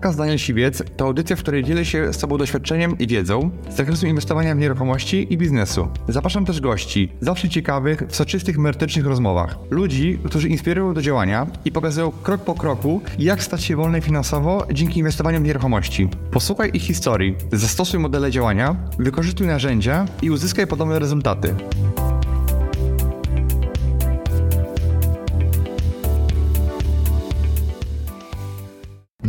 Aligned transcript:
Podcast 0.00 0.18
Daniel 0.18 0.38
Siwiec 0.38 0.82
to 0.96 1.04
audycja, 1.04 1.36
w 1.36 1.38
której 1.38 1.64
dzielę 1.64 1.84
się 1.84 2.12
z 2.12 2.18
Tobą 2.18 2.38
doświadczeniem 2.38 2.98
i 2.98 3.06
wiedzą 3.06 3.50
z 3.70 3.76
zakresu 3.76 4.06
inwestowania 4.06 4.54
w 4.54 4.58
nieruchomości 4.58 5.26
i 5.30 5.38
biznesu. 5.38 5.88
Zapraszam 6.08 6.44
też 6.44 6.60
gości, 6.60 7.12
zawsze 7.20 7.48
ciekawych, 7.48 8.02
w 8.08 8.16
soczystych, 8.16 8.58
merytorycznych 8.58 9.06
rozmowach. 9.06 9.58
Ludzi, 9.70 10.18
którzy 10.24 10.48
inspirują 10.48 10.94
do 10.94 11.02
działania 11.02 11.46
i 11.64 11.72
pokazują 11.72 12.12
krok 12.22 12.40
po 12.44 12.54
kroku, 12.54 13.00
jak 13.18 13.42
stać 13.42 13.64
się 13.64 13.76
wolny 13.76 14.00
finansowo 14.00 14.66
dzięki 14.72 14.98
inwestowaniu 14.98 15.40
w 15.40 15.44
nieruchomości. 15.44 16.08
Posłuchaj 16.30 16.70
ich 16.74 16.82
historii, 16.82 17.36
zastosuj 17.52 18.00
modele 18.00 18.30
działania, 18.30 18.76
wykorzystuj 18.98 19.46
narzędzia 19.46 20.06
i 20.22 20.30
uzyskaj 20.30 20.66
podobne 20.66 20.98
rezultaty. 20.98 21.54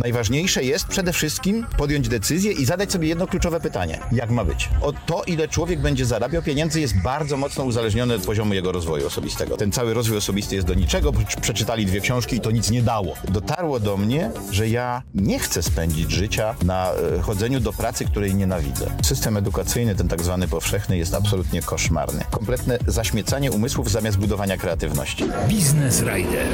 Najważniejsze 0.02 0.64
jest 0.64 0.86
przede 0.86 1.12
wszystkim 1.12 1.66
podjąć 1.76 2.08
decyzję 2.08 2.52
i 2.52 2.64
zadać 2.64 2.92
sobie 2.92 3.08
jedno 3.08 3.26
kluczowe 3.26 3.60
pytanie. 3.60 4.00
Jak 4.12 4.30
ma 4.30 4.44
być? 4.44 4.68
O 4.80 4.92
to, 4.92 5.22
ile 5.26 5.48
człowiek 5.48 5.80
będzie 5.80 6.06
zarabiał 6.06 6.42
pieniędzy 6.42 6.80
jest 6.80 7.02
bardzo 7.02 7.36
mocno 7.36 7.64
uzależnione 7.64 8.14
od 8.14 8.26
poziomu 8.26 8.54
jego 8.54 8.72
rozwoju 8.72 9.06
osobistego. 9.06 9.56
Ten 9.56 9.72
cały 9.72 9.94
rozwój 9.94 10.16
osobisty 10.16 10.54
jest 10.54 10.66
do 10.66 10.74
niczego, 10.74 11.12
bo 11.12 11.20
przeczytali 11.40 11.86
dwie 11.86 12.00
książki 12.00 12.36
i 12.36 12.40
to 12.40 12.50
nic 12.50 12.70
nie 12.70 12.82
dało. 12.82 13.14
Dotarło 13.28 13.80
do 13.80 13.96
mnie, 13.96 14.30
że 14.50 14.68
ja 14.68 15.02
nie 15.14 15.38
chcę 15.38 15.62
spędzić 15.62 16.10
życia 16.10 16.54
na 16.64 16.92
e, 16.92 17.20
chodzeniu 17.20 17.60
do 17.60 17.72
pracy, 17.72 18.04
której 18.04 18.34
nienawidzę. 18.34 18.86
System 19.02 19.36
edukacyjny, 19.36 19.94
ten 19.94 20.08
tak 20.08 20.22
zwany 20.22 20.48
powszechny, 20.48 20.98
jest 20.98 21.14
absolutnie 21.14 21.62
koszmarny. 21.62 22.24
Kompletne 22.30 22.78
zaśmiecanie 22.86 23.52
umysłów 23.52 23.90
zamiast 23.90 24.18
budowania 24.18 24.56
kreatywności. 24.56 25.24
Biznes 25.48 26.02
Rider. 26.02 26.46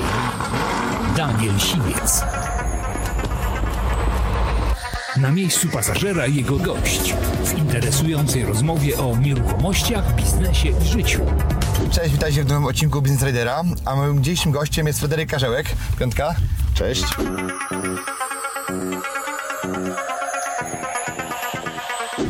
Daniel 1.17 1.59
Siwiec. 1.59 2.23
Na 5.21 5.31
miejscu 5.31 5.69
pasażera 5.69 6.27
jego 6.27 6.57
gość 6.57 7.15
w 7.45 7.59
interesującej 7.59 8.45
rozmowie 8.45 8.99
o 8.99 9.17
nieruchomościach, 9.17 10.15
biznesie 10.15 10.69
i 10.69 10.87
życiu. 10.87 11.21
Cześć, 11.91 12.13
witajcie 12.13 12.45
w 12.45 12.49
nowym 12.49 12.65
odcinku 12.65 13.03
Business 13.03 13.23
Ridera, 13.23 13.63
a 13.85 13.97
moim 13.97 14.25
dzisiejszym 14.25 14.53
gościem 14.53 14.87
jest 14.87 14.99
Fryderyk 14.99 15.31
Karzełek. 15.31 15.67
Piątka. 15.99 16.35
Cześć. 16.75 17.05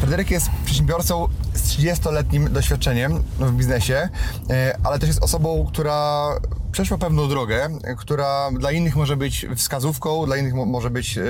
Fryderyk 0.01 0.31
jest 0.31 0.49
przedsiębiorcą 0.65 1.29
z 1.55 1.63
30-letnim 1.63 2.49
doświadczeniem 2.49 3.23
w 3.39 3.53
biznesie, 3.53 4.09
e, 4.51 4.79
ale 4.85 4.99
też 4.99 5.09
jest 5.09 5.23
osobą, 5.23 5.67
która 5.69 6.29
przeszła 6.73 6.99
pewną 6.99 7.29
drogę, 7.29 7.69
która 7.99 8.51
dla 8.59 8.73
innych 8.73 8.97
może 8.97 9.17
być 9.17 9.47
wskazówką, 9.57 10.27
dla 10.27 10.37
innych 10.37 10.55
mo- 10.55 10.67
może 10.67 10.91
być 10.91 11.19
e, 11.19 11.23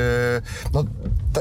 no, 0.73 0.85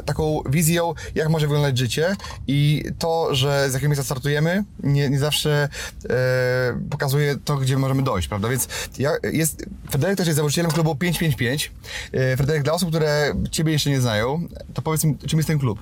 taką 0.05 0.41
wizją, 0.49 0.93
jak 1.15 1.29
może 1.29 1.47
wyglądać 1.47 1.77
życie 1.77 2.15
i 2.47 2.83
to, 2.99 3.35
że 3.35 3.69
z 3.69 3.73
jakiego 3.73 3.89
miejsca 3.89 4.05
startujemy, 4.05 4.63
nie, 4.83 5.09
nie 5.09 5.19
zawsze 5.19 5.69
e, 6.09 6.79
pokazuje 6.89 7.35
to, 7.45 7.57
gdzie 7.57 7.77
możemy 7.77 8.03
dojść, 8.03 8.27
prawda? 8.27 8.49
Więc 8.49 8.67
ja, 8.99 9.11
jest, 9.23 9.65
Fryderyk 9.89 10.17
też 10.17 10.27
jest 10.27 10.37
założycielem 10.37 10.71
klubu 10.71 10.95
555. 10.95 11.71
E, 12.11 12.37
Fryderyk, 12.37 12.63
dla 12.63 12.73
osób, 12.73 12.89
które 12.89 13.33
Ciebie 13.51 13.71
jeszcze 13.71 13.89
nie 13.89 14.01
znają, 14.01 14.47
to 14.73 14.81
powiedz 14.81 15.03
mi, 15.03 15.17
czym 15.17 15.39
jest 15.39 15.47
ten 15.47 15.59
klub? 15.59 15.79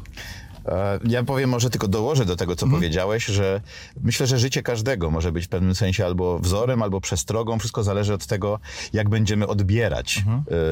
E, 0.66 1.00
Ja 1.08 1.24
powiem, 1.24 1.50
może 1.50 1.70
tylko 1.70 1.88
dołożę 1.88 2.26
do 2.26 2.36
tego, 2.36 2.56
co 2.56 2.68
powiedziałeś, 2.68 3.26
że 3.26 3.62
myślę, 4.04 4.28
że 4.28 4.40
życie 4.40 4.64
każdego 4.64 5.12
może 5.12 5.32
być 5.32 5.46
w 5.46 5.50
pewnym 5.50 5.76
sensie 5.76 6.06
albo 6.06 6.40
wzorem, 6.40 6.84
albo 6.84 7.02
przestrogą. 7.02 7.60
Wszystko 7.60 7.84
zależy 7.84 8.14
od 8.14 8.26
tego, 8.26 8.60
jak 8.94 9.10
będziemy 9.10 9.48
odbierać 9.48 10.24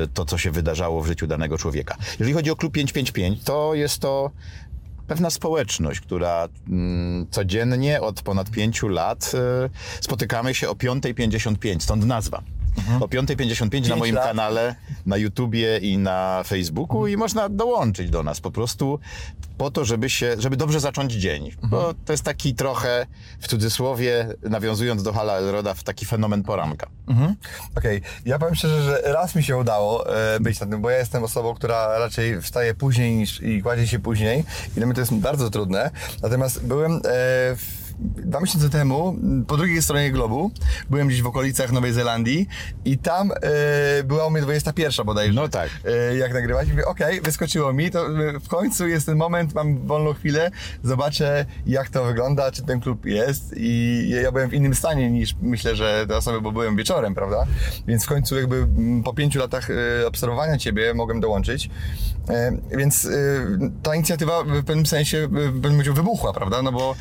e, 0.04 0.08
to, 0.14 0.26
co 0.26 0.38
się 0.38 0.52
wydarzało 0.52 1.02
w 1.02 1.08
życiu 1.08 1.28
danego 1.28 1.58
człowieka. 1.58 1.96
Jeżeli 2.20 2.34
chodzi 2.34 2.52
o 2.52 2.56
klub 2.56 2.74
555, 2.74 3.44
to 3.44 3.74
jest 3.74 4.00
to 4.00 4.32
pewna 5.08 5.30
społeczność, 5.30 6.00
która 6.02 6.50
mm, 6.70 7.28
codziennie 7.32 8.02
od 8.02 8.22
ponad 8.22 8.50
pięciu 8.52 8.88
lat 8.88 9.32
e, 9.34 9.70
spotykamy 10.02 10.56
się 10.56 10.70
o 10.70 10.74
5.55, 10.74 11.80
stąd 11.80 12.06
nazwa. 12.06 12.42
O 13.00 13.08
5.55 13.08 13.90
na 13.90 13.96
moim 13.96 14.16
lat. 14.16 14.24
kanale, 14.24 14.76
na 15.06 15.18
YouTubie 15.18 15.78
i 15.78 15.98
na 15.98 16.44
Facebooku 16.46 17.08
i 17.08 17.18
można 17.18 17.50
dołączyć 17.50 18.10
do 18.10 18.24
nas 18.24 18.42
po 18.42 18.52
prostu 18.52 19.00
po 19.58 19.72
to, 19.72 19.86
żeby 19.86 20.10
się, 20.10 20.36
żeby 20.38 20.58
dobrze 20.58 20.80
zacząć 20.80 21.14
dzień. 21.14 21.52
Bo 21.64 21.94
to 22.06 22.14
jest 22.14 22.24
taki 22.24 22.56
trochę, 22.56 23.06
w 23.40 23.48
cudzysłowie, 23.48 24.28
nawiązując 24.42 25.04
do 25.04 25.14
Hala 25.14 25.34
Elroda, 25.34 25.76
taki 25.84 26.06
fenomen 26.06 26.44
poranka. 26.44 26.88
Mhm. 27.08 27.36
Okej, 27.78 28.02
ja 28.26 28.40
powiem 28.40 28.56
szczerze, 28.56 28.84
że 28.84 29.02
raz 29.14 29.36
mi 29.36 29.44
się 29.44 29.58
udało 29.58 30.16
e, 30.18 30.40
być 30.40 30.60
na 30.60 30.66
tym, 30.66 30.82
bo 30.82 30.90
ja 30.90 30.98
jestem 30.98 31.24
osobą, 31.24 31.54
która 31.54 32.00
raczej 32.00 32.42
wstaje 32.42 32.74
później 32.74 33.16
niż 33.16 33.42
i 33.42 33.62
kładzie 33.62 33.88
się 33.88 34.00
później 34.00 34.44
i 34.72 34.76
dla 34.76 34.86
mnie 34.86 34.96
to 34.96 35.02
jest 35.02 35.14
bardzo 35.14 35.50
trudne. 35.50 35.92
Natomiast 36.22 36.66
byłem 36.66 36.92
e, 36.92 37.00
w, 37.56 37.83
dwa 38.00 38.40
miesiące 38.40 38.70
temu 38.70 39.10
m, 39.10 39.46
po 39.48 39.58
drugiej 39.58 39.82
stronie 39.82 40.12
globu, 40.12 40.52
byłem 40.90 41.08
gdzieś 41.08 41.22
w 41.22 41.28
okolicach 41.28 41.72
Nowej 41.72 41.94
Zelandii 41.94 42.48
i 42.86 42.98
tam 42.98 43.32
e, 43.32 44.04
była 44.04 44.26
u 44.26 44.30
mnie 44.30 44.42
21 44.42 45.06
bodajże. 45.06 45.34
No 45.34 45.48
tak. 45.48 45.70
E, 45.86 46.18
jak 46.18 46.34
nagrywać. 46.34 46.68
I 46.68 46.72
mówię, 46.72 46.86
okej, 46.86 47.22
wyskoczyło 47.22 47.74
mi, 47.74 47.92
to 47.92 48.08
e, 48.08 48.40
w 48.40 48.48
końcu 48.48 48.88
jest 48.88 49.06
ten 49.06 49.18
moment, 49.18 49.54
mam 49.54 49.88
wolną 49.88 50.14
chwilę, 50.14 50.52
zobaczę 50.84 51.46
jak 51.68 51.90
to 51.90 52.06
wygląda, 52.06 52.52
czy 52.52 52.64
ten 52.64 52.80
klub 52.80 53.06
jest 53.06 53.54
i 53.58 54.10
ja 54.24 54.32
byłem 54.32 54.50
w 54.50 54.54
innym 54.54 54.76
stanie 54.76 55.12
niż 55.12 55.36
myślę, 55.42 55.76
że 55.76 56.06
te 56.08 56.18
osoby, 56.18 56.42
bo 56.42 56.52
byłem 56.52 56.76
wieczorem, 56.76 57.16
prawda? 57.16 57.46
Więc 57.88 58.06
w 58.06 58.08
końcu 58.08 58.36
jakby 58.36 58.56
mm, 58.56 59.04
po 59.04 59.14
pięciu 59.14 59.40
latach 59.40 59.70
obserwowania 60.08 60.58
Ciebie 60.58 60.94
mogłem 60.94 61.20
dołączyć. 61.20 61.70
Więc 62.78 63.08
ta 63.84 63.96
inicjatywa 63.96 64.44
w 64.44 64.64
pewnym 64.64 64.86
sensie 64.86 65.18
e, 65.18 65.62
powiedział 65.84 65.94
wybuchła, 65.94 66.34
prawda? 66.34 66.62
No 66.62 66.72
bo 66.72 66.96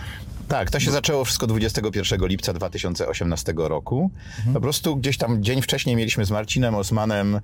Tak, 0.48 0.70
to 0.70 0.80
się 0.80 0.90
zaczęło 0.90 1.24
wszystko 1.24 1.46
21 1.46 2.26
lipca 2.26 2.52
2018 2.52 3.54
roku. 3.56 4.10
Po 4.54 4.60
prostu 4.60 4.96
gdzieś 4.96 5.18
tam 5.18 5.42
dzień 5.42 5.62
wcześniej 5.62 5.96
mieliśmy 5.96 6.24
z 6.24 6.30
Marcinem 6.30 6.74
Osmanem 6.74 7.34
e, 7.34 7.40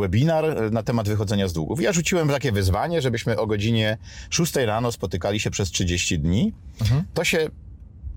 webinar 0.00 0.44
e, 0.44 0.70
na 0.70 0.82
temat 0.82 1.08
wychodzenia 1.08 1.48
z 1.48 1.52
długów. 1.52 1.82
Ja 1.82 1.92
rzuciłem 1.92 2.28
takie 2.28 2.52
wyzwanie, 2.52 3.02
żebyśmy 3.02 3.38
o 3.38 3.46
godzinie 3.46 3.98
6 4.30 4.56
rano 4.56 4.92
spotykali 4.92 5.40
się 5.40 5.50
przez 5.50 5.70
30 5.70 6.18
dni. 6.18 6.52
To 7.14 7.24
się 7.24 7.48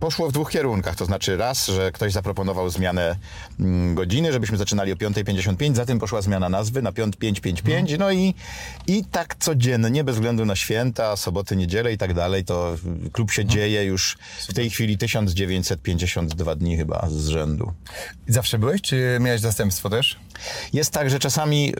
poszło 0.05 0.29
w 0.29 0.31
dwóch 0.31 0.51
kierunkach, 0.51 0.95
to 0.95 1.05
znaczy 1.05 1.37
raz, 1.37 1.67
że 1.67 1.91
ktoś 1.91 2.13
zaproponował 2.13 2.69
zmianę 2.69 3.15
mm, 3.59 3.95
godziny, 3.95 4.33
żebyśmy 4.33 4.57
zaczynali 4.57 4.91
o 4.91 4.95
5.55, 4.95 5.75
za 5.75 5.85
tym 5.85 5.99
poszła 5.99 6.21
zmiana 6.21 6.49
nazwy 6.49 6.81
na 6.81 6.91
5.55, 6.91 7.99
no. 7.99 8.11
I, 8.11 8.33
i 8.87 9.03
tak 9.11 9.35
codziennie, 9.35 10.03
bez 10.03 10.15
względu 10.15 10.45
na 10.45 10.55
święta, 10.55 11.15
soboty, 11.15 11.55
niedzielę 11.55 11.93
i 11.93 11.97
tak 11.97 12.13
dalej, 12.13 12.45
to 12.45 12.75
klub 13.11 13.31
się 13.31 13.45
dzieje 13.45 13.83
już 13.83 14.17
w 14.49 14.53
tej 14.53 14.69
chwili 14.69 14.97
1952 14.97 16.55
dni 16.55 16.77
chyba 16.77 17.07
z 17.09 17.27
rzędu. 17.27 17.71
zawsze 18.27 18.59
byłeś, 18.59 18.81
czy 18.81 19.17
miałeś 19.21 19.41
zastępstwo 19.41 19.89
też? 19.89 20.19
Jest 20.73 20.91
tak, 20.91 21.09
że 21.09 21.19
czasami, 21.19 21.73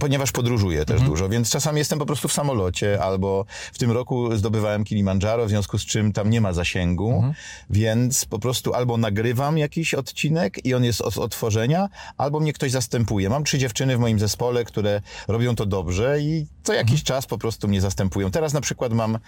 ponieważ 0.00 0.32
podróżuję 0.32 0.84
też 0.84 1.02
dużo, 1.02 1.28
więc 1.28 1.50
czasami 1.50 1.78
jestem 1.78 1.98
po 1.98 2.06
prostu 2.06 2.28
w 2.28 2.32
samolocie, 2.32 3.02
albo 3.02 3.44
w 3.72 3.78
tym 3.78 3.90
roku 3.90 4.36
zdobywałem 4.36 4.84
Kilimandżaro, 4.84 5.46
w 5.46 5.48
związku 5.48 5.78
z 5.78 5.86
czym 5.86 6.12
tam 6.12 6.30
nie 6.30 6.40
ma 6.40 6.52
zasięgu, 6.52 7.24
więc 7.70 8.24
po 8.24 8.38
prostu 8.38 8.74
albo 8.74 8.96
nagrywam 8.96 9.58
jakiś 9.58 9.94
odcinek 9.94 10.66
i 10.66 10.74
on 10.74 10.84
jest 10.84 11.00
od 11.00 11.18
otworzenia, 11.18 11.88
albo 12.16 12.40
mnie 12.40 12.52
ktoś 12.52 12.70
zastępuje. 12.70 13.28
Mam 13.28 13.44
trzy 13.44 13.58
dziewczyny 13.58 13.96
w 13.96 14.00
moim 14.00 14.18
zespole, 14.18 14.64
które 14.64 15.02
robią 15.28 15.54
to 15.54 15.66
dobrze 15.66 16.20
i 16.20 16.46
co 16.62 16.72
jakiś 16.72 17.02
czas 17.02 17.26
po 17.26 17.38
prostu 17.38 17.68
mnie 17.68 17.80
zastępują. 17.80 18.30
Teraz 18.30 18.52
na 18.52 18.60
przykład 18.60 18.92
mam 18.92 19.14
e, 19.14 19.18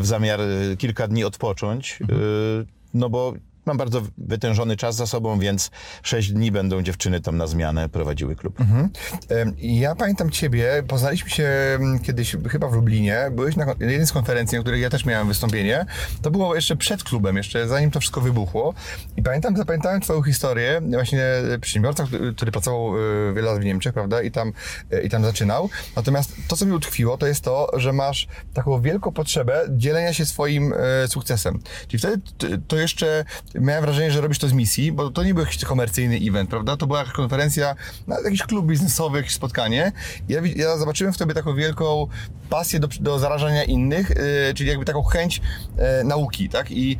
w 0.00 0.06
zamiar 0.06 0.40
e, 0.40 0.76
kilka 0.76 1.08
dni 1.08 1.24
odpocząć, 1.24 1.98
e, 2.02 2.06
no 2.94 3.10
bo 3.10 3.34
Mam 3.66 3.76
bardzo 3.76 4.02
wytężony 4.18 4.76
czas 4.76 4.96
za 4.96 5.06
sobą, 5.06 5.38
więc 5.38 5.70
sześć 6.02 6.32
dni 6.32 6.52
będą 6.52 6.82
dziewczyny 6.82 7.20
tam 7.20 7.36
na 7.36 7.46
zmianę 7.46 7.88
prowadziły 7.88 8.36
klub. 8.36 8.60
Em, 9.28 9.54
Ja 9.58 9.94
pamiętam 9.94 10.30
Ciebie, 10.30 10.82
poznaliśmy 10.88 11.30
się 11.30 11.44
mm, 11.74 11.98
kiedyś 12.00 12.36
chyba 12.50 12.68
w 12.68 12.72
Lublinie, 12.74 13.30
byłeś 13.32 13.56
na 13.56 13.66
jednej 13.80 14.06
z 14.06 14.12
konferencji, 14.12 14.56
na 14.58 14.62
której 14.62 14.80
ja 14.80 14.90
też 14.90 15.04
miałem 15.04 15.28
wystąpienie. 15.28 15.86
To 16.22 16.30
było 16.30 16.54
jeszcze 16.54 16.76
przed 16.76 17.04
klubem, 17.04 17.36
jeszcze 17.36 17.68
zanim 17.68 17.90
to 17.90 18.00
wszystko 18.00 18.20
wybuchło. 18.20 18.74
I 19.16 19.22
pamiętam, 19.22 19.56
zapamiętałem 19.56 20.00
Twoją 20.00 20.22
historię, 20.22 20.80
właśnie 20.92 21.22
przedsiębiorca, 21.60 22.04
który, 22.04 22.34
który 22.34 22.52
pracował 22.52 22.94
e, 22.96 23.32
wiele 23.34 23.52
lat 23.52 23.60
w 23.60 23.64
Niemczech, 23.64 23.92
prawda, 23.94 24.22
i 24.22 24.30
tam, 24.30 24.52
e, 24.90 25.02
i 25.02 25.08
tam 25.08 25.24
zaczynał. 25.24 25.68
Natomiast 25.96 26.32
to, 26.48 26.56
co 26.56 26.66
mi 26.66 26.72
utkwiło, 26.72 27.16
to 27.18 27.26
jest 27.26 27.44
to, 27.44 27.70
że 27.76 27.92
masz 27.92 28.28
taką 28.54 28.80
wielką 28.80 29.12
potrzebę 29.12 29.64
dzielenia 29.70 30.12
się 30.12 30.26
swoim 30.26 30.72
e, 30.72 31.08
sukcesem. 31.08 31.58
Czyli 31.88 31.98
wtedy 31.98 32.20
to 32.68 32.76
jeszcze 32.76 33.24
miałem 33.54 33.84
wrażenie, 33.84 34.10
że 34.10 34.20
robisz 34.20 34.38
to 34.38 34.48
z 34.48 34.52
misji, 34.52 34.92
bo 34.92 35.10
to 35.10 35.24
nie 35.24 35.34
był 35.34 35.44
jakiś 35.44 35.64
komercyjny 35.64 36.16
event, 36.28 36.50
prawda? 36.50 36.76
To 36.76 36.86
była 36.86 36.98
jakaś 36.98 37.12
konferencja, 37.14 37.74
jakiś 38.24 38.42
klub 38.42 38.66
biznesowy, 38.66 39.18
jakieś 39.18 39.34
spotkanie. 39.34 39.92
Ja, 40.28 40.40
ja 40.56 40.76
zobaczyłem 40.76 41.12
w 41.12 41.18
tobie 41.18 41.34
taką 41.34 41.54
wielką 41.54 42.06
pasję 42.50 42.80
do, 42.80 42.88
do 43.00 43.18
zarażania 43.18 43.64
innych, 43.64 44.10
yy, 44.10 44.54
czyli 44.54 44.68
jakby 44.70 44.84
taką 44.84 45.02
chęć 45.02 45.40
e, 45.78 46.04
nauki, 46.04 46.48
tak? 46.48 46.70
I, 46.70 46.98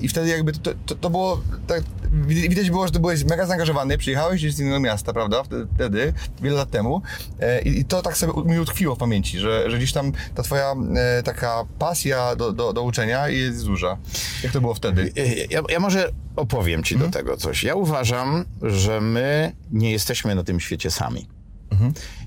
I 0.00 0.08
wtedy 0.08 0.28
jakby 0.28 0.52
to, 0.52 0.70
to, 0.86 0.94
to 0.94 1.10
było 1.10 1.40
tak, 1.66 1.82
wid- 2.26 2.48
widać 2.48 2.70
było, 2.70 2.86
że 2.86 2.92
ty 2.92 3.00
byłeś 3.00 3.24
mega 3.24 3.46
zaangażowany, 3.46 3.98
przyjechałeś 3.98 4.54
z 4.54 4.60
innego 4.60 4.80
miasta, 4.80 5.12
prawda, 5.12 5.42
wtedy- 5.74 6.12
wiele 6.42 6.56
lat 6.56 6.70
temu 6.70 7.02
e, 7.40 7.60
i, 7.62 7.84
to 7.84 8.02
tak 8.02 8.16
sobie 8.16 8.32
mi 8.44 8.58
utkwiło 8.58 8.94
w 8.94 8.98
pamięci, 8.98 9.38
że, 9.38 9.70
że 9.70 9.76
gdzieś 9.76 9.92
tam 9.92 10.12
ta 10.34 10.42
twoja 10.42 10.74
e, 10.96 11.22
taka 11.22 11.64
pasja 11.78 12.36
do, 12.36 12.52
do, 12.52 12.72
do 12.72 12.82
uczenia 12.82 13.28
jest 13.28 13.64
duża. 13.66 13.96
Jak 14.42 14.52
to 14.52 14.60
było 14.60 14.74
wtedy? 14.74 15.12
Ja, 15.50 15.62
ja 15.68 15.80
może 15.80 15.93
opowiem 16.36 16.82
ci 16.82 16.98
do 16.98 17.10
tego 17.10 17.36
coś. 17.36 17.64
Ja 17.64 17.74
uważam, 17.74 18.44
że 18.62 19.00
my 19.00 19.52
nie 19.70 19.92
jesteśmy 19.92 20.34
na 20.34 20.44
tym 20.44 20.60
świecie 20.60 20.90
sami. 20.90 21.28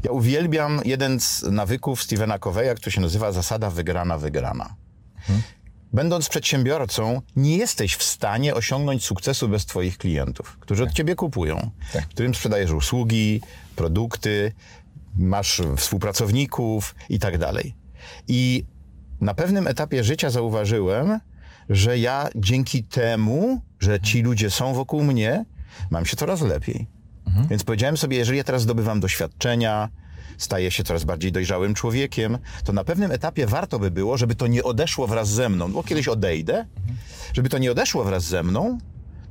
Ja 0.03 0.11
uwielbiam 0.11 0.81
jeden 0.85 1.19
z 1.19 1.43
nawyków 1.43 2.03
Stevena 2.03 2.39
Coveya, 2.39 2.75
który 2.75 2.91
się 2.91 3.01
nazywa 3.01 3.31
zasada 3.31 3.69
wygrana, 3.69 4.17
wygrana. 4.17 4.75
Będąc 5.93 6.29
przedsiębiorcą, 6.29 7.21
nie 7.35 7.57
jesteś 7.57 7.95
w 7.95 8.03
stanie 8.03 8.55
osiągnąć 8.55 9.05
sukcesu 9.05 9.49
bez 9.49 9.65
Twoich 9.65 9.97
klientów, 9.97 10.57
którzy 10.59 10.83
od 10.83 10.91
Ciebie 10.91 11.15
kupują, 11.15 11.71
którym 12.09 12.35
sprzedajesz 12.35 12.71
usługi, 12.71 13.41
produkty, 13.75 14.51
masz 15.17 15.61
współpracowników 15.77 16.95
i 17.09 17.19
tak 17.19 17.37
dalej. 17.37 17.75
I 18.27 18.65
na 19.21 19.33
pewnym 19.33 19.67
etapie 19.67 20.03
życia 20.03 20.29
zauważyłem, 20.29 21.19
że 21.69 21.97
ja 21.99 22.29
dzięki 22.35 22.83
temu, 22.83 23.61
że 23.79 23.99
ci 23.99 24.21
ludzie 24.21 24.49
są 24.49 24.73
wokół 24.73 25.03
mnie, 25.03 25.45
mam 25.91 26.05
się 26.05 26.17
coraz 26.17 26.41
lepiej. 26.41 26.87
Więc 27.49 27.63
powiedziałem 27.63 27.97
sobie, 27.97 28.17
jeżeli 28.17 28.37
ja 28.37 28.43
teraz 28.43 28.61
zdobywam 28.61 28.99
doświadczenia, 28.99 29.89
staję 30.37 30.71
się 30.71 30.83
coraz 30.83 31.03
bardziej 31.03 31.31
dojrzałym 31.31 31.73
człowiekiem, 31.73 32.37
to 32.63 32.73
na 32.73 32.83
pewnym 32.83 33.11
etapie 33.11 33.47
warto 33.47 33.79
by 33.79 33.91
było, 33.91 34.17
żeby 34.17 34.35
to 34.35 34.47
nie 34.47 34.63
odeszło 34.63 35.07
wraz 35.07 35.29
ze 35.29 35.49
mną, 35.49 35.71
bo 35.71 35.83
kiedyś 35.83 36.07
odejdę, 36.07 36.65
żeby 37.33 37.49
to 37.49 37.57
nie 37.57 37.71
odeszło 37.71 38.03
wraz 38.03 38.23
ze 38.23 38.43
mną, 38.43 38.77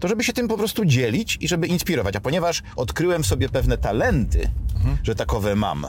to 0.00 0.08
żeby 0.08 0.24
się 0.24 0.32
tym 0.32 0.48
po 0.48 0.56
prostu 0.56 0.84
dzielić 0.84 1.38
i 1.40 1.48
żeby 1.48 1.66
inspirować. 1.66 2.16
A 2.16 2.20
ponieważ 2.20 2.62
odkryłem 2.76 3.24
sobie 3.24 3.48
pewne 3.48 3.78
talenty, 3.78 4.50
że 5.02 5.14
takowe 5.14 5.56
mam, 5.56 5.86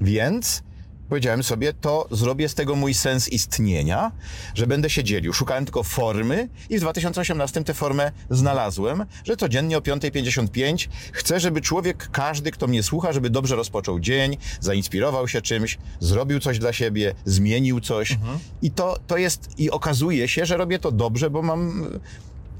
więc 0.00 0.62
powiedziałem 1.08 1.42
sobie, 1.42 1.72
to 1.72 2.08
zrobię 2.10 2.48
z 2.48 2.54
tego 2.54 2.76
mój 2.76 2.94
sens 2.94 3.28
istnienia, 3.28 4.12
że 4.54 4.66
będę 4.66 4.90
się 4.90 5.04
dzielił. 5.04 5.32
Szukałem 5.32 5.64
tylko 5.64 5.82
formy 5.82 6.48
i 6.70 6.78
w 6.78 6.80
2018 6.80 7.64
tę 7.64 7.74
formę 7.74 8.12
znalazłem, 8.30 9.04
że 9.24 9.36
codziennie 9.36 9.78
o 9.78 9.80
5.55 9.80 10.88
chcę, 11.12 11.40
żeby 11.40 11.60
człowiek, 11.60 12.08
każdy, 12.12 12.50
kto 12.50 12.66
mnie 12.66 12.82
słucha, 12.82 13.12
żeby 13.12 13.30
dobrze 13.30 13.56
rozpoczął 13.56 14.00
dzień, 14.00 14.36
zainspirował 14.60 15.28
się 15.28 15.42
czymś, 15.42 15.78
zrobił 16.00 16.40
coś 16.40 16.58
dla 16.58 16.72
siebie, 16.72 17.14
zmienił 17.24 17.80
coś. 17.80 18.18
I 18.62 18.70
to, 18.70 18.98
to 19.06 19.16
jest, 19.16 19.48
i 19.58 19.70
okazuje 19.70 20.28
się, 20.28 20.46
że 20.46 20.56
robię 20.56 20.78
to 20.78 20.92
dobrze, 20.92 21.30
bo 21.30 21.42
mam 21.42 21.86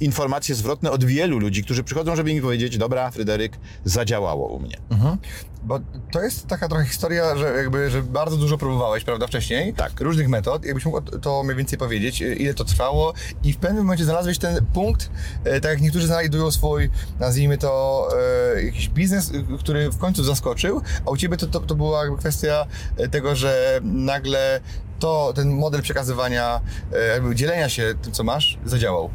informacje 0.04 0.54
zwrotne 0.54 0.90
od 0.90 1.04
wielu 1.04 1.38
ludzi, 1.38 1.64
którzy 1.64 1.84
przychodzą, 1.84 2.16
żeby 2.16 2.34
mi 2.34 2.40
powiedzieć, 2.40 2.78
dobra, 2.78 3.10
Fryderyk, 3.10 3.58
zadziałało 3.84 4.48
u 4.48 4.60
mnie. 4.60 4.76
Bo 5.64 5.80
to 6.10 6.22
jest 6.22 6.46
taka 6.46 6.68
trochę 6.68 6.84
historia, 6.84 7.36
że 7.36 7.56
jakby, 7.56 7.90
że 7.90 8.02
bardzo 8.02 8.36
dużo 8.36 8.58
próbowałeś, 8.58 9.04
prawda, 9.04 9.26
wcześniej? 9.26 9.74
Tak. 9.74 10.00
Różnych 10.00 10.28
metod. 10.28 10.64
Jakbyś 10.64 10.84
mógł 10.84 11.00
to 11.00 11.42
mniej 11.42 11.56
więcej 11.56 11.78
powiedzieć, 11.78 12.20
ile 12.20 12.54
to 12.54 12.64
trwało 12.64 13.12
i 13.44 13.52
w 13.52 13.56
pewnym 13.56 13.84
momencie 13.84 14.04
znalazłeś 14.04 14.38
ten 14.38 14.66
punkt, 14.72 15.10
e, 15.44 15.60
tak 15.60 15.70
jak 15.70 15.80
niektórzy 15.80 16.06
znajdują 16.06 16.50
swój, 16.50 16.90
nazwijmy 17.20 17.58
to, 17.58 18.08
e, 18.56 18.62
jakiś 18.62 18.88
biznes, 18.88 19.32
który 19.58 19.90
w 19.90 19.98
końcu 19.98 20.24
zaskoczył, 20.24 20.80
a 21.06 21.10
u 21.10 21.16
Ciebie 21.16 21.36
to, 21.36 21.46
to, 21.46 21.60
to 21.60 21.74
była 21.74 22.02
jakby 22.02 22.18
kwestia 22.18 22.66
tego, 23.10 23.36
że 23.36 23.80
nagle 23.82 24.60
to, 25.02 25.32
ten 25.34 25.50
model 25.50 25.82
przekazywania, 25.82 26.60
e, 26.92 27.06
jakby 27.06 27.34
dzielenia 27.34 27.68
się 27.68 27.94
tym, 28.02 28.12
co 28.12 28.24
masz, 28.24 28.58
zadziałał. 28.64 29.10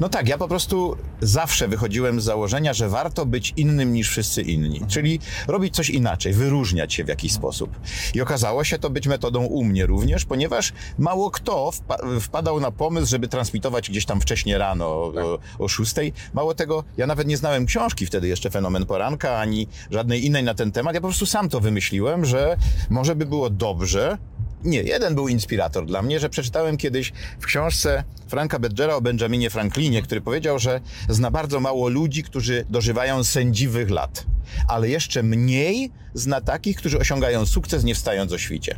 No 0.00 0.08
tak, 0.08 0.28
ja 0.28 0.38
po 0.38 0.48
prostu 0.48 0.96
zawsze 1.20 1.68
wychodziłem 1.68 2.20
z 2.20 2.24
założenia, 2.24 2.72
że 2.72 2.88
warto 2.88 3.26
być 3.26 3.52
innym 3.56 3.92
niż 3.92 4.10
wszyscy 4.10 4.42
inni, 4.42 4.80
czyli 4.88 5.20
robić 5.48 5.74
coś 5.74 5.90
inaczej, 5.90 6.32
wyróżniać 6.32 6.94
się 6.94 7.04
w 7.04 7.08
jakiś 7.08 7.32
sposób. 7.32 7.70
I 8.14 8.20
okazało 8.20 8.64
się 8.64 8.78
to 8.78 8.90
być 8.90 9.06
metodą 9.06 9.44
u 9.44 9.64
mnie 9.64 9.86
również, 9.86 10.24
ponieważ 10.24 10.72
mało 10.98 11.30
kto 11.30 11.70
wpa- 11.70 12.20
wpadał 12.20 12.60
na 12.60 12.70
pomysł, 12.70 13.06
żeby 13.06 13.28
transmitować 13.28 13.90
gdzieś 13.90 14.06
tam 14.06 14.20
wcześnie 14.20 14.58
rano 14.58 14.86
o, 14.86 15.38
o 15.58 15.68
6. 15.68 15.94
Mało 16.34 16.54
tego, 16.54 16.84
ja 16.96 17.06
nawet 17.06 17.28
nie 17.28 17.36
znałem 17.36 17.66
książki 17.66 18.06
wtedy 18.06 18.28
jeszcze 18.28 18.50
Fenomen 18.50 18.86
Poranka, 18.86 19.38
ani 19.38 19.68
żadnej 19.90 20.26
innej 20.26 20.42
na 20.42 20.54
ten 20.54 20.72
temat. 20.72 20.94
Ja 20.94 21.00
po 21.00 21.08
prostu 21.08 21.26
sam 21.26 21.48
to 21.48 21.60
wymyśliłem, 21.60 22.24
że 22.24 22.56
może 22.90 23.16
by 23.16 23.26
było 23.26 23.50
dobrze, 23.50 24.18
nie, 24.64 24.82
jeden 24.82 25.14
był 25.14 25.28
inspirator 25.28 25.86
dla 25.86 26.02
mnie, 26.02 26.20
że 26.20 26.28
przeczytałem 26.28 26.76
kiedyś 26.76 27.12
w 27.40 27.46
książce 27.46 28.04
Franka 28.28 28.58
Bedgera 28.58 28.94
o 28.94 29.00
Benjaminie 29.00 29.50
Franklinie, 29.50 30.02
który 30.02 30.20
powiedział, 30.20 30.58
że 30.58 30.80
zna 31.08 31.30
bardzo 31.30 31.60
mało 31.60 31.88
ludzi, 31.88 32.22
którzy 32.22 32.64
dożywają 32.70 33.24
sędziwych 33.24 33.90
lat, 33.90 34.26
ale 34.68 34.88
jeszcze 34.88 35.22
mniej 35.22 35.90
zna 36.14 36.40
takich, 36.40 36.76
którzy 36.76 36.98
osiągają 36.98 37.46
sukces 37.46 37.84
nie 37.84 37.94
wstając 37.94 38.32
o 38.32 38.38
świcie. 38.38 38.76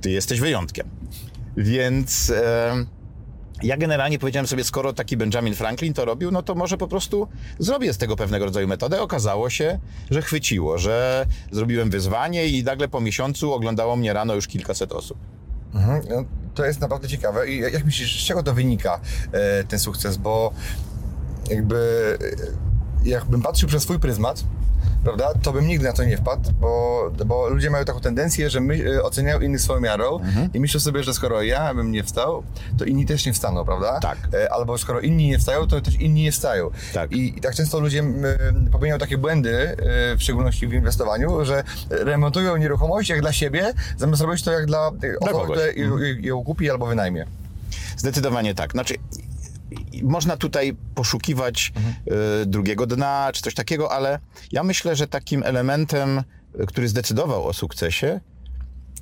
Ty 0.00 0.10
jesteś 0.10 0.40
wyjątkiem. 0.40 0.88
Więc 1.56 2.30
e, 2.30 2.86
ja 3.62 3.76
generalnie 3.76 4.18
powiedziałem 4.18 4.46
sobie, 4.46 4.64
skoro 4.64 4.92
taki 4.92 5.16
Benjamin 5.16 5.54
Franklin 5.54 5.94
to 5.94 6.04
robił, 6.04 6.30
no 6.30 6.42
to 6.42 6.54
może 6.54 6.76
po 6.76 6.88
prostu 6.88 7.28
zrobię 7.58 7.92
z 7.92 7.98
tego 7.98 8.16
pewnego 8.16 8.44
rodzaju 8.44 8.68
metodę. 8.68 9.02
Okazało 9.02 9.50
się, 9.50 9.78
że 10.10 10.22
chwyciło, 10.22 10.78
że 10.78 11.26
zrobiłem 11.50 11.90
wyzwanie 11.90 12.46
i 12.46 12.64
nagle 12.64 12.88
po 12.88 13.00
miesiącu 13.00 13.52
oglądało 13.52 13.96
mnie 13.96 14.12
rano 14.12 14.34
już 14.34 14.46
kilkaset 14.46 14.92
osób. 14.92 15.18
Mhm. 15.74 16.02
No, 16.10 16.24
to 16.54 16.64
jest 16.64 16.80
naprawdę 16.80 17.08
ciekawe. 17.08 17.48
I 17.48 17.58
jak 17.58 17.84
myślisz, 17.84 18.22
z 18.22 18.26
czego 18.26 18.42
to 18.42 18.54
wynika, 18.54 19.00
e, 19.32 19.64
ten 19.64 19.78
sukces? 19.78 20.16
Bo 20.16 20.52
jakby 21.50 21.76
e, 23.04 23.08
jakbym 23.08 23.42
patrzył 23.42 23.68
przez 23.68 23.82
swój 23.82 23.98
pryzmat, 23.98 24.44
prawda, 25.04 25.32
to 25.42 25.52
bym 25.52 25.66
nigdy 25.66 25.84
na 25.86 25.92
to 25.92 26.04
nie 26.04 26.16
wpadł, 26.16 26.52
bo, 26.60 27.10
bo 27.26 27.48
ludzie 27.48 27.70
mają 27.70 27.84
taką 27.84 28.00
tendencję, 28.00 28.50
że 28.50 28.60
my, 28.60 28.84
e, 28.96 29.02
oceniają 29.02 29.40
innych 29.40 29.60
swoją 29.60 29.80
miarą 29.80 30.18
i 30.54 30.60
myślą 30.60 30.80
sobie, 30.80 31.02
że 31.04 31.14
skoro 31.14 31.42
ja 31.42 31.74
bym 31.74 31.92
nie 31.92 32.04
wstał, 32.04 32.42
to 32.78 32.84
inni 32.84 33.06
też 33.06 33.26
nie 33.26 33.32
wstaną, 33.32 33.64
prawda? 33.64 34.00
Tak. 34.00 34.18
E, 34.34 34.52
Albo 34.52 34.78
skoro 34.78 35.00
inni 35.00 35.28
nie 35.28 35.38
wstają, 35.38 35.66
to 35.66 35.80
też 35.80 35.94
inni 35.94 36.22
nie 36.22 36.32
wstają. 36.32 36.70
Tak. 36.94 37.12
I, 37.12 37.38
I 37.38 37.40
tak 37.40 37.54
często 37.54 37.80
ludzie 37.80 37.98
m, 38.00 38.24
popełniają 38.72 38.98
takie 38.98 39.18
błędy, 39.18 39.56
e, 40.12 40.16
w 40.16 40.22
szczególności 40.22 40.66
w 40.66 40.72
inwestowaniu, 40.72 41.44
że 41.44 41.64
remontują 41.90 42.56
nieruchomości 42.56 43.12
jak 43.12 43.20
dla 43.20 43.32
siebie, 43.32 43.72
zamiast 43.98 44.22
robić 44.22 44.42
to 44.42 44.52
jak 44.52 44.66
dla 44.66 44.88
e, 44.88 45.18
osoby, 45.20 45.52
które 45.52 45.72
ją- 45.74 45.98
ją 46.20 46.44
kupi 46.44 46.70
albo 46.70 46.86
wynajmie. 46.86 47.26
Zdecydowanie 47.96 48.54
tak. 48.54 48.72
Znaczy, 48.72 48.94
można 50.02 50.36
tutaj 50.36 50.76
poszukiwać 50.94 51.72
y, 52.42 52.46
drugiego 52.46 52.86
dna 52.86 53.30
czy 53.34 53.42
coś 53.42 53.54
takiego, 53.54 53.92
ale 53.92 54.18
ja 54.52 54.62
myślę, 54.62 54.96
że 54.96 55.06
takim 55.06 55.42
elementem, 55.42 56.22
y, 56.60 56.66
który 56.66 56.88
zdecydował 56.88 57.46
o 57.46 57.52
sukcesie, 57.52 58.20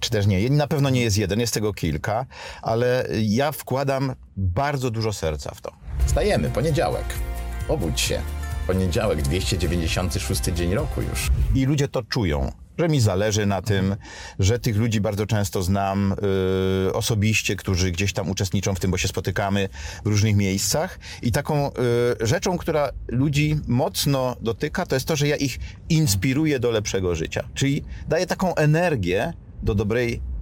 czy 0.00 0.11
też 0.11 0.27
nie, 0.27 0.50
na 0.50 0.67
pewno 0.67 0.91
nie 0.91 1.00
jest 1.00 1.19
jeden, 1.19 1.41
jest 1.41 1.55
tego 1.55 1.73
kilka, 1.73 2.27
ale 2.62 3.07
ja 3.23 3.53
wkładam 3.53 4.15
bardzo 4.37 4.91
dużo 4.91 5.12
serca 5.12 5.55
w 5.55 5.61
to. 5.61 5.73
Wstajemy, 6.07 6.50
poniedziałek. 6.50 7.05
Obudź 7.69 8.00
się. 8.00 8.21
Poniedziałek, 8.67 9.23
296 9.23 10.43
dzień 10.45 10.75
roku 10.75 11.03
już. 11.03 11.31
I 11.55 11.67
ludzie 11.67 11.88
to 11.88 12.03
czują, 12.03 12.53
że 12.78 12.88
mi 12.88 13.00
zależy 13.00 13.47
na 13.47 13.62
tym, 13.62 13.97
że 14.38 14.59
tych 14.59 14.76
ludzi 14.76 15.00
bardzo 15.00 15.26
często 15.26 15.62
znam 15.62 16.14
y, 16.88 16.93
osobiście, 16.93 17.57
którzy 17.57 17.90
gdzieś 17.90 18.12
tam 18.12 18.31
uczestniczą 18.31 18.75
w 18.75 18.81
tym, 18.81 18.90
bo 18.90 18.99
się 18.99 19.09
spotykamy 19.09 19.69
w 20.04 20.09
różnych 20.09 20.37
miejscach. 20.37 20.99
I 21.23 21.33
taką 21.33 21.71
y, 21.71 21.73
rzeczą, 22.21 22.59
która 22.59 22.90
ludzi 23.09 23.57
mocno 23.66 24.37
dotyka, 24.40 24.87
to 24.87 24.97
jest 24.97 25.07
to, 25.07 25.16
że 25.16 25.28
ja 25.28 25.37
ich 25.37 25.59
inspiruję 25.88 26.59
do 26.59 26.71
lepszego 26.71 27.14
życia. 27.14 27.49
Czyli 27.54 27.85
daję 28.09 28.26
taką 28.26 28.54
energię 28.54 29.33
do 29.62 29.75
dobrej 29.75 30.34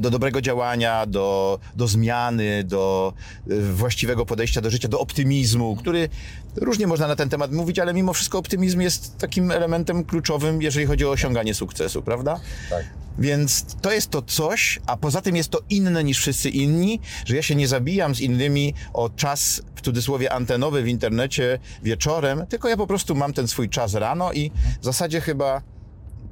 do 0.00 0.10
dobrego 0.10 0.40
działania, 0.40 1.06
do, 1.06 1.58
do 1.76 1.88
zmiany, 1.88 2.64
do 2.64 3.12
y, 3.50 3.72
właściwego 3.72 4.26
podejścia 4.26 4.60
do 4.60 4.70
życia, 4.70 4.88
do 4.88 5.00
optymizmu, 5.00 5.76
który 5.76 6.08
różnie 6.56 6.86
można 6.86 7.08
na 7.08 7.16
ten 7.16 7.28
temat 7.28 7.52
mówić, 7.52 7.78
ale 7.78 7.94
mimo 7.94 8.12
wszystko 8.12 8.38
optymizm 8.38 8.80
jest 8.80 9.18
takim 9.18 9.50
elementem 9.50 10.04
kluczowym, 10.04 10.62
jeżeli 10.62 10.86
chodzi 10.86 11.06
o 11.06 11.10
osiąganie 11.10 11.54
sukcesu, 11.54 12.02
prawda? 12.02 12.40
Tak. 12.70 12.84
Więc 13.18 13.66
to 13.80 13.92
jest 13.92 14.10
to 14.10 14.22
coś, 14.22 14.80
a 14.86 14.96
poza 14.96 15.20
tym 15.20 15.36
jest 15.36 15.48
to 15.48 15.60
inne 15.70 16.04
niż 16.04 16.18
wszyscy 16.18 16.50
inni, 16.50 17.00
że 17.24 17.36
ja 17.36 17.42
się 17.42 17.54
nie 17.54 17.68
zabijam 17.68 18.14
z 18.14 18.20
innymi 18.20 18.74
o 18.92 19.10
czas 19.10 19.62
w 19.74 19.80
cudzysłowie 19.80 20.32
antenowy 20.32 20.82
w 20.82 20.88
internecie 20.88 21.58
wieczorem, 21.82 22.46
tylko 22.46 22.68
ja 22.68 22.76
po 22.76 22.86
prostu 22.86 23.14
mam 23.14 23.32
ten 23.32 23.48
swój 23.48 23.68
czas 23.68 23.94
rano 23.94 24.32
i 24.32 24.50
w 24.80 24.84
zasadzie 24.84 25.20
chyba 25.20 25.62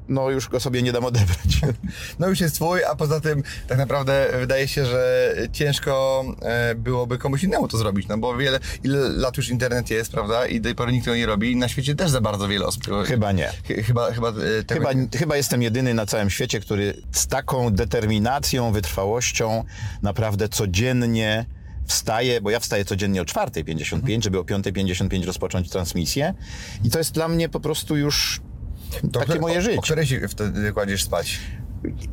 no 0.09 0.31
już 0.31 0.49
go 0.49 0.61
sobie 0.61 0.83
nie 0.83 0.93
dam 0.93 1.05
odebrać. 1.05 1.39
No 2.19 2.29
już 2.29 2.41
jest 2.41 2.55
twój, 2.55 2.85
a 2.85 2.97
poza 2.97 3.21
tym 3.21 3.43
tak 3.69 3.79
naprawdę 3.79 4.29
wydaje 4.39 4.69
się, 4.69 4.87
że 4.87 5.33
ciężko 5.53 6.25
e, 6.43 6.75
byłoby 6.75 7.19
komuś 7.19 7.43
innemu 7.43 7.69
to 7.69 7.79
zrobić, 7.79 8.09
no 8.09 8.19
bo 8.19 8.37
wiele, 8.37 8.61
ile 8.85 8.99
lat 8.99 9.37
już 9.37 9.49
internet 9.49 9.91
jest, 9.91 10.13
prawda, 10.13 10.47
i 10.47 10.61
do 10.61 10.65
tej 10.65 10.75
pory 10.75 10.93
nikt 10.93 11.05
tego 11.05 11.17
nie 11.17 11.27
robi 11.27 11.57
na 11.57 11.69
świecie 11.69 11.95
też 11.95 12.11
za 12.11 12.21
bardzo 12.21 12.49
wiele 12.49 12.67
osób. 12.67 12.83
Chyba 13.07 13.33
nie. 13.33 13.49
Ch- 13.49 13.87
Chyba, 13.87 14.13
chyba, 14.13 14.29
e, 14.29 14.65
tego 14.67 14.89
Chyba, 14.89 15.01
chyba 15.19 15.37
jestem 15.37 15.63
jedyny 15.63 15.95
na 15.95 16.07
całym 16.07 16.31
świecie, 16.31 16.61
który 16.61 17.03
z 17.13 17.27
taką 17.27 17.71
determinacją, 17.71 18.73
wytrwałością 18.73 19.65
naprawdę 20.03 20.49
codziennie 20.49 21.47
wstaję, 21.87 22.41
bo 22.41 22.51
ja 22.51 22.61
wstaję 22.61 22.85
codziennie 22.85 23.23
o 23.23 23.25
4.55, 23.25 24.23
żeby 24.25 24.39
o 24.39 24.43
5.55 24.43 25.25
rozpocząć 25.25 25.71
transmisję 25.71 26.35
i 26.85 26.91
to 26.91 26.99
jest 26.99 27.13
dla 27.13 27.29
mnie 27.29 27.49
po 27.49 27.61
prostu 27.61 27.97
już 27.97 28.41
To 29.13 29.21
takie 29.21 29.39
o- 29.39 29.41
moje 29.41 29.59
O 29.59 29.63
życie. 29.63 29.83
której 29.83 30.07
się 30.07 30.29
wtedy 30.29 30.73
kładziesz 30.73 31.03
spać? 31.05 31.39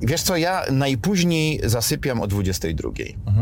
Wiesz 0.01 0.22
co, 0.22 0.38
ja 0.38 0.63
najpóźniej 0.72 1.60
zasypiam 1.63 2.22
o 2.22 2.27
22. 2.27 2.89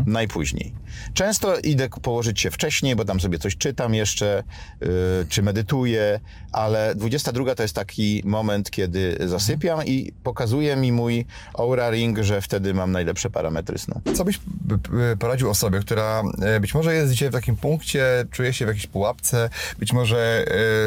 Najpóźniej. 0.06 0.72
Często 1.14 1.58
idę 1.58 1.88
położyć 2.02 2.40
się 2.40 2.50
wcześniej, 2.50 2.96
bo 2.96 3.04
tam 3.04 3.20
sobie 3.20 3.38
coś 3.38 3.56
czytam 3.56 3.94
jeszcze, 3.94 4.42
yy, 4.80 4.88
czy 5.28 5.42
medytuję, 5.42 6.20
ale 6.52 6.94
22 6.94 7.54
to 7.54 7.62
jest 7.62 7.74
taki 7.74 8.22
moment, 8.24 8.70
kiedy 8.70 9.16
zasypiam 9.26 9.86
i 9.86 10.12
pokazuje 10.22 10.76
mi 10.76 10.92
mój 10.92 11.26
Aura 11.54 11.90
Ring, 11.90 12.18
że 12.18 12.40
wtedy 12.40 12.74
mam 12.74 12.92
najlepsze 12.92 13.30
parametry 13.30 13.78
snu. 13.78 14.00
Co 14.14 14.24
byś 14.24 14.38
b- 14.46 14.78
poradził 15.18 15.50
osobie, 15.50 15.80
która 15.80 16.22
e, 16.42 16.60
być 16.60 16.74
może 16.74 16.94
jest 16.94 17.12
dzisiaj 17.12 17.28
w 17.28 17.32
takim 17.32 17.56
punkcie, 17.56 18.04
czuje 18.30 18.52
się 18.52 18.64
w 18.64 18.68
jakiejś 18.68 18.86
pułapce, 18.86 19.50
być 19.78 19.92
może 19.92 20.44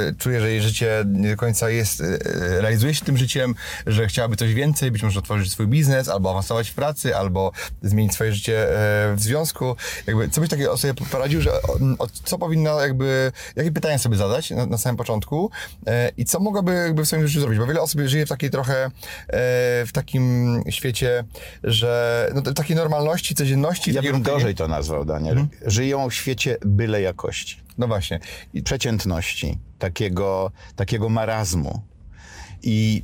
e, 0.09 0.13
czuje, 0.15 0.41
że 0.41 0.49
jej 0.51 0.61
życie 0.61 1.03
nie 1.07 1.29
do 1.29 1.37
końca 1.37 1.69
jest, 1.69 2.01
e, 2.01 2.17
realizuje 2.61 2.93
się 2.93 3.05
tym 3.05 3.17
życiem, 3.17 3.55
że 3.87 4.07
chciałaby 4.07 4.35
coś 4.35 4.53
więcej, 4.53 4.91
być 4.91 5.03
może 5.03 5.21
otworzyć 5.25 5.51
swój 5.51 5.67
biznes, 5.67 6.09
albo 6.09 6.29
awansować 6.31 6.69
w 6.69 6.73
pracy, 6.73 7.15
albo 7.15 7.51
zmienić 7.81 8.13
swoje 8.13 8.33
życie 8.33 8.69
e, 8.69 9.15
w 9.15 9.21
związku. 9.21 9.75
Jakby, 10.07 10.29
co 10.29 10.41
byś 10.41 10.49
takiej 10.49 10.67
osobie 10.67 10.93
poradził, 11.11 11.41
że 11.41 11.53
o, 11.53 11.77
o, 11.99 12.07
co 12.23 12.37
powinna 12.37 12.71
jakby, 12.71 13.31
jakie 13.55 13.71
pytania 13.71 13.97
sobie 13.97 14.15
zadać 14.15 14.51
na, 14.51 14.65
na 14.65 14.77
samym 14.77 14.97
początku 14.97 15.51
e, 15.87 16.09
i 16.17 16.25
co 16.25 16.39
mogłaby 16.39 16.73
jakby 16.73 17.03
w 17.03 17.07
swoim 17.07 17.27
życiu 17.27 17.39
zrobić? 17.39 17.59
Bo 17.59 17.67
wiele 17.67 17.81
osób 17.81 18.01
żyje 18.05 18.25
w 18.25 18.29
takiej 18.29 18.49
trochę, 18.49 18.85
e, 18.85 18.89
w 19.85 19.89
takim 19.93 20.63
świecie, 20.69 21.23
że 21.63 22.31
no, 22.35 22.41
takiej 22.41 22.75
normalności, 22.75 23.35
codzienności. 23.35 23.93
Ja 23.93 24.01
bym 24.01 24.21
gorzej 24.21 24.55
to 24.55 24.67
nazwał, 24.67 25.05
Daniel. 25.05 25.45
Żyją 25.65 26.09
w 26.09 26.13
świecie 26.13 26.57
byle 26.65 27.01
jakości. 27.01 27.57
No 27.77 27.87
właśnie. 27.87 28.19
I 28.53 28.63
przeciętności, 28.63 29.57
takiego, 29.79 30.51
takiego 30.75 31.09
marazmu. 31.09 31.81
I 32.63 33.03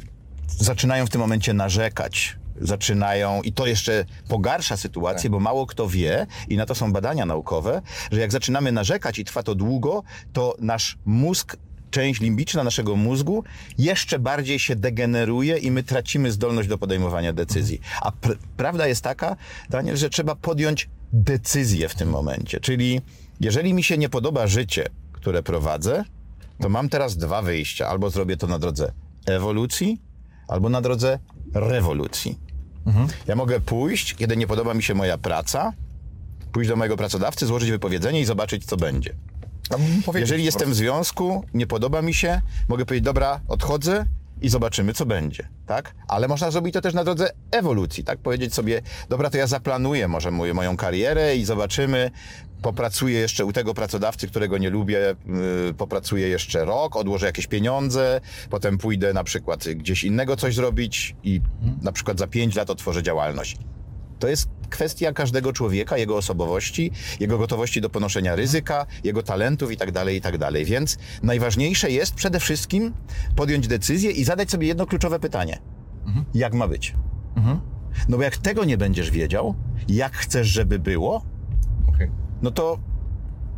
zaczynają 0.58 1.06
w 1.06 1.10
tym 1.10 1.22
momencie 1.22 1.54
narzekać. 1.54 2.38
Zaczynają, 2.62 3.42
i 3.42 3.54
to 3.54 3.68
jeszcze 3.68 4.06
pogarsza 4.28 4.78
sytuację, 4.78 5.30
bo 5.30 5.40
mało 5.40 5.66
kto 5.66 5.88
wie, 5.90 6.28
i 6.50 6.58
na 6.58 6.66
to 6.66 6.76
są 6.76 6.94
badania 6.94 7.26
naukowe, 7.26 7.82
że 8.12 8.20
jak 8.20 8.32
zaczynamy 8.32 8.72
narzekać 8.72 9.20
i 9.20 9.26
trwa 9.26 9.44
to 9.44 9.56
długo, 9.56 10.04
to 10.34 10.56
nasz 10.60 10.98
mózg, 11.06 11.58
część 11.92 12.22
limbiczna 12.22 12.64
naszego 12.64 12.96
mózgu 12.96 13.44
jeszcze 13.78 14.20
bardziej 14.20 14.60
się 14.60 14.76
degeneruje 14.76 15.58
i 15.58 15.72
my 15.72 15.84
tracimy 15.84 16.32
zdolność 16.32 16.70
do 16.70 16.78
podejmowania 16.78 17.34
decyzji. 17.34 17.82
A 18.02 18.12
pr- 18.12 18.38
prawda 18.58 18.88
jest 18.88 19.04
taka, 19.04 19.36
Daniel, 19.70 19.98
że 19.98 20.10
trzeba 20.10 20.36
podjąć 20.36 20.90
decyzję 21.14 21.90
w 21.90 21.96
tym 21.96 22.10
momencie. 22.10 22.60
Czyli 22.60 23.02
jeżeli 23.40 23.74
mi 23.74 23.84
się 23.84 23.98
nie 23.98 24.10
podoba 24.10 24.48
życie, 24.48 24.86
które 25.14 25.44
prowadzę, 25.44 26.04
to 26.60 26.70
mam 26.70 26.90
teraz 26.90 27.18
dwa 27.18 27.42
wyjścia. 27.42 27.88
Albo 27.88 28.10
zrobię 28.10 28.38
to 28.38 28.48
na 28.48 28.60
drodze 28.60 28.92
ewolucji, 29.26 30.02
albo 30.52 30.70
na 30.70 30.82
drodze 30.82 31.20
rewolucji. 31.54 32.40
Ja 33.28 33.36
mogę 33.36 33.60
pójść, 33.60 34.16
kiedy 34.16 34.38
nie 34.38 34.48
podoba 34.48 34.74
mi 34.74 34.84
się 34.84 34.94
moja 34.94 35.18
praca, 35.18 35.74
pójść 36.52 36.70
do 36.70 36.76
mojego 36.76 36.98
pracodawcy, 36.98 37.46
złożyć 37.46 37.72
wypowiedzenie 37.72 38.22
i 38.22 38.26
zobaczyć, 38.26 38.66
co 38.66 38.78
będzie. 38.78 39.14
Jeżeli 40.16 40.44
jestem 40.44 40.72
w 40.72 40.76
związku, 40.76 41.44
nie 41.54 41.68
podoba 41.68 42.02
mi 42.02 42.14
się, 42.14 42.42
mogę 42.70 42.86
powiedzieć, 42.86 43.06
dobra, 43.06 43.40
odchodzę 43.48 44.06
i 44.42 44.50
zobaczymy, 44.50 44.94
co 44.94 45.06
będzie, 45.06 45.50
tak? 45.66 45.96
Ale 46.08 46.28
można 46.28 46.52
zrobić 46.52 46.74
to 46.74 46.82
też 46.82 46.94
na 46.94 47.04
drodze 47.04 47.30
ewolucji, 47.52 48.04
tak? 48.04 48.20
Powiedzieć 48.20 48.54
sobie, 48.54 48.82
dobra, 49.10 49.30
to 49.30 49.38
ja 49.38 49.48
zaplanuję 49.48 50.08
może 50.08 50.32
moją, 50.32 50.54
moją 50.54 50.78
karierę 50.78 51.36
i 51.36 51.46
zobaczymy, 51.46 52.12
popracuję 52.62 53.20
jeszcze 53.20 53.46
u 53.46 53.54
tego 53.54 53.74
pracodawcy, 53.74 54.28
którego 54.28 54.58
nie 54.58 54.70
lubię, 54.70 55.16
yy, 55.68 55.74
popracuję 55.74 56.28
jeszcze 56.28 56.66
rok, 56.66 56.96
odłożę 56.96 57.26
jakieś 57.26 57.48
pieniądze, 57.48 58.22
potem 58.50 58.78
pójdę 58.78 59.14
na 59.14 59.24
przykład 59.24 59.68
gdzieś 59.68 60.04
innego 60.04 60.36
coś 60.36 60.56
zrobić 60.56 61.16
i 61.24 61.42
na 61.82 61.92
przykład 61.92 62.20
za 62.20 62.28
pięć 62.28 62.56
lat 62.56 62.70
otworzę 62.70 63.04
działalność. 63.04 63.58
To 64.22 64.28
jest 64.28 64.50
kwestia 64.70 65.14
każdego 65.14 65.54
człowieka, 65.54 65.98
jego 65.98 66.18
osobowości, 66.18 66.92
jego 67.20 67.38
gotowości 67.38 67.82
do 67.82 67.90
ponoszenia 67.90 68.36
ryzyka, 68.36 68.86
jego 69.04 69.24
talentów 69.24 69.72
i 69.72 69.78
tak 69.78 69.92
dalej, 69.92 70.18
i 70.18 70.22
tak 70.22 70.38
dalej. 70.38 70.66
Więc 70.66 70.98
najważniejsze 71.24 71.92
jest 71.92 72.14
przede 72.16 72.40
wszystkim 72.40 72.94
podjąć 73.36 73.68
decyzję 73.68 74.12
i 74.12 74.24
zadać 74.24 74.52
sobie 74.52 74.68
jedno 74.68 74.86
kluczowe 74.86 75.20
pytanie. 75.20 75.60
Jak 76.34 76.54
ma 76.54 76.68
być? 76.68 76.96
No 78.10 78.18
bo 78.18 78.24
jak 78.24 78.38
tego 78.38 78.66
nie 78.66 78.78
będziesz 78.78 79.12
wiedział, 79.12 79.56
jak 79.88 80.14
chcesz, 80.14 80.48
żeby 80.48 80.80
było, 80.80 81.26
Okej. 81.88 82.12
no 82.42 82.52
to 82.52 82.80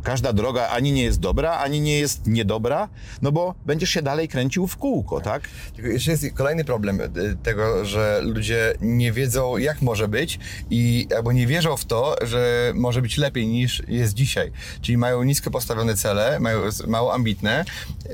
każda 0.04 0.32
droga 0.32 0.68
ani 0.68 0.92
nie 0.92 1.02
jest 1.02 1.20
dobra, 1.20 1.58
ani 1.58 1.80
nie 1.80 1.98
jest 1.98 2.26
niedobra, 2.26 2.88
no 3.22 3.32
bo 3.32 3.54
będziesz 3.66 3.90
się 3.90 4.02
dalej 4.02 4.28
kręcił 4.28 4.66
w 4.66 4.76
kółko, 4.76 5.20
tak? 5.20 5.48
Tylko 5.76 5.90
jeszcze 5.90 6.10
jest 6.10 6.24
kolejny 6.34 6.64
problem 6.64 7.00
y, 7.00 7.08
tego, 7.42 7.84
że 7.84 8.20
ludzie 8.22 8.74
nie 8.80 9.12
wiedzą, 9.12 9.56
jak 9.56 9.82
może 9.82 10.08
być 10.08 10.38
i 10.70 11.08
albo 11.16 11.32
nie 11.32 11.46
wierzą 11.46 11.76
w 11.76 11.84
to, 11.84 12.16
że 12.22 12.72
może 12.74 13.02
być 13.02 13.18
lepiej 13.18 13.46
niż 13.46 13.82
jest 13.88 14.14
dzisiaj. 14.14 14.52
Czyli 14.80 14.98
mają 14.98 15.22
nisko 15.22 15.50
postawione 15.50 15.96
cele, 15.96 16.40
mają 16.40 16.60
mało 16.86 17.14
ambitne. 17.14 17.64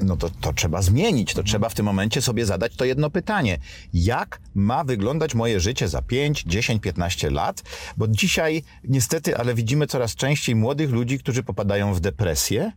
No 0.03 0.17
to, 0.17 0.31
to 0.41 0.53
trzeba 0.53 0.83
zmienić. 0.83 1.35
To 1.35 1.43
trzeba 1.43 1.69
w 1.69 1.75
tym 1.75 1.87
momencie 1.87 2.23
sobie 2.23 2.47
zadać 2.47 2.77
to 2.77 2.85
jedno 2.85 3.11
pytanie. 3.11 3.59
Jak 3.95 4.41
ma 4.55 4.85
wyglądać 4.85 5.35
moje 5.35 5.61
życie 5.61 5.89
za 5.89 6.03
5, 6.03 6.45
10, 6.47 6.83
15 6.83 7.31
lat? 7.31 7.63
Bo 7.97 8.09
dzisiaj 8.09 8.63
niestety, 8.85 9.37
ale 9.37 9.55
widzimy 9.55 9.87
coraz 9.87 10.15
częściej 10.15 10.55
młodych 10.55 10.91
ludzi, 10.91 11.19
którzy 11.19 11.43
popadają 11.43 11.80
w 11.95 12.01
depresję, 12.01 12.73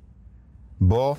bo 0.80 1.18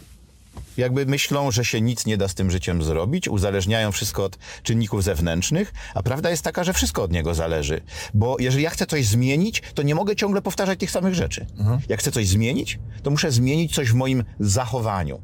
jakby 0.76 1.07
myślą, 1.07 1.50
że 1.50 1.64
się 1.64 1.81
nic 1.81 2.07
nie 2.07 2.17
da 2.17 2.29
z 2.29 2.35
tym 2.35 2.50
życiem 2.50 2.83
zrobić, 2.83 3.29
uzależniają 3.29 3.93
wszystko 3.93 4.25
od 4.25 4.38
czynników 4.62 5.05
zewnętrznych, 5.05 5.73
a 5.95 6.03
prawda 6.03 6.31
jest 6.31 6.43
taka, 6.43 6.64
że 6.64 6.73
wszystko 6.73 7.03
od 7.03 7.12
niego 7.12 7.35
zależy. 7.35 7.81
Bo 8.14 8.37
jeżeli 8.41 8.64
ja 8.64 8.71
chcę 8.71 8.87
coś 8.87 9.07
zmienić, 9.07 9.62
to 9.75 9.83
nie 9.83 9.95
mogę 9.95 10.17
ciągle 10.17 10.43
powtarzać 10.43 10.79
tych 10.79 10.91
samych 10.91 11.14
rzeczy. 11.14 11.47
Jak 11.88 12.00
chcę 12.00 12.12
coś 12.12 12.29
zmienić, 12.29 12.79
to 13.03 13.11
muszę 13.11 13.31
zmienić 13.33 13.75
coś 13.75 13.91
w 13.91 13.95
moim 13.95 14.25
zachowaniu. 14.41 15.23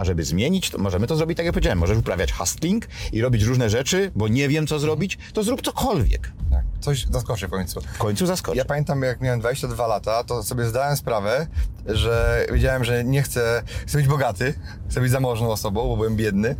A 0.00 0.04
żeby 0.04 0.24
zmienić, 0.24 0.70
to 0.70 0.78
możemy 0.78 1.06
to 1.06 1.16
zrobić 1.16 1.36
tak 1.36 1.46
jak 1.46 1.52
powiedziałem. 1.54 1.78
Możesz 1.78 1.98
uprawiać 1.98 2.32
hustling 2.32 2.88
i 3.12 3.20
robić 3.20 3.42
różne 3.42 3.70
rzeczy, 3.70 4.10
bo 4.16 4.28
nie 4.28 4.48
wiem 4.48 4.66
co 4.66 4.78
zrobić, 4.78 5.18
to 5.32 5.42
zrób 5.42 5.62
cokolwiek. 5.62 6.32
Tak. 6.50 6.64
Coś 6.80 7.06
zaskoczy 7.06 7.48
w 7.48 7.50
końcu. 7.50 7.80
W 7.80 7.98
końcu 7.98 8.26
zaskoczy. 8.26 8.58
Ja 8.58 8.64
pamiętam, 8.64 9.02
jak 9.02 9.20
miałem 9.20 9.40
22 9.40 9.86
lata, 9.86 10.24
to 10.24 10.42
sobie 10.42 10.64
zdałem 10.64 10.96
sprawę, 10.96 11.46
że 11.86 12.46
wiedziałem, 12.52 12.84
że 12.84 13.04
nie 13.04 13.22
chcę, 13.22 13.62
chcę 13.86 13.98
być 13.98 14.06
bogaty, 14.06 14.54
chcę 14.90 15.00
być 15.00 15.10
zamożną 15.10 15.50
osobą, 15.50 15.88
bo 15.88 15.96
byłem 15.96 16.16
biedny, 16.16 16.48
e, 16.48 16.56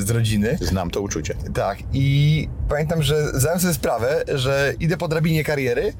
z 0.00 0.10
rodziny. 0.10 0.58
Znam 0.60 0.90
to 0.90 1.00
uczucie. 1.00 1.34
Tak, 1.54 1.78
i 1.92 2.48
pamiętam, 2.68 3.02
że 3.02 3.40
zdałem 3.40 3.60
sobie 3.60 3.74
sprawę, 3.74 4.24
że 4.34 4.74
idę 4.80 4.96
po 4.96 5.08
drabinie 5.08 5.44
kariery 5.44 5.86
e, 5.88 5.92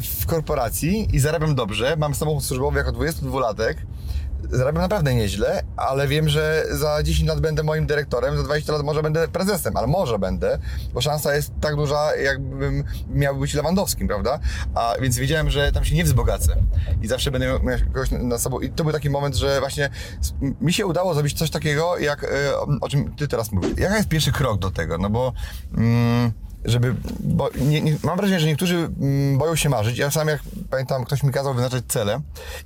w 0.00 0.26
korporacji 0.26 1.08
i 1.12 1.18
zarabiam 1.18 1.54
dobrze. 1.54 1.96
Mam 1.96 2.14
samochód 2.14 2.44
służbowy 2.44 2.78
jako 2.78 2.92
22-latek. 2.92 3.74
Zarabiam 4.52 4.82
naprawdę 4.82 5.14
nieźle, 5.14 5.62
ale 5.76 6.08
wiem, 6.08 6.28
że 6.28 6.64
za 6.70 7.02
10 7.02 7.28
lat 7.28 7.40
będę 7.40 7.62
moim 7.62 7.86
dyrektorem, 7.86 8.36
za 8.36 8.42
20 8.42 8.72
lat 8.72 8.82
może 8.82 9.02
będę 9.02 9.28
prezesem, 9.28 9.76
ale 9.76 9.86
może 9.86 10.18
będę, 10.18 10.58
bo 10.94 11.00
szansa 11.00 11.34
jest 11.34 11.52
tak 11.60 11.76
duża, 11.76 12.16
jakbym 12.16 12.84
miał 13.14 13.36
być 13.36 13.54
Lewandowskim, 13.54 14.08
prawda? 14.08 14.38
A 14.74 14.94
więc 15.00 15.16
wiedziałem, 15.16 15.50
że 15.50 15.72
tam 15.72 15.84
się 15.84 15.94
nie 15.94 16.04
wzbogacę 16.04 16.56
i 17.02 17.08
zawsze 17.08 17.30
będę 17.30 17.46
miał 17.46 17.58
kogoś 17.92 18.10
na 18.10 18.38
sobą. 18.38 18.60
I 18.60 18.70
to 18.70 18.84
był 18.84 18.92
taki 18.92 19.10
moment, 19.10 19.34
że 19.36 19.60
właśnie 19.60 19.90
mi 20.60 20.72
się 20.72 20.86
udało 20.86 21.14
zrobić 21.14 21.38
coś 21.38 21.50
takiego, 21.50 21.98
jak 21.98 22.24
e, 22.24 22.56
o- 22.56 22.66
o 22.80 22.88
czym 22.88 23.14
ty 23.16 23.28
teraz 23.28 23.52
mówisz. 23.52 23.70
Jaka 23.78 23.96
jest 23.96 24.08
pierwszy 24.08 24.32
krok 24.32 24.58
do 24.58 24.70
tego? 24.70 24.98
No 24.98 25.10
bo 25.10 25.32
mm, 25.78 26.32
żeby, 26.64 26.94
bo 27.20 27.50
nie, 27.60 27.80
nie, 27.80 27.96
mam 28.02 28.16
wrażenie, 28.16 28.40
że 28.40 28.46
niektórzy 28.46 28.76
mm, 28.76 29.38
boją 29.38 29.56
się 29.56 29.68
marzyć. 29.68 29.98
Ja 29.98 30.10
sam 30.10 30.28
jak 30.28 30.40
pamiętam, 30.70 31.04
ktoś 31.04 31.22
mi 31.22 31.32
kazał 31.32 31.54
wyznaczać 31.54 31.84
cele 31.88 32.20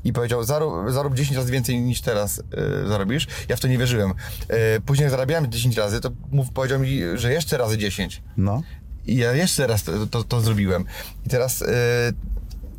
i 0.05 0.12
powiedział, 0.12 0.45
zarób, 0.45 0.91
zarób 0.91 1.15
10 1.15 1.37
razy 1.37 1.53
więcej 1.53 1.81
niż 1.81 2.00
teraz 2.00 2.38
e, 2.38 2.88
zarobisz. 2.88 3.26
Ja 3.49 3.57
w 3.57 3.61
to 3.61 3.69
nie 3.69 3.79
wierzyłem. 3.79 4.15
E, 4.49 4.81
później 4.81 5.05
jak 5.05 5.11
zarabiałem 5.11 5.53
10 5.53 5.76
razy, 5.76 6.00
to 6.00 6.11
mów, 6.31 6.53
powiedział 6.53 6.81
mi, 6.81 7.00
że 7.15 7.33
jeszcze 7.33 7.59
razy 7.59 7.79
10. 7.79 8.23
No. 8.37 8.62
I 9.07 9.17
ja 9.17 9.33
jeszcze 9.33 9.67
raz 9.67 9.83
to, 9.83 10.07
to, 10.07 10.25
to 10.25 10.41
zrobiłem. 10.41 10.85
I 11.26 11.29
teraz 11.29 11.62
e, 11.62 11.67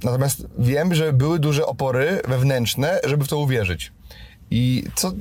natomiast 0.03 0.47
wiem, 0.59 0.95
że 0.95 1.13
były 1.13 1.39
duże 1.39 1.65
opory 1.65 2.21
wewnętrzne, 2.27 2.99
żeby 3.03 3.25
w 3.25 3.27
to 3.27 3.37
uwierzyć. 3.37 3.91
I 4.51 4.83
co, 4.95 5.11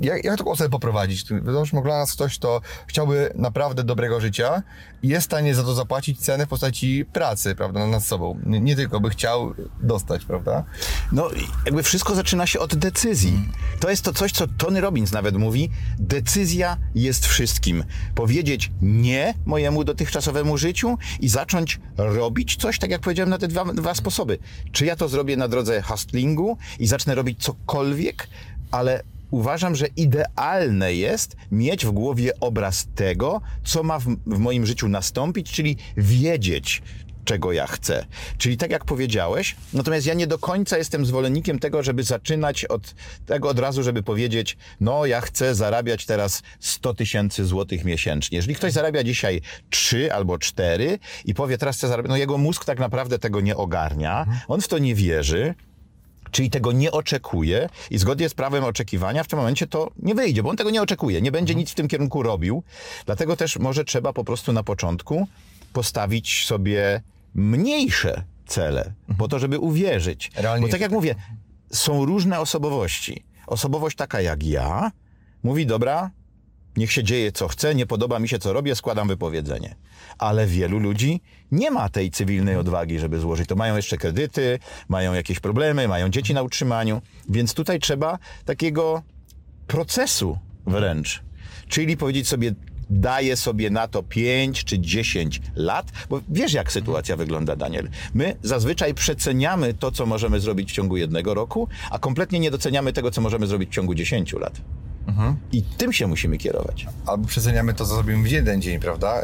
jak, 0.00 0.24
jak 0.24 0.38
taką 0.38 0.50
osobę 0.50 0.70
poprowadzić? 0.70 1.24
Załóżmy, 1.44 1.78
ogląda 1.78 1.98
nas 1.98 2.12
ktoś, 2.12 2.38
kto 2.38 2.60
chciałby 2.86 3.32
naprawdę 3.34 3.84
dobrego 3.84 4.20
życia 4.20 4.62
i 5.02 5.08
jest 5.08 5.22
w 5.22 5.30
stanie 5.30 5.54
za 5.54 5.62
to 5.62 5.74
zapłacić 5.74 6.20
cenę 6.20 6.46
w 6.46 6.48
postaci 6.48 7.04
pracy, 7.12 7.54
prawda, 7.54 7.86
nad 7.86 8.04
sobą. 8.04 8.40
Nie, 8.46 8.60
nie 8.60 8.76
tylko 8.76 9.00
by 9.00 9.10
chciał 9.10 9.54
dostać, 9.82 10.24
prawda? 10.24 10.64
No, 11.12 11.30
jakby 11.66 11.82
wszystko 11.82 12.14
zaczyna 12.14 12.46
się 12.46 12.58
od 12.58 12.74
decyzji. 12.74 13.48
To 13.80 13.90
jest 13.90 14.04
to 14.04 14.12
coś, 14.12 14.32
co 14.32 14.46
Tony 14.58 14.80
Robbins 14.80 15.12
nawet 15.12 15.36
mówi. 15.36 15.70
Decyzja 15.98 16.76
jest 16.94 17.26
wszystkim. 17.26 17.84
Powiedzieć 18.14 18.70
nie 18.82 19.34
mojemu 19.46 19.84
dotychczasowemu 19.84 20.58
życiu 20.58 20.98
i 21.20 21.28
zacząć 21.28 21.80
robić 21.96 22.56
coś, 22.56 22.78
tak 22.78 22.90
jak 22.90 23.00
powiedziałem, 23.00 23.30
na 23.30 23.38
te 23.38 23.48
dwa, 23.48 23.64
dwa 23.64 23.94
sposoby. 23.94 24.38
Czy 24.72 24.86
ja 24.86 24.96
to 24.96 25.08
zrobię 25.08 25.36
na 25.36 25.48
drodze 25.48 25.82
hustlingu 25.82 26.58
i 26.78 26.86
zacznę 26.86 27.14
robić 27.14 27.42
cokolwiek, 27.42 28.28
ale 28.70 29.02
uważam, 29.30 29.74
że 29.74 29.86
idealne 29.96 30.94
jest 30.94 31.36
mieć 31.52 31.86
w 31.86 31.90
głowie 31.90 32.32
obraz 32.40 32.88
tego, 32.94 33.40
co 33.64 33.82
ma 33.82 33.98
w, 33.98 34.04
w 34.26 34.38
moim 34.38 34.66
życiu 34.66 34.88
nastąpić, 34.88 35.50
czyli 35.50 35.76
wiedzieć, 35.96 36.82
czego 37.28 37.52
ja 37.52 37.66
chcę. 37.66 38.06
Czyli 38.38 38.56
tak 38.56 38.70
jak 38.70 38.84
powiedziałeś, 38.84 39.56
natomiast 39.72 40.06
ja 40.06 40.14
nie 40.14 40.26
do 40.26 40.38
końca 40.38 40.78
jestem 40.78 41.06
zwolennikiem 41.06 41.58
tego, 41.58 41.82
żeby 41.82 42.02
zaczynać 42.02 42.64
od 42.64 42.94
tego 43.26 43.48
od 43.48 43.58
razu, 43.58 43.82
żeby 43.82 44.02
powiedzieć, 44.02 44.56
no 44.80 45.06
ja 45.06 45.20
chcę 45.20 45.54
zarabiać 45.54 46.06
teraz 46.06 46.42
100 46.60 46.94
tysięcy 46.94 47.44
złotych 47.44 47.84
miesięcznie. 47.84 48.36
Jeżeli 48.36 48.54
ktoś 48.54 48.72
zarabia 48.72 49.04
dzisiaj 49.04 49.40
3 49.70 50.12
albo 50.12 50.38
4 50.38 50.98
i 51.24 51.34
powie, 51.34 51.58
teraz 51.58 51.76
chcę 51.76 51.88
zarabiać, 51.88 52.10
no 52.10 52.16
jego 52.16 52.38
mózg 52.38 52.64
tak 52.64 52.78
naprawdę 52.78 53.18
tego 53.18 53.40
nie 53.40 53.56
ogarnia, 53.56 54.26
on 54.48 54.60
w 54.60 54.68
to 54.68 54.78
nie 54.78 54.94
wierzy, 54.94 55.54
czyli 56.30 56.50
tego 56.50 56.72
nie 56.72 56.92
oczekuje 56.92 57.68
i 57.90 57.98
zgodnie 57.98 58.28
z 58.28 58.34
prawem 58.34 58.64
oczekiwania 58.64 59.24
w 59.24 59.28
tym 59.28 59.38
momencie 59.38 59.66
to 59.66 59.90
nie 59.98 60.14
wyjdzie, 60.14 60.42
bo 60.42 60.50
on 60.50 60.56
tego 60.56 60.70
nie 60.70 60.82
oczekuje, 60.82 61.22
nie 61.22 61.32
będzie 61.32 61.54
nic 61.54 61.70
w 61.70 61.74
tym 61.74 61.88
kierunku 61.88 62.22
robił. 62.22 62.62
Dlatego 63.06 63.36
też 63.36 63.58
może 63.58 63.84
trzeba 63.84 64.12
po 64.12 64.24
prostu 64.24 64.52
na 64.52 64.62
początku 64.62 65.28
postawić 65.72 66.46
sobie 66.46 67.02
mniejsze 67.34 68.24
cele, 68.46 68.92
po 69.18 69.28
to, 69.28 69.38
żeby 69.38 69.58
uwierzyć. 69.58 70.30
Realnie- 70.36 70.66
Bo 70.66 70.72
tak 70.72 70.80
jak 70.80 70.92
mówię, 70.92 71.14
są 71.72 72.04
różne 72.04 72.40
osobowości. 72.40 73.24
Osobowość 73.46 73.96
taka 73.96 74.20
jak 74.20 74.42
ja 74.42 74.92
mówi, 75.42 75.66
dobra, 75.66 76.10
niech 76.78 76.92
się 76.92 77.04
dzieje 77.04 77.32
co 77.32 77.48
chce, 77.48 77.74
nie 77.74 77.86
podoba 77.86 78.18
mi 78.18 78.28
się 78.28 78.38
co 78.38 78.52
robię, 78.52 78.74
składam 78.74 79.08
wypowiedzenie. 79.08 79.74
Ale 80.18 80.46
wielu 80.46 80.78
ludzi 80.78 81.20
nie 81.52 81.70
ma 81.70 81.88
tej 81.88 82.10
cywilnej 82.10 82.56
odwagi, 82.56 82.98
żeby 82.98 83.20
złożyć. 83.20 83.48
To 83.48 83.56
mają 83.56 83.76
jeszcze 83.76 83.98
kredyty, 83.98 84.58
mają 84.88 85.12
jakieś 85.14 85.40
problemy, 85.40 85.88
mają 85.88 86.08
dzieci 86.08 86.34
na 86.34 86.42
utrzymaniu, 86.42 87.02
więc 87.28 87.54
tutaj 87.54 87.80
trzeba 87.80 88.18
takiego 88.44 89.02
procesu 89.66 90.38
wręcz. 90.66 91.22
Czyli 91.68 91.96
powiedzieć 91.96 92.28
sobie, 92.28 92.54
daję 92.90 93.36
sobie 93.36 93.70
na 93.70 93.88
to 93.88 94.02
5 94.02 94.64
czy 94.64 94.78
10 94.78 95.40
lat, 95.56 95.92
bo 96.10 96.20
wiesz 96.28 96.52
jak 96.52 96.72
sytuacja 96.72 97.16
wygląda, 97.16 97.56
Daniel. 97.56 97.88
My 98.14 98.36
zazwyczaj 98.42 98.94
przeceniamy 98.94 99.74
to, 99.74 99.90
co 99.90 100.06
możemy 100.06 100.40
zrobić 100.40 100.70
w 100.70 100.74
ciągu 100.74 100.96
jednego 100.96 101.34
roku, 101.34 101.68
a 101.90 101.98
kompletnie 101.98 102.40
nie 102.40 102.50
doceniamy 102.50 102.92
tego, 102.92 103.10
co 103.10 103.20
możemy 103.20 103.46
zrobić 103.46 103.70
w 103.70 103.72
ciągu 103.72 103.94
10 103.94 104.32
lat. 104.32 104.60
I 105.52 105.62
tym 105.62 105.92
się 105.92 106.06
musimy 106.06 106.38
kierować. 106.38 106.86
Albo 107.06 107.26
przeceniamy 107.28 107.74
to, 107.74 107.86
co 107.86 107.94
zrobimy 107.94 108.28
w 108.28 108.30
jeden 108.30 108.62
dzień, 108.62 108.80
prawda? 108.80 109.22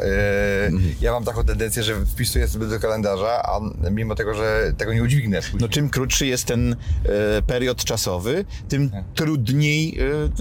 Yy, 0.71 0.81
Ja 1.01 1.11
mam 1.11 1.23
taką 1.23 1.43
tendencję, 1.43 1.83
że 1.83 2.05
wpisuję 2.05 2.47
sobie 2.47 2.65
do 2.67 2.79
kalendarza, 2.79 3.43
a 3.43 3.59
mimo 3.91 4.15
tego, 4.15 4.33
że 4.33 4.73
tego 4.77 4.93
nie 4.93 5.03
udźwignę. 5.03 5.41
później. 5.41 5.61
No 5.61 5.69
czym 5.69 5.89
krótszy 5.89 6.25
jest 6.25 6.45
ten 6.45 6.75
e, 7.05 7.41
period 7.41 7.83
czasowy, 7.85 8.45
tym 8.69 8.91
trudniej 9.15 9.99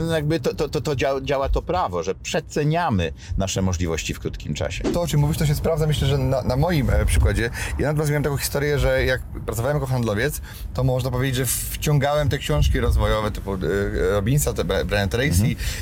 e, 0.08 0.12
jakby 0.12 0.40
to, 0.40 0.54
to, 0.54 0.68
to, 0.68 0.80
to 0.80 0.96
działa, 0.96 1.20
działa 1.20 1.48
to 1.48 1.62
prawo, 1.62 2.02
że 2.02 2.14
przeceniamy 2.14 3.12
nasze 3.38 3.62
możliwości 3.62 4.14
w 4.14 4.20
krótkim 4.20 4.54
czasie. 4.54 4.84
To, 4.84 5.00
o 5.02 5.06
czym 5.06 5.20
mówisz, 5.20 5.38
to 5.38 5.46
się 5.46 5.54
sprawdza. 5.54 5.86
Myślę, 5.86 6.08
że 6.08 6.18
na, 6.18 6.42
na 6.42 6.56
moim 6.56 6.90
e, 6.90 7.06
przykładzie. 7.06 7.50
Ja 7.78 7.92
nawet 7.92 8.08
miałem 8.08 8.22
taką 8.22 8.36
historię, 8.36 8.78
że 8.78 9.04
jak 9.04 9.22
pracowałem 9.46 9.76
jako 9.76 9.86
handlowiec, 9.86 10.40
to 10.74 10.84
można 10.84 11.10
powiedzieć, 11.10 11.36
że 11.36 11.46
wciągałem 11.46 12.28
te 12.28 12.38
książki 12.38 12.80
rozwojowe 12.80 13.30
typu 13.30 13.54
e, 13.54 13.58
Robinsa, 14.12 14.52
te 14.52 14.64
Brian 14.64 15.08
Tracy 15.08 15.33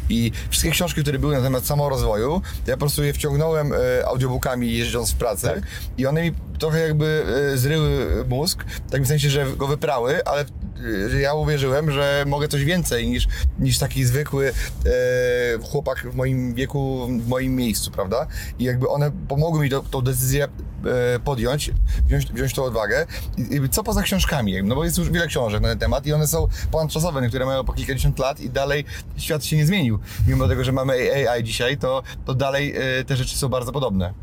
i 0.08 0.32
wszystkie 0.50 0.70
książki, 0.70 1.02
które 1.02 1.18
były 1.18 1.36
na 1.36 1.42
temat 1.42 1.66
samorozwoju, 1.66 2.42
ja 2.66 2.74
po 2.74 2.80
prostu 2.80 3.04
je 3.04 3.12
wciągnąłem 3.12 3.72
e, 3.72 4.06
audiobookami 4.06 4.72
jeżdżąc 4.72 5.12
w 5.12 5.14
pracę 5.14 5.60
i 5.98 6.06
one 6.06 6.22
mi 6.22 6.32
trochę 6.58 6.80
jakby 6.80 7.24
e, 7.52 7.56
zryły 7.56 8.24
mózg, 8.28 8.64
tak 8.90 9.02
w 9.02 9.06
sensie, 9.06 9.30
że 9.30 9.46
go 9.56 9.66
wyprały, 9.66 10.24
ale 10.24 10.44
e, 11.14 11.20
ja 11.20 11.34
uwierzyłem, 11.34 11.90
że 11.90 12.24
mogę 12.26 12.48
coś 12.48 12.64
więcej 12.64 13.08
niż, 13.08 13.28
niż 13.58 13.78
taki 13.78 14.04
zwykły 14.04 14.48
e, 14.48 14.52
chłopak 15.70 16.06
w 16.12 16.14
moim 16.14 16.54
wieku, 16.54 17.08
w 17.20 17.28
moim 17.28 17.56
miejscu, 17.56 17.90
prawda? 17.90 18.26
I 18.58 18.64
jakby 18.64 18.88
one 18.88 19.10
pomogły 19.28 19.60
mi 19.60 19.70
to, 19.70 19.80
tą 19.80 20.00
decyzję 20.00 20.44
e, 20.44 20.48
podjąć, 21.18 21.70
wziąć, 22.06 22.32
wziąć 22.32 22.54
tą 22.54 22.64
odwagę. 22.64 23.06
I, 23.38 23.56
I 23.56 23.68
co 23.68 23.82
poza 23.82 24.02
książkami? 24.02 24.62
No 24.62 24.74
bo 24.74 24.84
jest 24.84 24.98
już 24.98 25.10
wiele 25.10 25.26
książek 25.26 25.60
na 25.60 25.68
ten 25.68 25.78
temat 25.78 26.06
i 26.06 26.12
one 26.12 26.26
są 26.26 26.48
ponadczasowe, 26.70 27.22
niektóre 27.22 27.46
mają 27.46 27.64
po 27.64 27.72
kilkadziesiąt 27.72 28.18
lat 28.18 28.40
i 28.40 28.50
dalej 28.50 28.84
świat 29.16 29.41
się 29.46 29.56
nie 29.56 29.66
zmienił. 29.66 29.98
Mimo 30.26 30.48
tego, 30.48 30.64
że 30.64 30.72
mamy 30.72 30.92
AI 31.28 31.44
dzisiaj, 31.44 31.78
to, 31.78 32.02
to 32.24 32.34
dalej 32.34 32.74
e, 32.76 33.04
te 33.04 33.16
rzeczy 33.16 33.36
są 33.38 33.48
bardzo 33.48 33.72
podobne. 33.72 34.14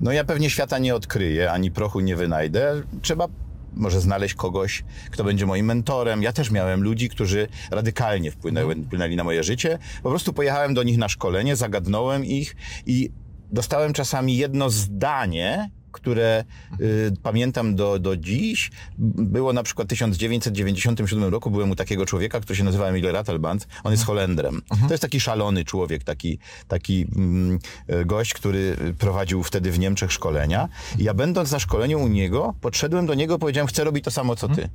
No 0.00 0.12
ja 0.12 0.24
pewnie 0.24 0.50
świata 0.50 0.78
nie 0.78 0.94
odkryję, 0.94 1.52
ani 1.52 1.70
prochu 1.70 2.00
nie 2.00 2.16
wynajdę. 2.16 2.82
Trzeba 3.02 3.28
może 3.74 4.00
znaleźć 4.00 4.34
kogoś, 4.34 4.84
kto 5.10 5.24
będzie 5.24 5.46
moim 5.46 5.66
mentorem. 5.66 6.22
Ja 6.22 6.32
też 6.32 6.50
miałem 6.50 6.82
ludzi, 6.82 7.08
którzy 7.08 7.48
radykalnie 7.70 8.30
wpłynęły, 8.30 8.74
wpłynęli 8.74 9.16
na 9.16 9.24
moje 9.24 9.44
życie. 9.44 9.78
Po 10.02 10.10
prostu 10.10 10.32
pojechałem 10.32 10.74
do 10.74 10.82
nich 10.82 10.98
na 10.98 11.08
szkolenie, 11.08 11.56
zagadnąłem 11.56 12.24
ich 12.24 12.56
i 12.86 13.10
dostałem 13.50 13.92
czasami 13.92 14.36
jedno 14.36 14.70
zdanie, 14.70 15.70
które 15.92 16.44
y, 16.80 17.12
pamiętam 17.22 17.76
do, 17.76 17.98
do 17.98 18.16
dziś. 18.16 18.70
Było 18.98 19.52
na 19.52 19.62
przykład 19.62 19.88
w 19.88 19.90
1997 19.90 21.24
roku, 21.24 21.50
byłem 21.50 21.70
u 21.70 21.76
takiego 21.76 22.06
człowieka, 22.06 22.40
który 22.40 22.56
się 22.56 22.64
nazywa 22.64 22.86
Emil 22.86 23.12
Ratelband. 23.12 23.68
On 23.84 23.92
jest 23.92 24.04
Holendrem. 24.04 24.62
To 24.88 24.94
jest 24.94 25.02
taki 25.02 25.20
szalony 25.20 25.64
człowiek, 25.64 26.04
taki, 26.04 26.38
taki 26.68 27.06
mm, 27.16 27.58
e, 27.86 28.04
gość, 28.04 28.34
który 28.34 28.76
prowadził 28.98 29.42
wtedy 29.42 29.70
w 29.70 29.78
Niemczech 29.78 30.12
szkolenia. 30.12 30.68
I 30.98 31.04
ja 31.04 31.14
będąc 31.14 31.52
na 31.52 31.58
szkoleniu 31.58 32.00
u 32.00 32.08
niego, 32.08 32.54
podszedłem 32.60 33.06
do 33.06 33.14
niego, 33.14 33.38
powiedziałem, 33.38 33.68
chcę 33.68 33.84
robić 33.84 34.04
to 34.04 34.10
samo, 34.10 34.36
co 34.36 34.48
ty. 34.48 34.68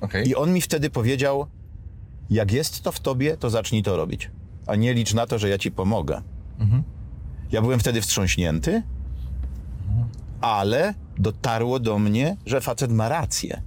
Okej. 0.00 0.28
I 0.28 0.34
on 0.34 0.52
mi 0.52 0.60
wtedy 0.60 0.90
powiedział, 0.90 1.46
jak 2.30 2.52
jest 2.52 2.82
to 2.82 2.92
w 2.92 3.00
tobie, 3.00 3.36
to 3.36 3.50
zacznij 3.50 3.82
to 3.82 3.96
robić. 3.96 4.30
A 4.66 4.76
nie 4.76 4.94
licz 4.94 5.14
na 5.14 5.26
to, 5.26 5.38
że 5.38 5.48
ja 5.48 5.58
ci 5.58 5.70
pomogę. 5.70 6.22
Ja 7.52 7.62
byłem 7.62 7.80
wtedy 7.80 8.00
wstrząśnięty, 8.00 8.82
ale 10.40 10.94
dotarło 11.18 11.80
do 11.80 11.98
mnie, 11.98 12.36
że 12.46 12.60
facet 12.60 12.92
ma 12.92 13.08
rację. 13.08 13.62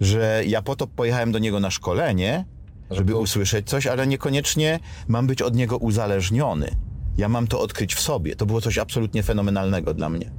Że 0.00 0.42
ja 0.46 0.62
po 0.62 0.76
to 0.76 0.86
pojechałem 0.86 1.32
do 1.32 1.38
niego 1.38 1.60
na 1.60 1.70
szkolenie, 1.70 2.44
żeby 2.90 3.16
usłyszeć 3.16 3.68
coś, 3.68 3.86
ale 3.86 4.06
niekoniecznie 4.06 4.80
mam 5.08 5.26
być 5.26 5.42
od 5.42 5.56
niego 5.56 5.76
uzależniony. 5.76 6.70
Ja 7.18 7.28
mam 7.28 7.46
to 7.46 7.60
odkryć 7.60 7.94
w 7.94 8.00
sobie. 8.00 8.36
To 8.36 8.46
było 8.46 8.60
coś 8.60 8.78
absolutnie 8.78 9.22
fenomenalnego 9.22 9.94
dla 9.94 10.08
mnie. 10.08 10.30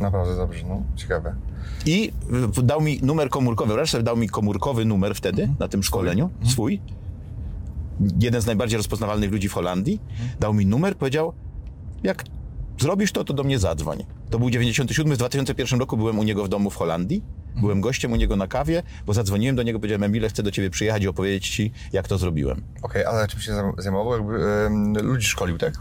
Naprawdę 0.00 0.36
dobrze, 0.36 0.66
no 0.68 0.82
ciekawe. 0.96 1.34
I 1.86 2.12
dał 2.62 2.80
mi 2.80 3.00
numer 3.02 3.28
komórkowy, 3.28 3.74
wreszcie 3.74 4.02
dał 4.02 4.16
mi 4.16 4.28
komórkowy 4.28 4.84
numer 4.84 5.14
wtedy 5.14 5.48
na 5.58 5.68
tym 5.68 5.82
szkoleniu, 5.82 6.30
swój. 6.44 6.80
Jeden 8.20 8.42
z 8.42 8.46
najbardziej 8.46 8.76
rozpoznawalnych 8.76 9.32
ludzi 9.32 9.48
w 9.48 9.52
Holandii. 9.52 10.00
Dał 10.40 10.54
mi 10.54 10.66
numer, 10.66 10.96
powiedział, 10.96 11.32
jak 12.02 12.24
zrobisz 12.78 13.12
to, 13.12 13.24
to 13.24 13.34
do 13.34 13.44
mnie 13.44 13.58
zadzwoń. 13.58 14.04
To 14.30 14.38
był 14.38 14.50
97, 14.50 15.14
w 15.14 15.16
2001 15.16 15.80
roku 15.80 15.96
byłem 15.96 16.18
u 16.18 16.22
niego 16.22 16.44
w 16.44 16.48
domu 16.48 16.70
w 16.70 16.76
Holandii. 16.76 17.22
Byłem 17.60 17.80
gościem 17.80 18.12
u 18.12 18.16
niego 18.16 18.36
na 18.36 18.46
kawie, 18.46 18.82
bo 19.06 19.14
zadzwoniłem 19.14 19.56
do 19.56 19.62
niego, 19.62 19.78
powiedziałem, 19.78 20.02
Emile, 20.02 20.28
chcę 20.28 20.42
do 20.42 20.50
ciebie 20.50 20.70
przyjechać 20.70 21.02
i 21.02 21.08
opowiedzieć 21.08 21.48
ci, 21.48 21.72
jak 21.92 22.08
to 22.08 22.18
zrobiłem. 22.18 22.62
Okej, 22.82 23.04
ale 23.04 23.28
czym 23.28 23.40
się 23.40 23.52
zajm- 23.52 23.82
zajmował? 23.82 24.12
Jakby 24.12 24.44
em, 24.66 24.94
ludzi 25.02 25.26
szkolił, 25.26 25.58
tak? 25.58 25.74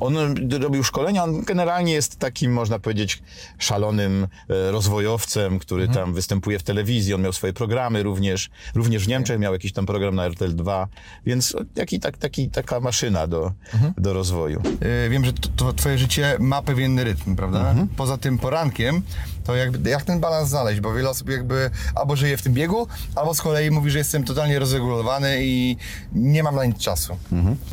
On 0.00 0.14
robił 0.62 0.84
szkolenia, 0.84 1.24
on 1.24 1.42
generalnie 1.42 1.92
jest 1.92 2.18
takim, 2.18 2.52
można 2.52 2.78
powiedzieć, 2.78 3.22
szalonym 3.58 4.26
e, 4.48 4.70
rozwojowcem, 4.70 5.58
który 5.58 5.88
tam 5.88 6.14
występuje 6.14 6.58
w 6.58 6.62
telewizji, 6.62 7.14
on 7.14 7.22
miał 7.22 7.32
swoje 7.32 7.52
programy 7.52 8.02
również, 8.02 8.50
również 8.74 9.04
w 9.04 9.08
Niemczech 9.08 9.38
miał 9.38 9.52
jakiś 9.52 9.72
tam 9.72 9.86
program 9.86 10.14
na 10.14 10.24
RTL 10.24 10.56
2, 10.56 10.88
więc 11.26 11.56
jaki, 11.76 12.00
tak, 12.00 12.16
taki, 12.18 12.50
taka 12.50 12.80
maszyna 12.80 13.26
do, 13.26 13.52
do 13.98 14.12
rozwoju. 14.12 14.62
Yy, 15.04 15.10
wiem, 15.10 15.24
że 15.24 15.32
to, 15.32 15.48
to 15.56 15.72
twoje 15.72 15.98
życie 15.98 16.36
ma 16.40 16.62
pewien 16.62 16.98
rytm, 16.98 17.36
prawda? 17.36 17.74
Poza 17.96 18.18
tym 18.18 18.38
porankiem 18.38 19.02
to 19.44 19.56
jakby, 19.56 19.90
jak 19.90 20.04
ten 20.04 20.20
balans 20.20 20.48
znaleźć, 20.48 20.80
bo 20.80 20.94
wiele 20.94 21.10
osób 21.10 21.28
jakby 21.28 21.70
albo 21.94 22.16
żyje 22.16 22.36
w 22.36 22.42
tym 22.42 22.54
biegu, 22.54 22.86
albo 23.14 23.34
z 23.34 23.42
kolei 23.42 23.70
mówi, 23.70 23.90
że 23.90 23.98
jestem 23.98 24.24
totalnie 24.24 24.58
rozregulowany 24.58 25.38
i 25.40 25.76
nie 26.12 26.42
mam 26.42 26.56
na 26.56 26.64
nic 26.64 26.78
czasu. 26.78 27.16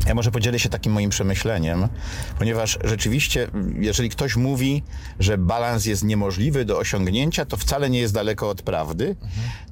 Ja 0.08 0.16
może 0.16 0.32
podzielę 0.32 0.60
się 0.60 0.70
takim 0.70 0.92
moim 0.94 1.10
przemyśleniem, 1.10 1.88
ponieważ 2.38 2.80
rzeczywiście, 2.84 3.48
jeżeli 3.80 4.10
ktoś 4.10 4.36
mówi, 4.36 4.84
że 5.20 5.38
balans 5.38 5.86
jest 5.86 6.04
niemożliwy 6.04 6.66
do 6.66 6.78
osiągnięcia, 6.78 7.46
to 7.46 7.58
wcale 7.58 7.90
nie 7.90 8.00
jest 8.00 8.14
daleko 8.14 8.50
od 8.50 8.62
prawdy. 8.62 9.16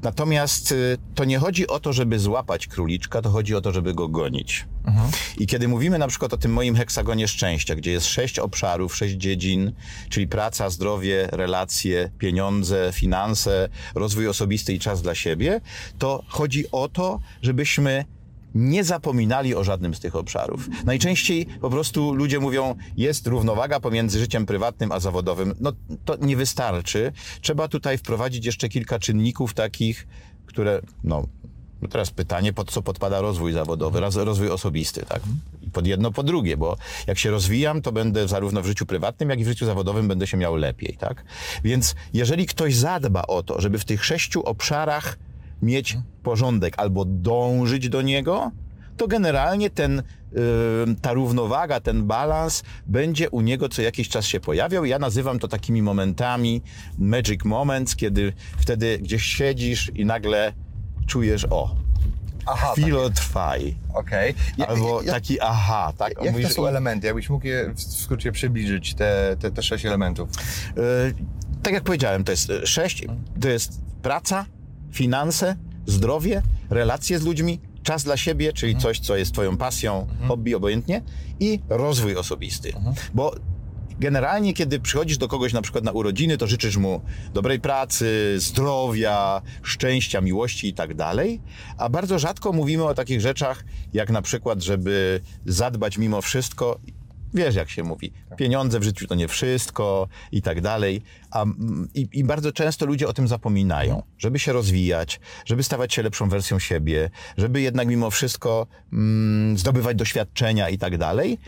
Natomiast 0.01 0.71
y, 0.71 0.97
to 1.15 1.25
nie 1.25 1.39
chodzi 1.39 1.67
o 1.67 1.79
to, 1.79 1.93
żeby 1.93 2.19
złapać 2.19 2.67
króliczka, 2.67 3.21
to 3.21 3.29
chodzi 3.29 3.55
o 3.55 3.61
to, 3.61 3.71
żeby 3.71 3.93
go 3.93 4.07
gonić. 4.07 4.65
I 5.37 5.47
kiedy 5.47 5.67
mówimy 5.67 5.97
na 5.97 6.07
przykład 6.07 6.33
o 6.33 6.37
tym 6.37 6.53
moim 6.53 6.75
heksagonie 6.75 7.27
szczęścia, 7.27 7.75
gdzie 7.75 7.91
jest 7.91 8.05
sześć 8.05 8.39
obszarów, 8.39 8.95
sześć 8.95 9.15
dziedzin, 9.15 9.71
czyli 10.09 10.27
praca, 10.27 10.69
zdrowie, 10.69 11.27
relacje, 11.31 11.84
pieniądze, 12.17 12.89
finanse, 12.93 13.69
rozwój 13.95 14.27
osobisty 14.27 14.73
i 14.73 14.79
czas 14.79 15.01
dla 15.01 15.15
siebie, 15.15 15.61
to 15.97 16.23
chodzi 16.27 16.71
o 16.71 16.89
to, 16.89 17.19
żebyśmy 17.41 18.05
nie 18.55 18.83
zapominali 18.83 19.55
o 19.55 19.63
żadnym 19.63 19.95
z 19.95 19.99
tych 19.99 20.15
obszarów. 20.15 20.69
Najczęściej 20.85 21.45
po 21.45 21.69
prostu 21.69 22.13
ludzie 22.13 22.39
mówią, 22.39 22.75
jest 22.97 23.27
równowaga 23.27 23.79
pomiędzy 23.79 24.19
życiem 24.19 24.45
prywatnym 24.45 24.91
a 24.91 24.99
zawodowym. 24.99 25.53
No 25.59 25.71
to 26.05 26.15
nie 26.21 26.37
wystarczy. 26.37 27.11
Trzeba 27.41 27.67
tutaj 27.67 27.97
wprowadzić 27.97 28.45
jeszcze 28.45 28.69
kilka 28.69 28.99
czynników 28.99 29.53
takich, 29.53 30.07
które, 30.45 30.81
no, 31.03 31.27
no 31.85 31.91
teraz 31.91 32.11
pytanie, 32.11 32.53
pod 32.53 32.71
co 32.71 32.81
podpada 32.81 33.21
rozwój 33.21 33.53
zawodowy, 33.53 33.99
rozwój 33.99 34.49
osobisty, 34.49 35.05
tak? 35.09 35.21
Pod 35.73 35.87
jedno, 35.87 36.11
po 36.11 36.23
drugie, 36.23 36.57
bo 36.57 36.77
jak 37.07 37.17
się 37.17 37.31
rozwijam, 37.31 37.81
to 37.81 37.91
będę 37.91 38.27
zarówno 38.27 38.61
w 38.61 38.65
życiu 38.65 38.85
prywatnym, 38.85 39.29
jak 39.29 39.39
i 39.39 39.43
w 39.43 39.47
życiu 39.47 39.65
zawodowym 39.65 40.07
będę 40.07 40.27
się 40.27 40.37
miał 40.37 40.55
lepiej, 40.55 40.97
tak? 40.99 41.23
Więc 41.63 41.95
jeżeli 42.13 42.45
ktoś 42.45 42.75
zadba 42.75 43.21
o 43.21 43.43
to, 43.43 43.61
żeby 43.61 43.79
w 43.79 43.85
tych 43.85 44.05
sześciu 44.05 44.43
obszarach 44.43 45.17
mieć 45.61 45.97
porządek 46.23 46.73
albo 46.77 47.05
dążyć 47.05 47.89
do 47.89 48.01
niego, 48.01 48.51
to 48.97 49.07
generalnie 49.07 49.69
ten, 49.69 50.03
ta 51.01 51.13
równowaga, 51.13 51.79
ten 51.79 52.03
balans 52.03 52.63
będzie 52.85 53.29
u 53.29 53.41
niego 53.41 53.69
co 53.69 53.81
jakiś 53.81 54.09
czas 54.09 54.25
się 54.25 54.39
pojawiał. 54.39 54.85
Ja 54.85 54.99
nazywam 54.99 55.39
to 55.39 55.47
takimi 55.47 55.81
momentami, 55.81 56.61
magic 56.97 57.45
moments, 57.45 57.95
kiedy 57.95 58.33
wtedy 58.57 58.99
gdzieś 58.99 59.23
siedzisz 59.23 59.91
i 59.95 60.05
nagle 60.05 60.53
czujesz, 61.05 61.45
o, 61.49 61.75
Aha, 62.45 62.71
chwilotwaj. 62.71 63.75
Okej. 63.93 64.33
Ja- 64.57 64.67
Albo 64.67 65.01
ja- 65.01 65.11
taki 65.13 65.41
aha, 65.41 65.93
tak? 65.97 66.09
Jak 66.09 66.25
to 66.25 66.31
Mówisz, 66.31 66.53
są 66.53 66.67
elementy? 66.67 67.07
Jakbyś 67.07 67.29
mógł 67.29 67.47
je 67.47 67.73
w 67.75 67.81
skrócie 67.81 68.31
przybliżyć, 68.31 68.93
te, 68.93 69.35
te, 69.39 69.51
te 69.51 69.63
sześć 69.63 69.85
elementów? 69.85 70.29
E, 70.77 70.81
tak 71.63 71.73
jak 71.73 71.83
powiedziałem, 71.83 72.23
to 72.23 72.31
jest 72.31 72.49
e, 72.49 72.67
sześć, 72.67 73.05
to 73.41 73.47
jest 73.49 73.81
praca, 74.01 74.45
finanse, 74.91 75.55
zdrowie, 75.85 76.41
relacje 76.69 77.19
z 77.19 77.23
ludźmi, 77.23 77.59
czas 77.83 78.03
dla 78.03 78.17
siebie, 78.17 78.53
czyli 78.53 78.75
coś, 78.77 78.99
co 78.99 79.15
jest 79.17 79.31
twoją 79.33 79.57
pasją, 79.57 80.07
hobby, 80.27 80.55
obojętnie, 80.55 81.01
i 81.39 81.59
rozwój 81.69 82.15
osobisty. 82.15 82.73
Bo 83.13 83.35
generalnie, 83.99 84.53
kiedy 84.53 84.79
przychodzisz 84.79 85.17
do 85.17 85.27
kogoś 85.27 85.53
na 85.53 85.61
przykład 85.61 85.83
na 85.83 85.91
urodziny, 85.91 86.37
to 86.37 86.47
życzysz 86.47 86.77
mu 86.77 87.01
dobrej 87.33 87.59
pracy, 87.59 88.35
zdrowia, 88.37 89.41
szczęścia, 89.63 90.21
miłości 90.21 90.67
i 90.67 90.73
tak 90.73 90.93
dalej, 90.93 91.41
a 91.77 91.89
bardzo 91.89 92.19
rzadko 92.19 92.53
mówimy 92.53 92.83
o 92.83 92.93
takich 92.93 93.21
rzeczach, 93.21 93.63
jak 93.93 94.09
na 94.09 94.21
przykład, 94.21 94.61
żeby 94.63 95.21
zadbać 95.45 95.97
mimo 95.97 96.21
wszystko 96.21 96.79
wiesz 97.35 97.55
jak 97.55 97.69
się 97.69 97.83
mówi, 97.83 98.13
pieniądze 98.37 98.79
w 98.79 98.83
życiu 98.83 99.07
to 99.07 99.15
nie 99.15 99.27
wszystko 99.27 100.07
i 100.31 100.41
tak 100.41 100.61
dalej. 100.61 101.01
A, 101.31 101.41
mm, 101.41 101.87
i, 101.93 102.07
I 102.13 102.23
bardzo 102.23 102.51
często 102.51 102.85
ludzie 102.85 103.07
o 103.07 103.13
tym 103.13 103.27
zapominają, 103.27 104.03
żeby 104.17 104.39
się 104.39 104.53
rozwijać, 104.53 105.19
żeby 105.45 105.63
stawać 105.63 105.93
się 105.93 106.03
lepszą 106.03 106.29
wersją 106.29 106.59
siebie, 106.59 107.09
żeby 107.37 107.61
jednak 107.61 107.87
mimo 107.87 108.11
wszystko 108.11 108.67
mm, 108.93 109.57
zdobywać 109.57 109.97
doświadczenia 109.97 110.69
i 110.69 110.77
tak 110.77 110.97
dalej. 110.97 111.39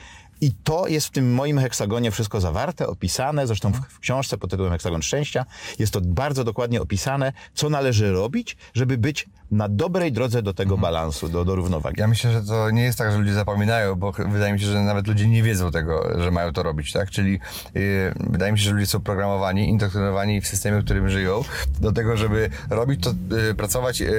I 0.41 0.51
to 0.63 0.87
jest 0.87 1.07
w 1.07 1.11
tym 1.11 1.33
moim 1.33 1.59
heksagonie 1.59 2.11
wszystko 2.11 2.41
zawarte, 2.41 2.87
opisane, 2.87 3.47
zresztą 3.47 3.71
w, 3.71 3.79
w 3.89 3.99
książce 3.99 4.37
pod 4.37 4.51
tytułem 4.51 4.71
Heksagon 4.71 5.01
Szczęścia 5.01 5.45
jest 5.79 5.93
to 5.93 6.01
bardzo 6.01 6.43
dokładnie 6.43 6.81
opisane, 6.81 7.33
co 7.53 7.69
należy 7.69 8.11
robić, 8.11 8.57
żeby 8.73 8.97
być 8.97 9.29
na 9.51 9.69
dobrej 9.69 10.11
drodze 10.11 10.41
do 10.41 10.53
tego 10.53 10.77
balansu, 10.77 11.29
do, 11.29 11.45
do 11.45 11.55
równowagi. 11.55 12.01
Ja 12.01 12.07
myślę, 12.07 12.31
że 12.31 12.43
to 12.43 12.71
nie 12.71 12.83
jest 12.83 12.97
tak, 12.97 13.11
że 13.11 13.17
ludzie 13.17 13.33
zapominają, 13.33 13.95
bo 13.95 14.11
wydaje 14.11 14.53
mi 14.53 14.59
się, 14.59 14.65
że 14.65 14.81
nawet 14.81 15.07
ludzie 15.07 15.27
nie 15.27 15.43
wiedzą 15.43 15.71
tego, 15.71 16.21
że 16.21 16.31
mają 16.31 16.53
to 16.53 16.63
robić, 16.63 16.93
tak? 16.93 17.09
Czyli 17.09 17.31
yy, 17.31 18.13
wydaje 18.19 18.51
mi 18.51 18.59
się, 18.59 18.65
że 18.65 18.71
ludzie 18.71 18.85
są 18.85 18.99
programowani, 18.99 19.69
indoktrynowani 19.69 20.41
w 20.41 20.47
systemie, 20.47 20.81
w 20.81 20.85
którym 20.85 21.09
żyją, 21.09 21.43
do 21.81 21.91
tego, 21.91 22.17
żeby 22.17 22.49
robić 22.69 23.03
to, 23.03 23.13
yy, 23.35 23.53
pracować 23.53 23.99
yy, 23.99 24.09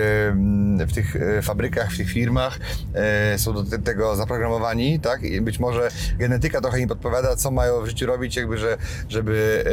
w 0.86 0.92
tych 0.94 1.14
yy, 1.14 1.42
fabrykach, 1.42 1.92
w 1.92 1.96
tych 1.96 2.10
firmach, 2.10 2.58
yy, 3.32 3.38
są 3.38 3.52
do 3.52 3.64
te- 3.64 3.78
tego 3.78 4.16
zaprogramowani, 4.16 5.00
tak? 5.00 5.22
I 5.22 5.40
być 5.40 5.58
może 5.58 5.88
genetyka 6.18 6.60
trochę 6.60 6.80
im 6.80 6.88
podpowiada, 6.88 7.36
co 7.36 7.50
mają 7.50 7.80
w 7.82 7.86
życiu 7.86 8.06
robić, 8.06 8.36
jakby, 8.36 8.58
że, 8.58 8.76
żeby 9.08 9.64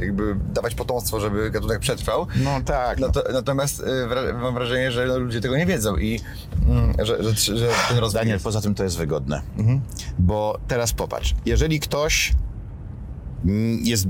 jakby 0.00 0.34
dawać 0.54 0.74
potomstwo, 0.74 1.20
żeby 1.20 1.50
gatunek 1.50 1.78
przetrwał. 1.78 2.26
No 2.36 2.60
tak. 2.64 2.98
No 2.98 3.08
to, 3.12 3.24
natomiast 3.32 3.82
wra- 3.84 4.40
mam 4.42 4.54
wrażenie, 4.54 4.92
że 4.92 5.06
ludzie 5.18 5.40
tego 5.40 5.56
nie 5.56 5.66
wiedzą 5.66 5.96
i 5.96 6.20
mm, 6.68 6.92
że, 7.02 7.22
że, 7.34 7.56
że 7.56 7.68
ten 7.88 7.98
rozwój 7.98 8.20
Daniel, 8.20 8.40
poza 8.40 8.60
tym 8.60 8.74
to 8.74 8.84
jest 8.84 8.98
wygodne. 8.98 9.42
Bo 10.18 10.58
teraz 10.68 10.92
popatrz, 10.92 11.34
jeżeli 11.46 11.80
ktoś 11.80 12.32
jest, 13.82 14.06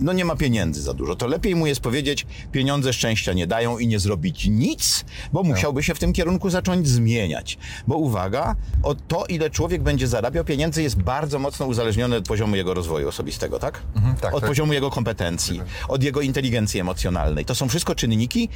no 0.00 0.12
nie 0.12 0.24
ma 0.24 0.36
pieniędzy 0.36 0.82
za 0.82 0.94
dużo, 0.94 1.16
to 1.16 1.26
lepiej 1.26 1.54
mu 1.54 1.66
jest 1.66 1.80
powiedzieć, 1.80 2.26
pieniądze 2.52 2.92
szczęścia 2.92 3.32
nie 3.32 3.46
dają 3.46 3.78
i 3.78 3.86
nie 3.86 3.98
zrobić 3.98 4.46
nic, 4.46 5.04
bo 5.32 5.42
musiałby 5.42 5.82
się 5.82 5.94
w 5.94 5.98
tym 5.98 6.12
kierunku 6.12 6.50
zacząć 6.50 6.88
zmieniać. 6.88 7.58
Bo 7.86 7.96
uwaga, 7.96 8.56
o 8.82 8.94
to, 8.94 9.26
ile 9.26 9.50
człowiek 9.50 9.82
będzie 9.82 10.08
zarabiał 10.08 10.44
pieniędzy 10.44 10.82
jest 10.82 11.02
bardzo 11.02 11.38
mocno 11.38 11.66
uzależnione 11.66 12.16
od 12.16 12.24
poziomu 12.28 12.56
jego 12.56 12.74
rozwoju 12.74 13.08
osobistego, 13.08 13.58
tak? 13.58 13.82
tak, 14.20 14.34
od 14.34 14.40
to- 14.40 14.46
poziomu 14.46 14.72
jego 14.72 14.90
kompetencji, 14.90 15.60
od 15.88 16.02
jego 16.02 16.20
inteligencji 16.20 16.80
emocjonalnej. 16.80 17.44
To 17.44 17.54
są 17.54 17.68
wszystko 17.68 17.94
czynniki, 17.94 18.48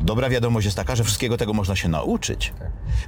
Dobra 0.00 0.28
wiadomość 0.30 0.64
jest 0.64 0.76
taka, 0.76 0.96
że 0.96 1.04
wszystkiego 1.04 1.36
tego 1.36 1.52
można 1.52 1.76
się 1.76 1.88
nauczyć. 1.88 2.52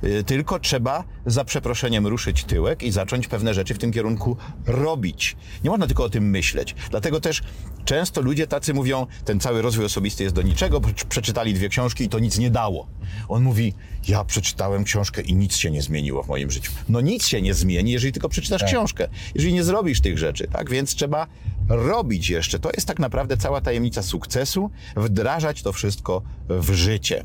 Y, 0.04 0.24
Tylko 0.24 0.58
trzeba 0.60 1.04
za 1.26 1.44
przeproszeniem 1.44 2.06
ruszyć 2.06 2.44
tyłek 2.44 2.82
i 2.82 2.90
zacząć 2.90 3.28
pewne 3.28 3.54
rzeczy 3.54 3.74
w 3.74 3.78
tym 3.78 3.92
kierunku 3.92 4.36
robić. 4.66 5.36
Nie 5.64 5.70
można 5.70 5.86
tylko 5.86 6.04
o 6.04 6.10
tym 6.10 6.30
myśleć. 6.30 6.74
Dlatego 6.90 7.20
też 7.20 7.42
często 7.84 8.20
ludzie 8.20 8.46
tacy 8.46 8.74
mówią, 8.74 9.06
ten 9.24 9.40
cały 9.40 9.62
rozwój 9.62 9.84
osobisty 9.84 10.22
jest 10.22 10.34
do 10.34 10.42
niczego, 10.42 10.80
bo 10.80 10.88
przeczytali 11.08 11.54
dwie 11.54 11.68
książki 11.68 12.04
i 12.04 12.08
to 12.08 12.18
nic 12.18 12.38
nie 12.38 12.50
dało. 12.50 12.86
On 13.28 13.42
mówi, 13.42 13.74
ja 14.08 14.24
przeczytałem 14.24 14.84
książkę 14.84 15.22
i 15.22 15.34
nic 15.34 15.56
się 15.56 15.70
nie 15.70 15.82
zmieniło 15.82 16.22
w 16.22 16.28
moim 16.28 16.50
życiu. 16.50 16.72
No 16.88 17.00
nic 17.00 17.26
się 17.26 17.42
nie 17.42 17.54
zmieni, 17.54 17.92
jeżeli 17.92 18.12
tylko 18.12 18.28
przeczytasz 18.28 18.64
książkę, 18.64 19.08
jeżeli 19.34 19.54
nie 19.54 19.64
zrobisz 19.64 20.00
tych 20.00 20.18
rzeczy, 20.18 20.48
tak? 20.48 20.70
Więc 20.70 20.94
trzeba 20.94 21.26
robić 21.68 22.30
jeszcze. 22.30 22.58
To 22.58 22.70
jest 22.74 22.86
tak 22.86 22.98
naprawdę 22.98 23.36
cała 23.36 23.60
tajemnica 23.60 24.02
sukcesu, 24.02 24.70
wdrażać 24.96 25.62
to 25.62 25.72
wszystko 25.72 26.22
w 26.48 26.72
życie. 26.72 27.24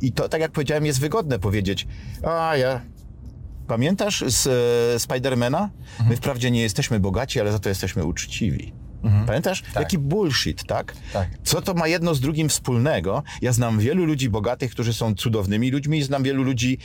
I 0.00 0.12
to, 0.12 0.28
tak 0.28 0.40
jak 0.40 0.52
powiedziałem, 0.52 0.86
jest 0.86 1.00
wygodne 1.00 1.38
powiedzieć, 1.38 1.86
a 2.22 2.56
ja 2.56 2.80
Pamiętasz 3.68 4.24
z 4.26 4.46
e, 4.96 4.98
Spidermana? 4.98 5.70
My 6.08 6.16
wprawdzie 6.16 6.50
nie 6.50 6.62
jesteśmy 6.62 7.00
bogaci, 7.00 7.40
ale 7.40 7.52
za 7.52 7.58
to 7.58 7.68
jesteśmy 7.68 8.04
uczciwi. 8.04 8.72
Pamiętasz? 9.26 9.62
Jaki 9.74 9.98
bullshit, 9.98 10.64
tak? 10.64 10.94
Tak. 11.12 11.28
Co 11.44 11.62
to 11.62 11.74
ma 11.74 11.88
jedno 11.88 12.14
z 12.14 12.20
drugim 12.20 12.48
wspólnego? 12.48 13.22
Ja 13.42 13.52
znam 13.52 13.78
wielu 13.78 14.04
ludzi 14.04 14.30
bogatych, 14.30 14.70
którzy 14.70 14.92
są 14.94 15.14
cudownymi 15.14 15.70
ludźmi 15.70 16.02
znam 16.02 16.22
wielu 16.22 16.42
ludzi, 16.42 16.78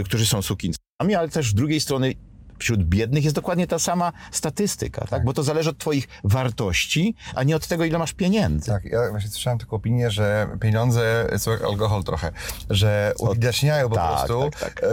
e, 0.00 0.02
którzy 0.04 0.26
są 0.26 0.42
sukinsami, 0.42 1.14
ale 1.16 1.28
też 1.28 1.50
z 1.50 1.54
drugiej 1.54 1.80
strony 1.80 2.14
wśród 2.58 2.84
biednych 2.84 3.24
jest 3.24 3.36
dokładnie 3.36 3.66
ta 3.66 3.78
sama 3.78 4.12
statystyka, 4.32 5.06
tak? 5.06 5.24
Bo 5.24 5.32
to 5.32 5.42
zależy 5.42 5.70
od 5.70 5.78
twoich 5.78 6.08
wartości, 6.24 7.14
a 7.34 7.42
nie 7.42 7.56
od 7.56 7.66
tego, 7.66 7.84
ile 7.84 7.98
masz 7.98 8.12
pieniędzy. 8.12 8.66
Tak, 8.66 8.84
ja 8.84 9.10
właśnie 9.10 9.30
słyszałem 9.30 9.58
taką 9.58 9.76
opinię, 9.76 10.10
że 10.10 10.48
pieniądze 10.60 11.28
są 11.38 11.50
jak 11.50 11.62
alkohol 11.64 12.04
trochę, 12.04 12.32
że 12.70 13.12
uwidaczniają 13.18 13.88
po 13.88 13.94
tak, 13.94 14.08
prostu, 14.16 14.50
tak, 14.50 14.60
tak. 14.60 14.84
E, 14.84 14.86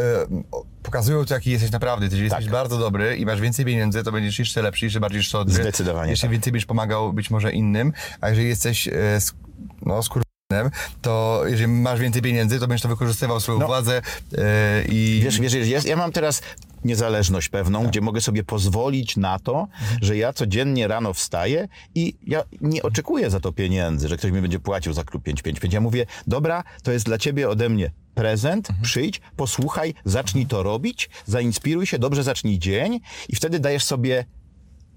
pokazują 0.84 1.26
to, 1.26 1.34
jaki 1.34 1.52
jesteś 1.52 1.72
naprawdę. 1.72 2.06
Jeżeli 2.06 2.24
jesteś 2.24 2.50
bardzo 2.50 2.78
dobry 2.78 3.18
i 3.18 3.26
masz 3.26 3.42
więcej 3.42 3.66
pieniędzy, 3.66 4.04
to 4.04 4.12
będziesz 4.12 4.40
jeszcze 4.40 4.62
lepszy, 4.62 4.86
jeszcze 4.86 5.00
bardziej 5.00 5.24
szczodry. 5.24 5.54
Zdecydowanie 5.54 6.10
Jeszcze 6.10 6.28
tak. 6.28 6.32
więcej 6.32 6.52
będziesz 6.54 6.66
pomagał 6.66 7.14
być 7.14 7.30
może 7.30 7.52
innym, 7.52 7.94
a 8.22 8.30
jeżeli 8.30 8.48
jesteś 8.48 8.88
sk- 9.18 9.34
no, 9.82 10.04
skurwysynem, 10.04 10.72
to 11.02 11.44
jeżeli 11.46 11.68
masz 11.68 12.00
więcej 12.00 12.22
pieniędzy, 12.22 12.60
to 12.60 12.68
będziesz 12.68 12.82
to 12.82 12.90
wykorzystywał 12.90 13.40
swoją 13.40 13.60
No. 13.60 13.68
władzę 13.68 14.02
e, 14.38 14.84
i... 14.90 15.22
Wiesz, 15.24 15.40
wiesz, 15.40 15.54
jest, 15.54 15.88
ja 15.88 15.96
mam 15.96 16.12
teraz 16.12 16.42
niezależność 16.86 17.50
pewną, 17.50 17.88
gdzie 17.88 18.02
mogę 18.02 18.22
sobie 18.22 18.44
pozwolić 18.44 19.18
na 19.18 19.40
to, 19.40 19.68
że 20.02 20.18
ja 20.18 20.34
codziennie 20.34 20.88
rano 20.88 21.14
wstaję 21.14 21.68
i 21.96 22.18
ja 22.28 22.44
nie 22.62 22.84
oczekuję 22.84 23.30
za 23.30 23.40
to 23.40 23.52
pieniędzy, 23.52 24.08
że 24.08 24.18
ktoś 24.18 24.32
mi 24.32 24.42
będzie 24.42 24.60
płacił 24.60 24.94
za 24.94 25.04
klub 25.04 25.24
555. 25.24 25.74
Ja 25.74 25.82
mówię, 25.82 26.06
dobra, 26.28 26.64
to 26.84 26.92
jest 26.92 27.06
dla 27.06 27.18
ciebie 27.18 27.50
ode 27.50 27.70
mnie 27.70 27.92
prezent, 28.16 28.68
przyjdź, 28.82 29.22
posłuchaj, 29.36 29.94
zacznij 30.06 30.46
to 30.46 30.64
robić, 30.64 31.10
zainspiruj 31.26 31.86
się, 31.86 32.00
dobrze 32.00 32.24
zacznij 32.24 32.60
dzień 32.60 33.00
i 33.30 33.36
wtedy 33.36 33.60
dajesz 33.60 33.84
sobie 33.84 34.26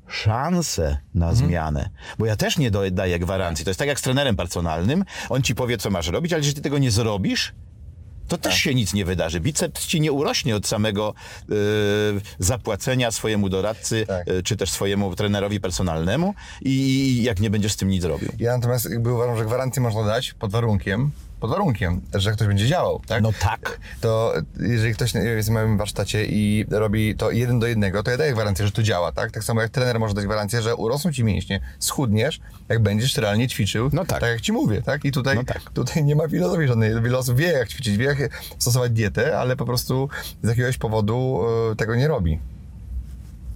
szansę 0.08 0.98
na 1.14 1.34
zmianę. 1.34 1.90
Bo 2.18 2.26
ja 2.26 2.36
też 2.36 2.58
nie 2.58 2.70
daję 2.92 3.18
gwarancji. 3.18 3.64
To 3.64 3.70
jest 3.70 3.78
tak 3.78 3.88
jak 3.88 4.00
z 4.00 4.02
trenerem 4.02 4.36
personalnym. 4.36 5.04
On 5.28 5.42
ci 5.42 5.54
powie, 5.54 5.78
co 5.78 5.90
masz 5.90 6.08
robić, 6.08 6.32
ale 6.32 6.40
jeśli 6.40 6.54
ty 6.54 6.60
tego 6.60 6.78
nie 6.78 6.90
zrobisz, 6.90 7.54
to 8.28 8.38
też 8.38 8.54
się 8.54 8.74
nic 8.74 8.94
nie 8.94 9.04
wydarzy. 9.04 9.40
Biceps 9.40 9.86
ci 9.86 10.00
nie 10.00 10.12
urośnie 10.12 10.56
od 10.56 10.66
samego 10.66 11.14
y, 11.50 11.54
zapłacenia 12.38 13.10
swojemu 13.10 13.48
doradcy, 13.48 14.04
Tak. 14.06 14.28
y, 14.28 14.42
czy 14.42 14.56
też 14.56 14.70
swojemu 14.70 15.16
trenerowi 15.16 15.60
personalnemu 15.60 16.34
i 16.62 17.22
jak 17.22 17.40
nie 17.40 17.50
będziesz 17.50 17.72
z 17.72 17.76
tym 17.76 17.88
nic 17.88 18.04
robił. 18.04 18.28
Ja 18.38 18.56
natomiast 18.56 18.90
jakby 18.90 19.12
uważam, 19.12 19.36
że 19.36 19.44
gwarancję 19.44 19.82
można 19.82 20.02
dać 20.04 20.32
pod 20.32 20.50
warunkiem, 20.50 21.10
pod 21.40 21.50
warunkiem, 21.50 22.00
że 22.14 22.32
ktoś 22.32 22.48
będzie 22.48 22.66
działał, 22.66 23.00
tak? 23.06 23.22
No 23.22 23.30
tak. 23.40 23.80
To 24.00 24.34
jeżeli 24.60 24.94
ktoś 24.94 25.14
jest 25.14 25.48
w 25.48 25.52
moim 25.52 25.78
warsztacie 25.78 26.26
i 26.26 26.64
robi 26.70 27.14
to 27.14 27.30
jeden 27.30 27.58
do 27.58 27.66
jednego, 27.66 28.02
to 28.02 28.10
ja 28.10 28.16
daję 28.16 28.32
gwarancję, 28.32 28.66
że 28.66 28.72
to 28.72 28.82
działa, 28.82 29.12
tak? 29.12 29.30
Tak 29.30 29.44
samo 29.44 29.62
jak 29.62 29.70
trener 29.70 30.00
może 30.00 30.14
dać 30.14 30.24
gwarancję, 30.24 30.62
że 30.62 30.76
urosną 30.76 31.12
ci 31.12 31.24
mięśnie, 31.24 31.60
schudniesz, 31.78 32.40
jak 32.68 32.82
będziesz 32.82 33.16
realnie 33.16 33.48
ćwiczył, 33.48 33.90
No 33.92 34.04
tak. 34.04 34.20
tak 34.20 34.30
jak 34.30 34.40
ci 34.40 34.52
mówię, 34.52 34.82
tak? 34.82 35.04
I 35.04 35.12
tutaj, 35.12 35.36
No 35.36 35.44
tak. 35.44 35.70
tutaj 35.70 36.04
nie 36.04 36.16
ma 36.16 36.28
filozofii 36.28 36.68
żadnej. 36.68 37.02
Wiele 37.02 37.18
osób 37.18 37.36
wie, 37.36 37.46
jak 37.52 37.68
ćwiczyć, 37.68 37.96
wie, 37.96 38.04
jak 38.04 38.18
stosować 38.58 38.92
dietę, 38.92 39.38
ale 39.38 39.56
po 39.56 39.64
prostu 39.66 40.08
z 40.42 40.48
jakiegoś 40.48 40.78
powodu 40.78 41.40
e, 41.72 41.76
tego 41.76 41.94
nie 41.94 42.08
robi. 42.08 42.38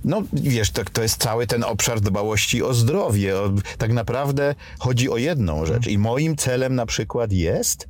No 0.04 0.22
wiesz, 0.32 0.70
to, 0.70 0.82
to 0.92 1.02
jest 1.02 1.22
cały 1.22 1.46
ten 1.46 1.64
obszar 1.64 2.00
dbałości 2.00 2.62
o 2.62 2.74
zdrowie. 2.74 3.40
O, 3.40 3.52
tak 3.78 3.92
naprawdę 3.92 4.54
chodzi 4.78 5.10
o 5.10 5.16
jedną 5.16 5.66
rzecz. 5.66 5.86
I 5.86 5.98
moim 5.98 6.36
celem 6.36 6.74
na 6.74 6.86
przykład 6.86 7.32
jest 7.32 7.88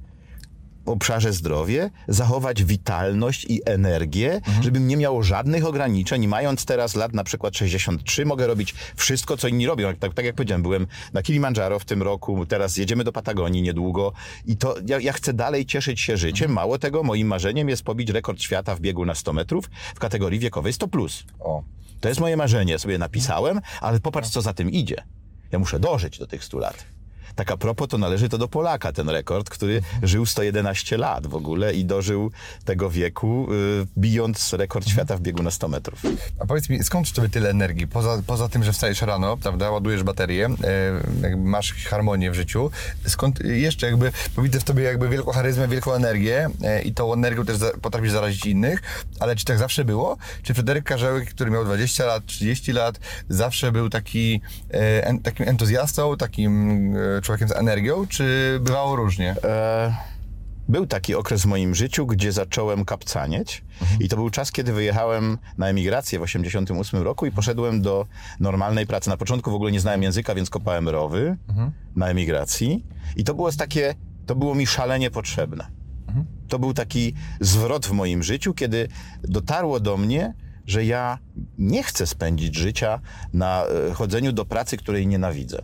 w 0.85 0.89
obszarze 0.89 1.33
zdrowie 1.33 1.91
zachować 2.09 2.65
witalność 2.65 3.47
i 3.49 3.61
energię, 3.65 4.41
żebym 4.63 4.89
nie 4.89 4.97
miał 4.97 5.23
żadnych 5.23 5.67
ograniczeń. 5.67 6.27
Mając 6.27 6.65
teraz 6.65 6.95
lat 6.95 7.15
na 7.15 7.25
przykład 7.25 7.57
63, 7.57 8.25
mogę 8.25 8.47
robić 8.47 8.75
wszystko, 8.97 9.37
co 9.37 9.49
inni 9.49 9.67
robią. 9.67 9.95
Tak, 9.95 10.15
tak 10.15 10.25
jak 10.25 10.35
powiedziałem, 10.35 10.63
byłem 10.63 10.87
na 11.13 11.23
Kilimandżaro 11.23 11.79
w 11.79 11.85
tym 11.85 12.03
roku, 12.03 12.47
teraz 12.47 12.77
jedziemy 12.77 13.05
do 13.05 13.13
Patagonii 13.13 13.63
niedługo 13.63 14.13
i 14.47 14.57
to 14.57 14.75
ja, 14.87 15.01
ja 15.01 15.13
chcę 15.13 15.33
dalej 15.33 15.67
cieszyć 15.67 16.01
się 16.01 16.17
życiem. 16.17 16.53
Mało 16.53 16.79
tego, 16.79 17.03
moim 17.03 17.27
marzeniem 17.27 17.69
jest 17.69 17.83
pobić 17.83 18.11
rekord 18.11 18.43
świata 18.43 18.75
w 18.75 18.81
biegu 18.81 19.07
na 19.07 19.15
100 19.15 19.33
metrów 19.33 19.71
w 19.95 19.99
kategorii 19.99 20.41
wiekowej 20.41 20.73
100+. 20.73 20.89
Plus. 20.89 21.25
O. 21.41 21.63
To 22.01 22.09
jest 22.09 22.21
moje 22.21 22.37
marzenie, 22.37 22.79
sobie 22.79 22.99
napisałem, 22.99 23.61
ale 23.81 24.01
popatrz, 24.01 24.29
co 24.29 24.43
za 24.43 24.55
tym 24.55 24.71
idzie. 24.71 24.97
Ja 25.53 25.59
muszę 25.59 25.81
dożyć 25.81 26.19
do 26.19 26.27
tych 26.27 26.45
100 26.45 26.59
lat. 26.59 26.85
Tak 27.35 27.51
a 27.51 27.57
propos, 27.57 27.89
to 27.89 27.99
należy 27.99 28.29
to 28.29 28.39
do 28.39 28.49
Polaka, 28.49 28.93
ten 28.93 29.09
rekord, 29.09 29.51
który 29.51 29.83
żył 30.03 30.27
111 30.27 30.99
lat 30.99 31.27
w 31.27 31.35
ogóle 31.35 31.75
i 31.75 31.85
dożył 31.85 32.31
tego 32.65 32.91
wieku, 32.91 33.47
y, 33.53 33.87
bijąc 33.99 34.53
rekord 34.53 34.89
świata 34.89 35.17
w 35.17 35.21
biegu 35.21 35.43
na 35.43 35.51
100 35.51 35.69
metrów. 35.69 36.03
A 36.39 36.47
powiedz 36.47 36.69
mi, 36.69 36.85
skąd 36.85 37.09
w 37.09 37.13
tobie 37.13 37.29
tyle 37.29 37.51
energii? 37.51 37.87
Poza, 37.87 38.23
poza 38.27 38.49
tym, 38.49 38.65
że 38.65 38.73
wstajesz 38.73 39.03
rano, 39.03 39.37
prawda, 39.37 39.71
ładujesz 39.71 40.03
baterię, 40.03 40.47
e, 40.47 40.51
jakby 41.23 41.51
masz 41.51 41.73
harmonię 41.85 42.31
w 42.31 42.35
życiu, 42.35 42.71
skąd 43.07 43.41
jeszcze 43.45 43.87
jakby, 43.87 44.13
bo 44.37 44.43
widzę 44.43 44.61
w 44.61 44.65
tobie 44.65 44.83
jakby 44.83 45.09
wielką 45.09 45.33
charyzmę, 45.33 45.69
wielką 45.69 45.93
energię 45.93 46.49
e, 46.63 46.83
i 46.83 46.95
tą 46.95 47.13
energią 47.13 47.45
też 47.45 47.57
za, 47.57 47.71
potrafisz 47.83 48.11
zarazić 48.11 48.47
innych, 48.47 48.83
ale 49.21 49.37
czy 49.37 49.45
tak 49.45 49.59
zawsze 49.59 49.85
było? 49.85 50.17
Czy 50.43 50.55
Fryderyk 50.55 50.85
Karzełek, 50.85 51.31
który 51.31 51.51
miał 51.51 51.65
20 51.65 52.07
lat, 52.07 52.27
30 52.27 52.73
lat, 52.73 53.01
zawsze 53.29 53.73
był 53.73 53.91
taki, 53.91 54.41
e, 54.75 55.07
en, 55.07 55.19
takim 55.19 55.49
entuzjastą, 55.49 56.17
takim 56.17 56.95
człowiekiem 57.21 57.49
z 57.49 57.53
energią, 57.53 58.07
czy 58.07 58.59
bywało 58.63 58.97
różnie? 58.97 59.35
E, 59.45 59.95
Był 60.69 60.87
taki 60.87 61.15
okres 61.15 61.43
w 61.43 61.47
moim 61.47 61.75
życiu, 61.75 62.07
gdzie 62.07 62.33
zacząłem 62.33 62.85
kapcanieć 62.85 63.65
i 64.01 64.09
to 64.09 64.17
był 64.17 64.31
czas, 64.31 64.53
kiedy 64.53 64.73
wyjechałem 64.73 65.39
na 65.59 65.67
emigrację 65.69 66.19
w 66.19 66.23
88 66.23 67.03
roku 67.03 67.27
i 67.27 67.31
poszedłem 67.33 67.83
do 67.83 68.07
normalnej 68.41 68.87
pracy. 68.87 69.11
Na 69.11 69.17
początku 69.17 69.51
w 69.51 69.55
ogóle 69.55 69.73
nie 69.73 69.81
znałem 69.81 70.03
języka, 70.03 70.35
więc 70.35 70.51
kopałem 70.51 70.89
rowy 70.89 71.37
na 71.97 72.07
emigracji 72.09 72.87
i 73.17 73.25
to 73.25 73.35
było 73.35 73.53
takie, 73.53 73.95
to 74.27 74.35
było 74.37 74.55
mi 74.55 74.67
szalenie 74.67 75.11
potrzebne. 75.11 75.67
To 76.49 76.59
był 76.59 76.75
taki 76.75 77.15
zwrot 77.41 77.87
w 77.87 77.93
moim 77.93 78.23
życiu, 78.23 78.55
kiedy 78.55 78.89
dotarło 79.23 79.81
do 79.81 79.97
mnie, 79.97 80.35
że 80.67 80.85
ja 80.85 81.19
nie 81.59 81.83
chcę 81.83 82.07
spędzić 82.07 82.57
życia 82.57 83.01
na 83.33 83.65
e, 83.91 83.95
chodzeniu 83.95 84.33
do 84.33 84.45
pracy, 84.45 84.77
której 84.77 85.07
nienawidzę 85.07 85.63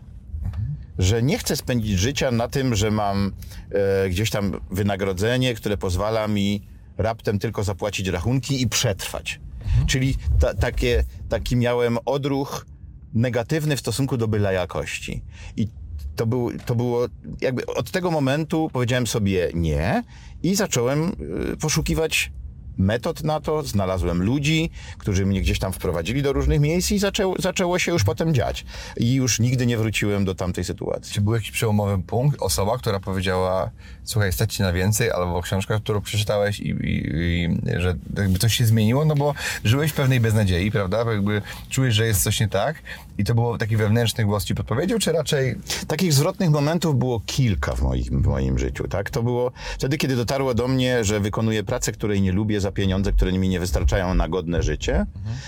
że 0.98 1.22
nie 1.22 1.38
chcę 1.38 1.56
spędzić 1.56 1.98
życia 1.98 2.30
na 2.30 2.48
tym, 2.48 2.74
że 2.74 2.90
mam 2.90 3.32
e, 3.70 4.08
gdzieś 4.08 4.30
tam 4.30 4.60
wynagrodzenie, 4.70 5.54
które 5.54 5.76
pozwala 5.76 6.28
mi 6.28 6.62
raptem 6.98 7.38
tylko 7.38 7.64
zapłacić 7.64 8.08
rachunki 8.08 8.62
i 8.62 8.68
przetrwać. 8.68 9.40
Czyli 9.86 10.14
ta, 10.40 10.54
takie, 10.54 11.04
taki 11.28 11.56
miałem 11.56 11.98
odruch 12.04 12.66
negatywny 13.14 13.76
w 13.76 13.80
stosunku 13.80 14.16
do 14.16 14.28
byle 14.28 14.54
jakości. 14.54 15.22
I 15.56 15.68
to, 16.16 16.26
był, 16.26 16.58
to 16.66 16.74
było, 16.74 17.06
jakby 17.40 17.66
od 17.66 17.90
tego 17.90 18.10
momentu 18.10 18.70
powiedziałem 18.72 19.06
sobie 19.06 19.50
nie 19.54 20.02
i 20.42 20.54
zacząłem 20.54 21.12
y, 21.52 21.56
poszukiwać 21.56 22.32
metod 22.78 23.24
na 23.24 23.40
to, 23.40 23.62
znalazłem 23.62 24.22
ludzi, 24.22 24.70
którzy 24.98 25.26
mnie 25.26 25.40
gdzieś 25.40 25.58
tam 25.58 25.72
wprowadzili 25.72 26.22
do 26.22 26.32
różnych 26.32 26.60
miejsc 26.60 26.90
i 26.90 26.98
zaczęło, 26.98 27.34
zaczęło 27.38 27.78
się 27.78 27.92
już 27.92 28.04
potem 28.04 28.34
dziać. 28.34 28.64
I 28.96 29.14
już 29.14 29.40
nigdy 29.40 29.66
nie 29.66 29.78
wróciłem 29.78 30.24
do 30.24 30.34
tamtej 30.34 30.64
sytuacji. 30.64 31.14
Czy 31.14 31.20
był 31.20 31.34
jakiś 31.34 31.50
przełomowy 31.50 32.02
punkt, 32.02 32.42
osoba, 32.42 32.78
która 32.78 33.00
powiedziała, 33.00 33.70
słuchaj, 34.04 34.32
stać 34.32 34.54
ci 34.54 34.62
na 34.62 34.72
więcej, 34.72 35.10
albo 35.10 35.42
książka, 35.42 35.78
którą 35.78 36.00
przeczytałeś 36.00 36.60
i, 36.60 36.68
i, 36.68 37.12
i 37.12 37.48
że 37.76 37.96
jakby 38.16 38.38
coś 38.38 38.54
się 38.54 38.66
zmieniło, 38.66 39.04
no 39.04 39.14
bo 39.14 39.34
żyłeś 39.64 39.90
w 39.90 39.94
pewnej 39.94 40.20
beznadziei, 40.20 40.70
prawda? 40.70 41.04
Bo 41.04 41.12
jakby 41.12 41.42
czujesz, 41.70 41.94
że 41.94 42.06
jest 42.06 42.22
coś 42.22 42.40
nie 42.40 42.48
tak 42.48 42.76
i 43.18 43.24
to 43.24 43.34
było 43.34 43.58
taki 43.58 43.76
wewnętrzny 43.76 44.24
głos 44.24 44.44
ci 44.44 44.54
podpowiedział, 44.54 44.98
czy 44.98 45.12
raczej 45.12 45.56
Takich 45.86 46.12
zwrotnych 46.12 46.50
momentów 46.50 46.98
było 46.98 47.20
kilka 47.26 47.74
w 47.74 47.82
moim, 47.82 48.22
w 48.22 48.26
moim 48.26 48.58
życiu, 48.58 48.88
tak? 48.88 49.10
To 49.10 49.22
było 49.22 49.52
wtedy, 49.78 49.98
kiedy 49.98 50.16
dotarło 50.16 50.54
do 50.54 50.68
mnie, 50.68 51.04
że 51.04 51.20
wykonuję 51.20 51.64
pracę, 51.64 51.92
której 51.92 52.22
nie 52.22 52.32
lubię 52.32 52.60
za 52.66 52.72
pieniądze, 52.72 53.12
które 53.12 53.32
mi 53.32 53.48
nie 53.48 53.60
wystarczają 53.60 54.14
na 54.14 54.28
godne 54.28 54.62
życie, 54.62 55.06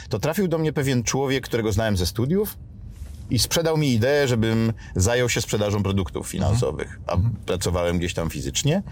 to 0.09 0.18
trafił 0.18 0.48
do 0.48 0.59
mnie 0.59 0.72
pewien 0.72 1.02
człowiek, 1.02 1.44
którego 1.44 1.72
znałem 1.72 1.96
ze 1.96 2.07
studiów 2.07 2.57
i 3.31 3.38
sprzedał 3.38 3.76
mi 3.76 3.92
ideę, 3.92 4.28
żebym 4.28 4.72
zajął 4.96 5.28
się 5.28 5.40
sprzedażą 5.40 5.83
produktów 5.83 6.28
finansowych, 6.28 7.00
a 7.07 7.16
pracowałem 7.46 7.98
gdzieś 7.98 8.14
tam 8.14 8.31
fizycznie 8.31 8.83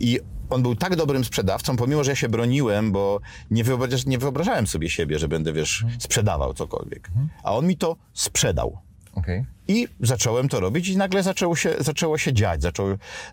i 0.00 0.20
on 0.50 0.62
był 0.62 0.76
tak 0.76 0.96
dobrym 0.96 1.24
sprzedawcą, 1.24 1.76
pomimo, 1.76 2.04
że 2.04 2.10
ja 2.10 2.16
się 2.16 2.28
broniłem, 2.28 2.92
bo 2.92 3.20
nie, 3.50 3.64
nie 4.06 4.18
wyobrażałem 4.18 4.66
sobie 4.66 4.90
siebie, 4.90 5.18
że 5.18 5.28
będę, 5.28 5.52
wiesz, 5.52 5.84
sprzedawał 5.98 6.54
cokolwiek. 6.54 7.10
A 7.42 7.54
on 7.54 7.66
mi 7.66 7.76
to 7.76 7.96
sprzedał. 8.12 8.78
Okej. 9.14 9.44
I 9.68 9.88
zacząłem 10.00 10.48
to 10.48 10.60
robić 10.60 10.88
i 10.88 10.96
nagle 10.96 11.22
zaczęło 11.22 11.56
się, 11.56 11.74
zaczęło 11.80 12.18
się 12.18 12.32
dziać. 12.32 12.62
Zaczął 12.62 12.86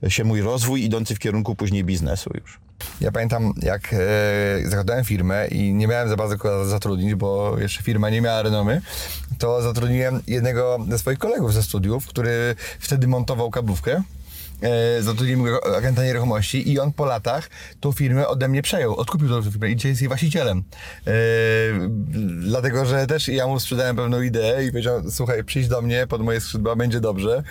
się 0.07 0.23
mój 0.23 0.41
rozwój 0.41 0.83
idący 0.83 1.15
w 1.15 1.19
kierunku 1.19 1.55
później 1.55 1.83
biznesu 1.83 2.29
już. 2.41 2.59
Ja 3.01 3.11
pamiętam, 3.11 3.53
jak 3.61 3.93
e, 3.93 3.97
zakładałem 4.69 5.05
firmę 5.05 5.47
i 5.47 5.73
nie 5.73 5.87
miałem 5.87 6.09
za 6.09 6.15
bardzo 6.15 6.37
kogo 6.37 6.65
zatrudnić, 6.65 7.15
bo 7.15 7.57
jeszcze 7.59 7.83
firma 7.83 8.09
nie 8.09 8.21
miała 8.21 8.41
renomy, 8.41 8.81
to 9.37 9.61
zatrudniłem 9.61 10.21
jednego 10.27 10.77
ze 10.89 10.99
swoich 10.99 11.19
kolegów 11.19 11.53
ze 11.53 11.63
studiów, 11.63 12.07
który 12.07 12.55
wtedy 12.79 13.07
montował 13.07 13.51
kablówkę. 13.51 14.03
E, 14.61 15.01
zatrudniłem 15.01 15.43
go 15.43 15.77
agenta 15.77 16.03
nieruchomości 16.03 16.71
i 16.71 16.79
on 16.79 16.93
po 16.93 17.05
latach 17.05 17.49
tą 17.79 17.91
firmę 17.91 18.27
ode 18.27 18.47
mnie 18.47 18.61
przejął, 18.61 18.95
odkupił 18.95 19.29
tą 19.29 19.43
firmę 19.43 19.69
i 19.69 19.75
dzisiaj 19.75 19.91
jest 19.91 20.01
jej 20.01 20.07
właścicielem. 20.07 20.63
E, 21.07 21.11
dlatego, 22.39 22.85
że 22.85 23.07
też 23.07 23.27
ja 23.27 23.47
mu 23.47 23.59
sprzedałem 23.59 23.95
pewną 23.95 24.21
ideę 24.21 24.65
i 24.65 24.71
powiedział, 24.71 25.01
słuchaj, 25.09 25.43
przyjdź 25.43 25.67
do 25.67 25.81
mnie 25.81 26.07
pod 26.07 26.21
moje 26.21 26.41
skrzydła, 26.41 26.75
będzie 26.75 26.99
dobrze. 26.99 27.43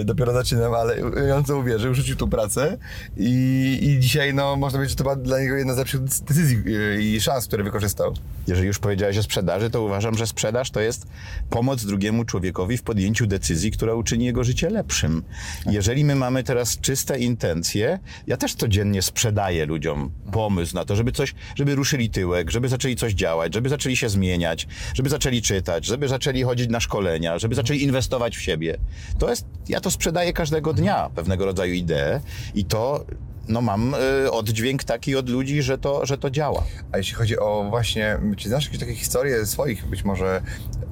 E, 0.00 0.04
dopiero 0.04 0.32
zaczynam, 0.32 0.74
ale 0.74 0.96
on 1.36 1.44
co 1.44 1.58
uwierzył, 1.58 1.94
rzucił 1.94 2.16
tu 2.16 2.28
pracę 2.28 2.78
i, 3.16 3.78
i 3.82 4.00
dzisiaj, 4.00 4.34
no, 4.34 4.56
można 4.56 4.78
powiedzieć, 4.78 4.90
że 4.90 4.96
to 4.96 5.04
była 5.04 5.16
dla 5.16 5.40
niego 5.40 5.56
jedna 5.56 5.74
z 5.74 5.78
lepszych 5.78 6.00
decyzji 6.00 6.62
i 7.00 7.20
szans, 7.20 7.46
które 7.46 7.64
wykorzystał. 7.64 8.14
Jeżeli 8.46 8.66
już 8.66 8.78
powiedziałeś 8.78 9.18
o 9.18 9.22
sprzedaży, 9.22 9.70
to 9.70 9.82
uważam, 9.82 10.14
że 10.14 10.26
sprzedaż 10.26 10.70
to 10.70 10.80
jest 10.80 11.06
pomoc 11.50 11.84
drugiemu 11.84 12.24
człowiekowi 12.24 12.76
w 12.76 12.82
podjęciu 12.82 13.26
decyzji, 13.26 13.70
która 13.70 13.94
uczyni 13.94 14.24
jego 14.24 14.44
życie 14.44 14.70
lepszym. 14.70 15.22
Jeżeli 15.66 16.04
my 16.04 16.13
mamy 16.14 16.44
teraz 16.44 16.80
czyste 16.80 17.18
intencje, 17.18 17.98
ja 18.26 18.36
też 18.36 18.54
codziennie 18.54 19.02
sprzedaję 19.02 19.66
ludziom 19.66 20.10
pomysł 20.32 20.74
na 20.74 20.84
to, 20.84 20.96
żeby 20.96 21.12
coś, 21.12 21.34
żeby 21.54 21.74
ruszyli 21.74 22.10
tyłek, 22.10 22.50
żeby 22.50 22.68
zaczęli 22.68 22.96
coś 22.96 23.12
działać, 23.12 23.54
żeby 23.54 23.68
zaczęli 23.68 23.96
się 23.96 24.08
zmieniać, 24.08 24.66
żeby 24.94 25.10
zaczęli 25.10 25.42
czytać, 25.42 25.86
żeby 25.86 26.08
zaczęli 26.08 26.42
chodzić 26.42 26.70
na 26.70 26.80
szkolenia, 26.80 27.38
żeby 27.38 27.54
zaczęli 27.54 27.82
inwestować 27.82 28.36
w 28.36 28.40
siebie. 28.40 28.78
To 29.18 29.30
jest, 29.30 29.46
ja 29.68 29.80
to 29.80 29.90
sprzedaję 29.90 30.32
każdego 30.32 30.72
dnia, 30.72 31.10
pewnego 31.14 31.44
rodzaju 31.44 31.74
ideę 31.74 32.20
i 32.54 32.64
to 32.64 33.04
no 33.48 33.60
mam 33.60 33.94
y, 33.94 34.30
oddźwięk 34.30 34.84
taki 34.84 35.16
od 35.16 35.28
ludzi, 35.28 35.62
że 35.62 35.78
to, 35.78 36.06
że 36.06 36.18
to 36.18 36.30
działa. 36.30 36.64
A 36.92 36.98
jeśli 36.98 37.14
chodzi 37.14 37.38
o 37.38 37.66
właśnie, 37.70 38.18
czy 38.36 38.48
znasz 38.48 38.64
jakieś 38.64 38.80
takie 38.80 38.94
historie 38.94 39.46
swoich 39.46 39.86
być 39.86 40.04
może 40.04 40.42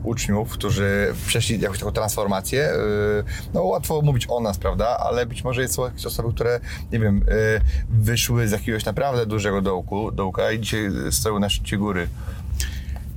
uczniów, 0.04 0.52
którzy 0.52 1.14
przeszli 1.26 1.60
jakąś 1.60 1.78
taką 1.78 1.92
transformację? 1.92 2.72
Yy, 3.16 3.24
No 3.54 3.62
łatwo 3.62 4.02
mówić 4.02 4.26
o 4.28 4.40
nas, 4.40 4.58
prawda? 4.58 4.96
Ale 4.98 5.26
być 5.26 5.44
może 5.44 5.68
są 5.68 5.84
jakieś 5.84 6.06
osoby, 6.06 6.32
które, 6.34 6.60
nie 6.92 6.98
wiem, 6.98 7.16
yy, 7.16 7.60
wyszły 7.90 8.48
z 8.48 8.52
jakiegoś 8.52 8.84
naprawdę 8.84 9.26
dużego 9.26 9.62
dołku, 9.62 10.12
dołka 10.12 10.52
i 10.52 10.60
dzisiaj 10.60 10.90
stoją 11.10 11.38
na 11.38 11.48
szczycie 11.48 11.78
góry. 11.78 12.08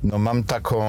No 0.03 0.17
mam 0.17 0.43
taką 0.43 0.85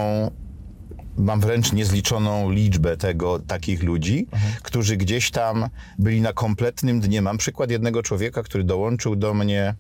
mam 1.17 1.41
wręcz 1.41 1.73
niezliczoną 1.73 2.51
liczbę 2.51 2.97
tego, 2.97 3.39
takich 3.39 3.83
ludzi, 3.83 4.27
którzy 4.63 4.97
gdzieś 4.97 5.31
tam 5.31 5.69
byli 5.99 6.21
na 6.21 6.33
kompletnym 6.33 7.01
dnie. 7.01 7.23
Mam 7.23 7.39
przykład 7.39 7.71
jednego 7.71 8.03
człowieka, 8.03 8.43
który 8.43 8.65
dołączył 8.65 9.17
do 9.17 9.35
mnie 9.35 9.75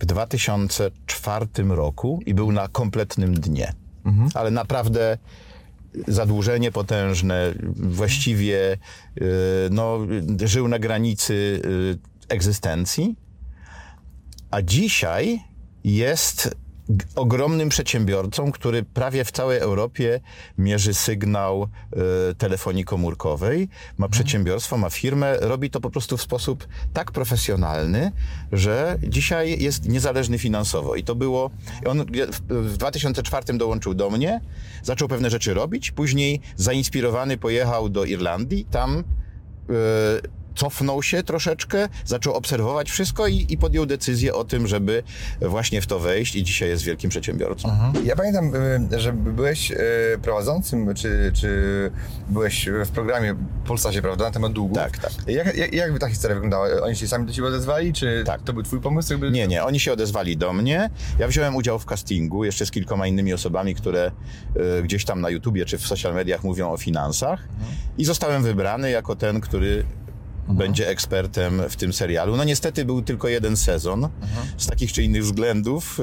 w 0.00 0.06
2004 0.06 1.46
roku 1.68 2.20
i 2.26 2.34
był 2.34 2.52
na 2.52 2.68
kompletnym 2.68 3.34
dnie. 3.34 3.72
Ale 4.34 4.50
naprawdę 4.50 5.18
zadłużenie 6.08 6.72
potężne, 6.72 7.54
właściwie 7.76 8.72
y, 8.72 9.24
no, 9.70 9.98
żył 10.44 10.68
na 10.68 10.78
granicy 10.78 11.34
y, 11.34 11.98
egzystencji. 12.28 13.16
A 14.50 14.62
dzisiaj 14.62 15.40
jest 15.84 16.56
ogromnym 17.16 17.68
przedsiębiorcą, 17.68 18.52
który 18.52 18.82
prawie 18.82 19.24
w 19.24 19.32
całej 19.32 19.58
Europie 19.58 20.20
mierzy 20.58 20.94
sygnał 20.94 21.68
y, 22.30 22.34
telefonii 22.34 22.84
komórkowej, 22.84 23.68
ma 23.98 24.08
przedsiębiorstwo, 24.08 24.76
ma 24.76 24.90
firmę, 24.90 25.36
robi 25.40 25.70
to 25.70 25.80
po 25.80 25.90
prostu 25.90 26.16
w 26.16 26.22
sposób 26.22 26.68
tak 26.92 27.12
profesjonalny, 27.12 28.12
że 28.52 28.98
dzisiaj 29.02 29.62
jest 29.62 29.88
niezależny 29.88 30.38
finansowo. 30.38 30.94
I 30.96 31.04
to 31.04 31.14
było, 31.14 31.50
on 31.86 32.04
w, 32.06 32.72
w 32.72 32.76
2004 32.76 33.58
dołączył 33.58 33.94
do 33.94 34.10
mnie, 34.10 34.40
zaczął 34.82 35.08
pewne 35.08 35.30
rzeczy 35.30 35.54
robić, 35.54 35.90
później 35.90 36.40
zainspirowany 36.56 37.38
pojechał 37.38 37.88
do 37.88 38.04
Irlandii, 38.04 38.64
tam 38.64 38.98
y, 38.98 40.43
cofnął 40.54 41.02
się 41.02 41.22
troszeczkę, 41.22 41.88
zaczął 42.04 42.34
obserwować 42.34 42.90
wszystko 42.90 43.26
i, 43.26 43.46
i 43.48 43.58
podjął 43.58 43.86
decyzję 43.86 44.34
o 44.34 44.44
tym, 44.44 44.66
żeby 44.66 45.02
właśnie 45.40 45.80
w 45.80 45.86
to 45.86 45.98
wejść 45.98 46.36
i 46.36 46.44
dzisiaj 46.44 46.68
jest 46.68 46.82
wielkim 46.84 47.10
przedsiębiorcą. 47.10 47.76
Ja 48.04 48.16
pamiętam, 48.16 48.52
y, 48.94 49.00
że 49.00 49.12
byłeś 49.12 49.70
y, 49.70 49.76
prowadzącym, 50.22 50.94
czy, 50.94 51.32
czy 51.34 51.50
byłeś 52.28 52.68
w 52.84 52.88
programie 52.90 53.34
Polsacie, 53.66 54.02
prawda, 54.02 54.24
na 54.24 54.30
temat 54.30 54.52
długów. 54.52 54.78
Tak, 54.78 54.98
tak. 54.98 55.12
Jak, 55.26 55.56
jak, 55.56 55.72
jak 55.74 55.92
by 55.92 55.98
ta 55.98 56.08
historia 56.08 56.34
wyglądała? 56.34 56.68
Oni 56.82 56.96
się 56.96 57.08
sami 57.08 57.26
do 57.26 57.32
ciebie 57.32 57.48
odezwali, 57.48 57.92
czy 57.92 58.22
Tak. 58.26 58.42
to 58.42 58.52
był 58.52 58.62
twój 58.62 58.80
pomysł? 58.80 59.12
Jakby... 59.12 59.30
Nie, 59.30 59.46
nie, 59.48 59.64
oni 59.64 59.80
się 59.80 59.92
odezwali 59.92 60.36
do 60.36 60.52
mnie. 60.52 60.90
Ja 61.18 61.28
wziąłem 61.28 61.56
udział 61.56 61.78
w 61.78 61.84
castingu 61.84 62.44
jeszcze 62.44 62.66
z 62.66 62.70
kilkoma 62.70 63.06
innymi 63.06 63.32
osobami, 63.32 63.74
które 63.74 64.10
y, 64.78 64.82
gdzieś 64.82 65.04
tam 65.04 65.20
na 65.20 65.30
YouTubie 65.30 65.64
czy 65.64 65.78
w 65.78 65.86
social 65.86 66.14
mediach 66.14 66.44
mówią 66.44 66.72
o 66.72 66.76
finansach 66.76 67.48
i 67.98 68.04
zostałem 68.04 68.42
wybrany 68.42 68.90
jako 68.90 69.16
ten, 69.16 69.40
który 69.40 69.84
będzie 70.48 70.88
ekspertem 70.88 71.62
w 71.68 71.76
tym 71.76 71.92
serialu. 71.92 72.36
No 72.36 72.44
niestety 72.44 72.84
był 72.84 73.02
tylko 73.02 73.28
jeden 73.28 73.56
sezon 73.56 74.08
z 74.56 74.66
takich 74.66 74.92
czy 74.92 75.02
innych 75.02 75.24
względów. 75.24 75.98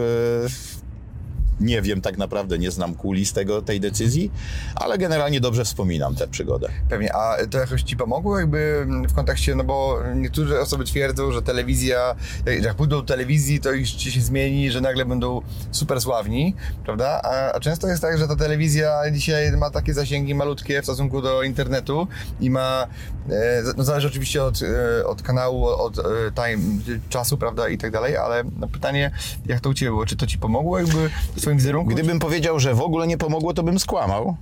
Nie 1.62 1.82
wiem 1.82 2.02
tak 2.02 2.18
naprawdę, 2.18 2.58
nie 2.58 2.72
znam 2.72 2.96
kulis 2.96 3.34
tego, 3.34 3.62
tej 3.62 3.80
decyzji, 3.80 4.32
ale 4.76 4.98
generalnie 4.98 5.42
dobrze 5.42 5.66
wspominam 5.66 6.16
tę 6.16 6.28
przygodę. 6.28 6.70
Pewnie, 6.90 7.16
a 7.16 7.38
to 7.50 7.58
jakoś 7.58 7.84
ci 7.84 7.98
pomogło 7.98 8.40
jakby 8.40 8.88
w 9.10 9.14
kontekście, 9.14 9.56
no 9.56 9.64
bo 9.64 10.00
niektóre 10.16 10.60
osoby 10.60 10.86
twierdzą, 10.86 11.32
że 11.32 11.42
telewizja, 11.42 12.16
jak 12.62 12.76
pójdą 12.76 12.96
do 12.96 13.04
telewizji, 13.04 13.60
to 13.60 13.70
ci 13.84 14.12
się 14.12 14.22
zmieni, 14.22 14.72
że 14.72 14.82
nagle 14.82 15.06
będą 15.06 15.42
super 15.72 16.02
sławni, 16.02 16.56
prawda? 16.86 17.22
A, 17.24 17.54
a 17.54 17.60
często 17.60 17.88
jest 17.88 18.02
tak, 18.02 18.18
że 18.18 18.28
ta 18.28 18.36
telewizja 18.36 19.02
dzisiaj 19.12 19.52
ma 19.52 19.70
takie 19.70 19.94
zasięgi 19.94 20.36
malutkie 20.36 20.82
w 20.82 20.86
stosunku 20.86 21.22
do 21.22 21.44
internetu 21.44 22.08
i 22.40 22.50
ma, 22.50 22.88
e, 23.30 23.64
no 23.78 23.84
zależy 23.84 24.08
oczywiście 24.08 24.44
od, 24.44 24.62
e, 24.62 25.06
od 25.08 25.22
kanału, 25.22 25.66
od 25.66 26.00
e, 26.00 26.04
time, 26.36 26.64
czasu, 27.10 27.38
prawda, 27.38 27.70
i 27.70 27.78
tak 27.78 27.92
dalej, 27.92 28.18
ale 28.18 28.44
no 28.60 28.68
pytanie, 28.68 29.12
jak 29.46 29.60
to 29.60 29.70
u 29.70 29.74
ciebie 29.74 29.90
było? 29.90 30.06
Czy 30.06 30.16
to 30.16 30.28
ci 30.28 30.38
pomogło 30.38 30.80
jakby 30.80 31.10
w 31.36 31.42
wizerunku? 31.58 31.92
Gdybym 31.92 32.20
powiedział, 32.20 32.60
że 32.60 32.74
w 32.74 32.82
ogóle 32.82 33.08
nie 33.08 33.18
pomogło, 33.18 33.54
to 33.54 33.64
bym 33.64 33.80
skłamał. 33.80 34.36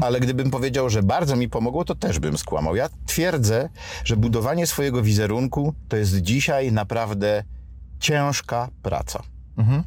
Ale 0.00 0.20
gdybym 0.20 0.50
powiedział, 0.50 0.90
że 0.90 1.02
bardzo 1.02 1.36
mi 1.36 1.48
pomogło, 1.48 1.84
to 1.84 1.94
też 1.94 2.18
bym 2.18 2.38
skłamał. 2.38 2.76
Ja 2.76 2.88
twierdzę, 3.06 3.68
że 4.04 4.16
budowanie 4.16 4.66
swojego 4.66 5.02
wizerunku 5.02 5.74
to 5.88 5.96
jest 5.96 6.16
dzisiaj 6.16 6.72
naprawdę 6.72 7.44
ciężka 8.00 8.68
praca. 8.82 9.22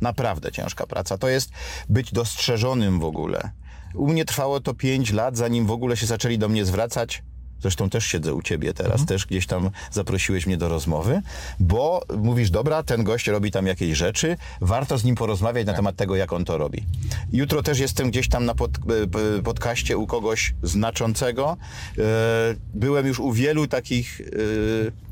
Naprawdę 0.02 0.52
ciężka 0.52 0.88
praca. 0.88 1.18
To 1.18 1.28
jest 1.28 1.50
być 1.90 2.14
dostrzeżonym 2.14 3.00
w 3.00 3.04
ogóle. 3.04 3.52
U 3.96 4.08
mnie 4.08 4.26
trwało 4.26 4.60
to 4.60 4.74
5 4.74 5.14
lat, 5.14 5.38
zanim 5.38 5.66
w 5.66 5.72
ogóle 5.72 5.98
się 5.98 6.06
zaczęli 6.06 6.38
do 6.38 6.50
mnie 6.50 6.66
zwracać. 6.66 7.24
Zresztą 7.62 7.90
też 7.90 8.06
siedzę 8.06 8.34
u 8.34 8.42
ciebie 8.42 8.74
teraz, 8.74 9.06
też 9.06 9.26
gdzieś 9.26 9.48
tam 9.48 9.70
zaprosiłeś 9.92 10.48
mnie 10.48 10.58
do 10.58 10.70
rozmowy, 10.70 11.22
bo 11.60 12.02
mówisz, 12.18 12.50
dobra, 12.50 12.84
ten 12.84 13.04
gość 13.04 13.28
robi 13.28 13.52
tam 13.52 13.68
jakieś 13.68 13.98
rzeczy, 13.98 14.38
warto 14.62 14.98
z 14.98 15.04
nim 15.04 15.16
porozmawiać 15.16 15.68
na 15.68 15.74
temat 15.74 15.96
tego, 15.96 16.16
jak 16.16 16.34
on 16.34 16.46
to 16.46 16.58
robi. 16.58 16.84
Jutro 17.32 17.64
też 17.64 17.80
jestem 17.80 18.10
gdzieś 18.12 18.30
tam 18.30 18.46
na 18.46 18.56
pod, 18.56 18.72
e, 19.40 19.42
podcaście 19.44 19.98
u 19.98 20.08
kogoś 20.08 20.54
znaczącego. 20.64 21.58
E, 21.98 22.02
Byłem 22.74 23.08
już 23.08 23.20
u 23.20 23.32
wielu 23.32 23.68
takich 23.68 24.22
e, 24.22 25.08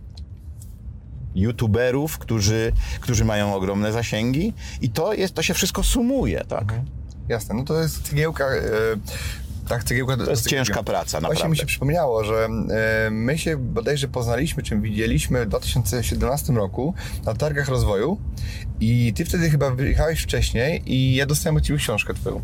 youtuberów, 1.35 2.17
którzy, 2.17 2.71
którzy 2.99 3.25
mają 3.25 3.55
ogromne 3.55 3.91
zasięgi 3.91 4.53
i 4.81 4.89
to, 4.89 5.13
jest, 5.13 5.33
to 5.33 5.41
się 5.41 5.53
wszystko 5.53 5.83
sumuje, 5.83 6.43
tak? 6.47 6.73
Jasne, 7.29 7.55
no 7.55 7.63
to 7.63 7.81
jest 7.81 8.01
cegiełka, 8.01 8.45
tak, 9.67 9.83
cegiełka... 9.83 10.17
To 10.17 10.29
jest 10.29 10.49
ciężka 10.49 10.83
praca, 10.83 11.19
Właśnie 11.19 11.29
mi 11.29 11.33
naprawdę. 11.35 11.55
się 11.55 11.65
przypomniało, 11.65 12.23
że 12.23 12.47
e, 13.05 13.09
my 13.11 13.37
się 13.37 13.57
bodajże 13.57 14.07
poznaliśmy, 14.07 14.63
czym 14.63 14.81
widzieliśmy 14.81 15.45
w 15.45 15.49
2017 15.49 16.53
roku 16.53 16.93
na 17.25 17.33
targach 17.33 17.69
rozwoju 17.69 18.17
i 18.79 19.13
ty 19.15 19.25
wtedy 19.25 19.49
chyba 19.49 19.69
wyjechałeś 19.69 20.21
wcześniej 20.21 20.93
i 20.93 21.15
ja 21.15 21.25
dostałem 21.25 21.57
od 21.57 21.63
ciebie 21.63 21.79
książkę 21.79 22.13
twoją. 22.13 22.41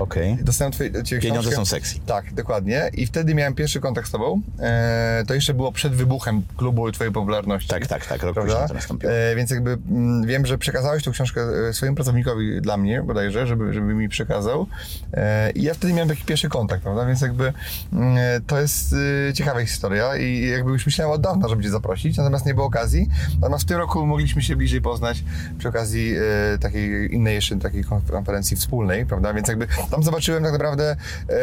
Okej. 0.00 0.38
Dostałem 0.42 0.72
twoje, 0.72 0.90
Pieniądze 0.90 1.20
książkę. 1.30 1.56
są 1.56 1.64
sexy. 1.64 1.98
Tak, 2.06 2.34
dokładnie. 2.34 2.90
I 2.94 3.06
wtedy 3.06 3.34
miałem 3.34 3.54
pierwszy 3.54 3.80
kontakt 3.80 4.08
z 4.08 4.10
tobą. 4.10 4.40
E, 4.60 5.22
to 5.26 5.34
jeszcze 5.34 5.54
było 5.54 5.72
przed 5.72 5.92
wybuchem 5.94 6.42
klubu 6.56 6.88
i 6.88 6.92
twojej 6.92 7.12
popularności. 7.12 7.68
Tak, 7.68 7.86
tak, 7.86 8.06
tak, 8.06 8.22
rok 8.22 8.34
Prawda? 8.34 8.52
później 8.52 8.68
to 8.68 8.74
nastąpiło. 8.74 9.12
E, 9.12 9.36
więc 9.36 9.50
jakby 9.50 9.78
mm, 9.90 10.26
wiem, 10.26 10.46
że 10.46 10.58
przekazałeś 10.58 11.04
tą 11.04 11.10
książkę 11.12 11.40
e, 11.68 11.72
swojemu 11.72 11.96
pracownikowi 11.96 12.60
dla 12.60 12.76
mnie 12.76 13.02
bodajże, 13.02 13.46
żeby, 13.46 13.72
żeby 13.72 13.94
mi 13.94 14.08
przekazał. 14.08 14.66
E, 15.14 15.50
I 15.50 15.62
ja 15.62 15.74
wtedy 15.74 15.92
miałem 15.92 16.08
taki 16.08 16.24
pierwszy 16.24 16.48
kontakt, 16.48 16.82
prawda? 16.82 17.06
Więc 17.06 17.20
jakby 17.20 17.52
mm, 17.92 18.16
e, 18.18 18.40
to 18.46 18.60
jest 18.60 18.94
e, 19.28 19.32
ciekawa 19.34 19.60
historia 19.60 20.16
i 20.16 20.46
jakby 20.48 20.70
już 20.70 20.86
myślałem 20.86 21.14
od 21.14 21.20
dawna, 21.20 21.48
żeby 21.48 21.62
cię 21.62 21.70
zaprosić, 21.70 22.16
natomiast 22.16 22.46
nie 22.46 22.54
było 22.54 22.66
okazji. 22.66 23.08
Natomiast 23.40 23.64
w 23.64 23.66
tym 23.66 23.78
roku 23.78 24.06
mogliśmy 24.06 24.42
się 24.42 24.56
bliżej 24.56 24.80
poznać 24.80 25.24
przy 25.58 25.68
okazji 25.68 26.14
takiej 26.60 27.14
innej 27.14 27.34
jeszcze 27.34 27.56
takiej 27.58 27.84
konf- 27.84 28.10
konferencji 28.10 28.56
wspólnej, 28.56 29.06
prawda? 29.06 29.34
Więc 29.34 29.48
jakby 29.48 29.66
tam 29.90 30.02
zobaczyłem 30.02 30.42
tak 30.42 30.52
naprawdę 30.52 30.96
e, 31.30 31.36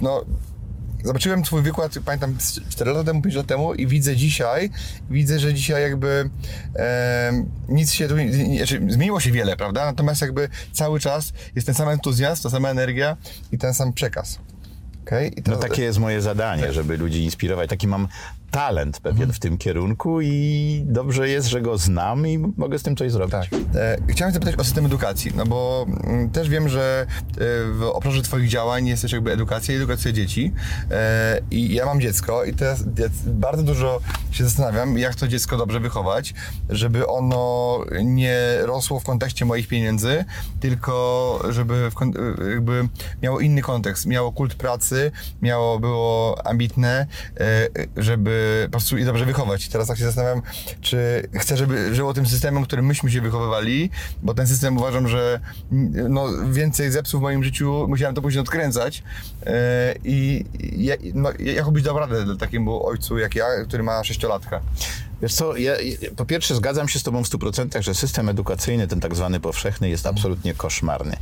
no 0.00 0.24
Zobaczyłem 1.04 1.42
twój 1.42 1.62
wykład, 1.62 1.94
pamiętam, 2.04 2.36
z 2.40 2.68
4 2.68 2.90
lata 2.90 3.04
temu, 3.04 3.22
5 3.22 3.34
lat 3.34 3.46
temu 3.46 3.74
i 3.74 3.86
widzę 3.86 4.16
dzisiaj, 4.16 4.70
widzę, 5.10 5.38
że 5.38 5.54
dzisiaj 5.54 5.82
jakby 5.82 6.30
em, 6.74 7.50
nic 7.68 7.92
się 7.92 8.08
tu, 8.08 8.14
znaczy 8.56 8.80
zmieniło 8.88 9.20
się 9.20 9.32
wiele, 9.32 9.56
prawda? 9.56 9.84
Natomiast 9.84 10.22
jakby 10.22 10.48
cały 10.72 11.00
czas 11.00 11.32
jest 11.54 11.66
ten 11.66 11.74
sam 11.74 11.88
entuzjazm, 11.88 12.42
ta 12.42 12.50
sama 12.50 12.70
energia 12.70 13.16
i 13.52 13.58
ten 13.58 13.74
sam 13.74 13.92
przekaz. 13.92 14.38
Okay? 15.02 15.28
I 15.28 15.42
No 15.46 15.56
takie 15.56 15.82
jest 15.82 15.98
moje 15.98 16.20
zadanie, 16.20 16.72
żeby 16.72 16.96
ludzi 16.96 17.24
inspirować. 17.24 17.70
Taki 17.70 17.88
mam 17.88 18.08
talent 18.52 19.00
pewien 19.00 19.32
w 19.32 19.38
tym 19.38 19.58
kierunku 19.58 20.20
i 20.20 20.82
dobrze 20.86 21.28
jest, 21.28 21.48
że 21.48 21.60
go 21.60 21.78
znam 21.78 22.26
i 22.26 22.38
mogę 22.38 22.78
z 22.78 22.82
tym 22.82 22.96
coś 22.96 23.12
zrobić. 23.12 23.32
Tak. 23.32 23.48
E, 23.74 23.96
chciałem 24.08 24.34
zapytać 24.34 24.56
o 24.56 24.64
system 24.64 24.86
edukacji, 24.86 25.32
no 25.36 25.46
bo 25.46 25.86
mm, 26.04 26.30
też 26.30 26.48
wiem, 26.48 26.68
że 26.68 27.06
e, 27.08 27.34
w 27.72 27.82
obszarze 27.92 28.22
Twoich 28.22 28.48
działań 28.48 28.86
jest 28.86 29.02
też 29.02 29.12
jakby 29.12 29.32
edukacja 29.32 29.74
i 29.74 29.76
edukacja 29.76 30.12
dzieci. 30.12 30.52
E, 30.90 31.40
I 31.50 31.74
ja 31.74 31.86
mam 31.86 32.00
dziecko 32.00 32.44
i 32.44 32.54
teraz 32.54 32.84
ja 32.98 33.08
bardzo 33.26 33.62
dużo 33.62 34.00
się 34.30 34.44
zastanawiam, 34.44 34.98
jak 34.98 35.14
to 35.14 35.28
dziecko 35.28 35.56
dobrze 35.56 35.80
wychować, 35.80 36.34
żeby 36.70 37.06
ono 37.06 37.78
nie 38.04 38.38
rosło 38.62 39.00
w 39.00 39.04
kontekście 39.04 39.44
moich 39.44 39.68
pieniędzy, 39.68 40.24
tylko 40.60 41.42
żeby 41.48 41.90
w, 41.90 42.02
e, 42.02 42.50
jakby 42.50 42.88
miało 43.22 43.40
inny 43.40 43.62
kontekst, 43.62 44.06
miało 44.06 44.32
kult 44.32 44.54
pracy, 44.54 44.91
miało, 45.42 45.78
było 45.78 46.46
ambitne, 46.46 47.06
e, 47.40 47.68
żeby 47.96 48.62
po 48.66 48.70
prostu 48.70 48.98
je 48.98 49.04
dobrze 49.04 49.24
wychować. 49.26 49.66
I 49.66 49.70
teraz 49.70 49.88
tak 49.88 49.98
się 49.98 50.04
zastanawiam, 50.04 50.42
czy 50.80 51.28
chcę, 51.34 51.56
żeby 51.56 51.94
żyło 51.94 52.14
tym 52.14 52.26
systemem, 52.26 52.64
którym 52.64 52.86
myśmy 52.86 53.10
się 53.10 53.20
wychowywali, 53.20 53.90
bo 54.22 54.34
ten 54.34 54.46
system 54.46 54.76
uważam, 54.78 55.08
że 55.08 55.40
no, 56.08 56.26
więcej 56.50 56.90
zepsuł 56.90 57.20
w 57.20 57.22
moim 57.22 57.44
życiu, 57.44 57.86
musiałem 57.88 58.14
to 58.14 58.22
później 58.22 58.40
odkręcać 58.40 59.02
e, 59.46 59.94
i 60.04 60.44
ja, 60.76 60.94
no, 61.14 61.30
jak 61.38 61.64
robić 61.66 61.84
dał 61.84 61.98
radę 61.98 62.24
dla 62.24 62.36
takiemu 62.36 62.86
ojcu 62.86 63.18
jak 63.18 63.34
ja, 63.34 63.44
który 63.68 63.82
ma 63.82 64.04
sześciolatka. 64.04 64.60
Wiesz 65.22 65.34
co, 65.34 65.56
ja, 65.56 65.80
ja- 65.80 65.96
po 66.16 66.24
pierwsze 66.26 66.54
zgadzam 66.54 66.88
się 66.88 66.98
z 66.98 67.02
tobą 67.02 67.24
w 67.24 67.28
100%, 67.28 67.82
że 67.82 67.94
system 67.94 68.28
edukacyjny, 68.28 68.88
ten 68.88 69.00
tak 69.00 69.14
zwany 69.14 69.40
powszechny, 69.40 69.88
jest 69.88 70.06
absolutnie 70.06 70.54
koszmarny. 70.54 71.16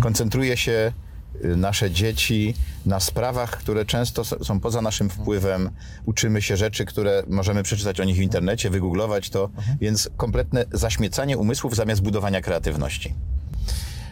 Koncentruje 0.00 0.56
się 0.56 0.92
nasze 1.56 1.90
dzieci 1.90 2.54
na 2.86 3.00
sprawach, 3.00 3.50
które 3.50 3.84
często 3.84 4.24
są 4.24 4.60
poza 4.60 4.82
naszym 4.82 5.10
wpływem. 5.10 5.70
Uczymy 6.06 6.42
się 6.42 6.56
rzeczy, 6.56 6.84
które 6.84 7.22
możemy 7.28 7.62
przeczytać 7.62 8.00
o 8.00 8.04
nich 8.04 8.16
w 8.16 8.20
internecie, 8.20 8.70
wygooglować 8.70 9.30
to, 9.30 9.50
więc 9.80 10.10
kompletne 10.16 10.64
zaśmiecanie 10.72 11.38
umysłów 11.38 11.76
zamiast 11.76 12.02
budowania 12.02 12.40
kreatywności. 12.40 13.14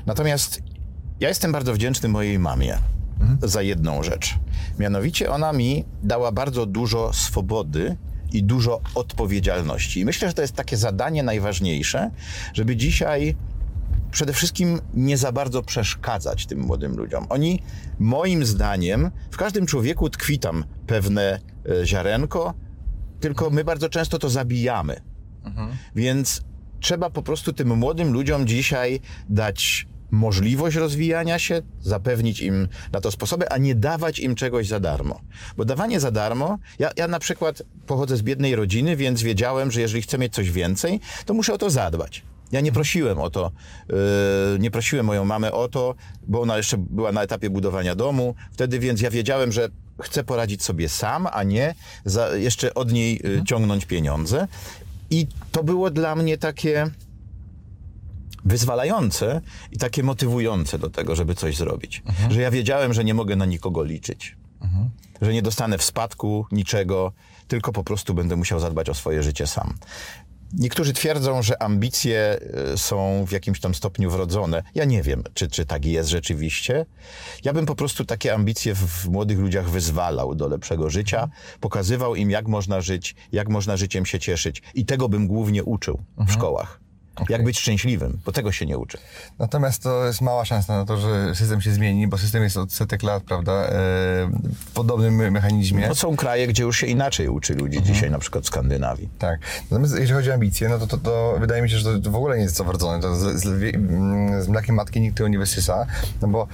Natomiast 0.06 0.62
Ja 1.20 1.28
jestem 1.28 1.52
bardzo 1.52 1.74
wdzięczny 1.74 2.08
mojej 2.08 2.38
mamie 2.38 2.78
za 3.42 3.62
jedną 3.62 4.02
rzecz. 4.02 4.34
Mianowicie 4.78 5.30
ona 5.30 5.52
mi 5.52 5.84
dała 6.02 6.32
bardzo 6.32 6.66
dużo 6.66 7.12
swobody 7.12 7.96
i 8.32 8.44
dużo 8.44 8.80
odpowiedzialności. 8.94 10.00
I 10.00 10.04
myślę, 10.04 10.28
że 10.28 10.34
to 10.34 10.42
jest 10.42 10.54
takie 10.54 10.76
zadanie 10.76 11.22
najważniejsze, 11.22 12.10
żeby 12.54 12.76
dzisiaj 12.76 13.36
przede 14.12 14.32
wszystkim 14.32 14.80
nie 14.94 15.16
za 15.16 15.32
bardzo 15.32 15.62
przeszkadzać 15.62 16.46
tym 16.46 16.60
młodym 16.60 16.96
ludziom. 16.96 17.26
Oni, 17.28 17.62
moim 17.98 18.46
zdaniem, 18.46 19.10
w 19.30 19.36
każdym 19.36 19.66
człowieku 19.66 20.10
tkwi 20.10 20.38
tam 20.38 20.64
pewne 20.86 21.38
e, 21.80 21.86
ziarenko, 21.86 22.54
tylko 23.20 23.50
my 23.50 23.64
bardzo 23.64 23.88
często 23.88 24.18
to 24.18 24.30
zabijamy. 24.30 25.00
Więc 25.94 26.42
trzeba 26.80 27.10
po 27.10 27.22
prostu 27.22 27.52
tym 27.52 27.76
młodym 27.78 28.12
ludziom 28.12 28.46
dzisiaj 28.46 29.00
dać 29.28 29.86
możliwość 30.10 30.76
rozwijania 30.76 31.38
się, 31.38 31.62
zapewnić 31.80 32.40
im 32.40 32.68
na 32.92 33.00
to 33.00 33.10
sposoby, 33.10 33.48
a 33.48 33.58
nie 33.58 33.74
dawać 33.74 34.18
im 34.18 34.34
czegoś 34.34 34.68
za 34.68 34.80
darmo. 34.80 35.20
Bo 35.56 35.64
dawanie 35.64 36.00
za 36.00 36.10
darmo, 36.10 36.58
ja, 36.78 36.90
ja 36.96 37.08
na 37.08 37.18
przykład 37.18 37.62
pochodzę 37.86 38.16
z 38.16 38.22
biednej 38.22 38.56
rodziny, 38.56 38.96
więc 38.96 39.22
wiedziałem, 39.22 39.70
że 39.70 39.80
jeżeli 39.80 40.02
chcę 40.02 40.18
mieć 40.18 40.34
coś 40.34 40.50
więcej, 40.50 41.00
to 41.26 41.34
muszę 41.34 41.54
o 41.54 41.58
to 41.58 41.70
zadbać. 41.70 42.22
Ja 42.52 42.60
nie 42.60 42.72
prosiłem 42.72 43.18
o 43.18 43.30
to, 43.30 43.52
yy, 43.88 43.96
nie 44.58 44.70
prosiłem 44.70 45.06
moją 45.06 45.24
mamę 45.24 45.52
o 45.52 45.68
to, 45.68 45.94
bo 46.28 46.40
ona 46.40 46.56
jeszcze 46.56 46.78
była 46.78 47.12
na 47.12 47.22
etapie 47.22 47.50
budowania 47.50 47.94
domu. 47.94 48.34
Wtedy 48.52 48.78
więc 48.78 49.00
ja 49.00 49.10
wiedziałem, 49.10 49.52
że 49.52 49.68
chcę 50.02 50.24
poradzić 50.24 50.62
sobie 50.62 50.88
sam, 50.88 51.28
a 51.32 51.42
nie 51.42 51.74
jeszcze 52.34 52.74
od 52.74 52.92
niej 52.92 53.20
yy, 53.24 53.44
ciągnąć 53.44 53.86
pieniądze. 53.86 54.48
I 55.10 55.26
to 55.52 55.64
było 55.64 55.90
dla 55.90 56.14
mnie 56.14 56.38
takie 56.38 56.90
wyzwalające 58.44 59.40
i 59.72 59.78
takie 59.78 60.02
motywujące 60.02 60.78
do 60.78 60.90
tego, 60.90 61.16
żeby 61.16 61.34
coś 61.34 61.56
zrobić. 61.56 62.02
Że 62.30 62.40
ja 62.40 62.50
wiedziałem, 62.50 62.92
że 62.92 63.04
nie 63.04 63.14
mogę 63.14 63.36
na 63.36 63.44
nikogo 63.44 63.84
liczyć. 63.84 64.36
Że 65.20 65.32
nie 65.32 65.42
dostanę 65.42 65.78
w 65.78 65.82
spadku 65.82 66.46
niczego, 66.52 67.12
tylko 67.48 67.72
po 67.72 67.84
prostu 67.84 68.14
będę 68.14 68.36
musiał 68.36 68.60
zadbać 68.60 68.88
o 68.88 68.94
swoje 68.94 69.22
życie 69.22 69.46
sam. 69.46 69.74
Niektórzy 70.52 70.92
twierdzą, 70.92 71.42
że 71.42 71.62
ambicje 71.62 72.38
y, 72.74 72.78
są 72.78 73.24
w 73.26 73.32
jakimś 73.32 73.60
tam 73.60 73.74
stopniu 73.74 74.10
wrodzone. 74.10 74.62
Ja 74.74 74.84
nie 74.84 75.02
wiem, 75.02 75.22
czy, 75.34 75.48
czy 75.48 75.66
tak 75.66 75.84
jest 75.84 76.08
rzeczywiście. 76.08 76.86
Ja 77.44 77.52
bym 77.52 77.66
po 77.66 77.74
prostu 77.74 78.04
takie 78.04 78.34
ambicje 78.34 78.74
w, 78.74 78.78
w 78.78 79.08
młodych 79.08 79.38
ludziach 79.38 79.70
wyzwalał 79.70 80.34
do 80.34 80.48
lepszego 80.48 80.90
życia, 80.90 81.28
pokazywał 81.60 82.14
im, 82.14 82.30
jak 82.30 82.48
można 82.48 82.80
żyć, 82.80 83.14
jak 83.32 83.48
można 83.48 83.76
życiem 83.76 84.06
się 84.06 84.18
cieszyć. 84.18 84.62
I 84.74 84.84
tego 84.84 85.08
bym 85.08 85.26
głównie 85.26 85.64
uczył 85.64 85.98
w 86.18 86.32
szkołach. 86.32 86.80
Jak 87.28 87.44
być 87.44 87.58
szczęśliwym, 87.58 88.18
bo 88.26 88.32
tego 88.32 88.52
się 88.52 88.66
nie 88.66 88.78
uczy. 88.78 88.98
Natomiast 89.38 89.82
to 89.82 90.06
jest 90.06 90.20
mała 90.20 90.44
szansa 90.44 90.76
na 90.76 90.84
to, 90.84 90.96
że 90.96 91.34
system 91.34 91.60
się 91.60 91.72
zmieni, 91.72 92.06
bo 92.06 92.18
system 92.18 92.42
jest 92.42 92.56
od 92.56 92.72
setek 92.72 93.02
lat, 93.02 93.22
prawda, 93.22 93.52
e, 93.52 93.68
w 94.54 94.70
podobnym 94.74 95.32
mechanizmie. 95.32 95.88
No 95.88 95.94
są 95.94 96.16
kraje, 96.16 96.46
gdzie 96.46 96.62
już 96.62 96.78
się 96.78 96.86
inaczej 96.86 97.28
uczy 97.28 97.54
ludzi 97.54 97.82
dzisiaj, 97.82 98.10
na 98.10 98.18
przykład 98.18 98.44
w 98.44 98.46
Skandynawii. 98.46 99.08
Tak. 99.18 99.40
Natomiast 99.70 99.92
jeżeli 99.92 100.12
chodzi 100.12 100.30
o 100.30 100.34
ambicje, 100.34 100.68
no 100.68 100.78
to, 100.78 100.86
to, 100.86 100.98
to 100.98 101.36
wydaje 101.40 101.62
mi 101.62 101.70
się, 101.70 101.78
że 101.78 102.00
to 102.00 102.10
w 102.10 102.16
ogóle 102.16 102.36
nie 102.36 102.42
jest 102.42 102.56
co 102.56 102.64
wrodzone. 102.64 103.00
To 103.00 103.16
z, 103.16 103.42
z, 103.42 103.46
mm, 103.74 104.42
z 104.42 104.48
mlekiem 104.48 104.74
matki 104.74 105.00
nikt 105.00 105.16
tego 105.16 105.28
nie 105.28 105.38
wysysa, 105.38 105.86
no 106.22 106.28
bo 106.28 106.48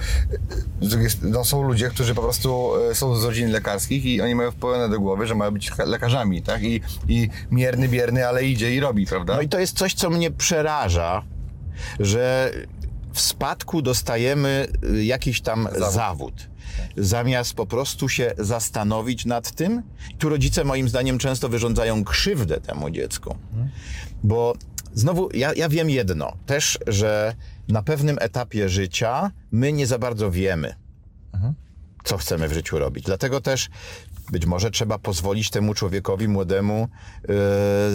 e, 0.81 0.97
no, 1.21 1.45
są 1.45 1.63
ludzie, 1.63 1.89
którzy 1.89 2.15
po 2.15 2.21
prostu 2.21 2.71
e, 2.91 2.95
są 2.95 3.15
z 3.15 3.23
rodzin 3.23 3.51
lekarskich 3.51 4.05
i 4.05 4.21
oni 4.21 4.35
mają 4.35 4.51
wpłynne 4.51 4.89
do 4.89 4.99
głowy, 4.99 5.27
że 5.27 5.35
mają 5.35 5.51
być 5.51 5.71
ka- 5.71 5.85
lekarzami, 5.85 6.41
tak? 6.41 6.63
I, 6.63 6.81
I 7.07 7.29
mierny, 7.51 7.87
bierny, 7.87 8.27
ale 8.27 8.43
idzie 8.45 8.75
i 8.75 8.79
robi, 8.79 9.05
prawda? 9.05 9.35
No 9.35 9.41
i 9.41 9.49
to 9.49 9.59
jest 9.59 9.77
coś, 9.77 9.93
co 9.93 10.09
mnie 10.09 10.31
przeraża, 10.49 11.23
że 11.99 12.51
w 13.13 13.19
spadku 13.19 13.81
dostajemy 13.81 14.67
y, 14.83 15.05
jakiś 15.05 15.41
tam 15.41 15.67
zawód. 15.91 16.49
Zamiast 16.97 17.53
po 17.53 17.65
prostu 17.65 18.09
się 18.09 18.33
zastanowić 18.37 19.25
nad 19.25 19.51
tym, 19.51 19.83
tu 20.19 20.29
rodzice 20.29 20.63
moim 20.63 20.89
zdaniem 20.89 21.17
często 21.17 21.49
wyrządzają 21.49 22.03
krzywdę 22.03 22.61
temu 22.61 22.89
dziecku. 22.89 23.35
Bo 24.23 24.53
znowu, 24.93 25.29
ja, 25.33 25.53
ja 25.53 25.69
wiem 25.69 25.89
jedno, 25.89 26.33
też, 26.45 26.79
że 26.87 27.35
na 27.67 27.83
pewnym 27.83 28.17
etapie 28.21 28.69
życia 28.69 29.31
my 29.51 29.73
nie 29.73 29.87
za 29.87 29.99
bardzo 29.99 30.31
wiemy, 30.31 30.75
co 32.03 32.17
chcemy 32.17 32.47
w 32.47 32.53
życiu 32.53 32.79
robić. 32.79 33.05
Dlatego 33.05 33.41
też 33.41 33.69
być 34.31 34.45
może 34.45 34.71
trzeba 34.71 34.99
pozwolić 34.99 35.49
temu 35.49 35.73
człowiekowi 35.73 36.27
młodemu 36.27 36.87
yy, 37.27 37.35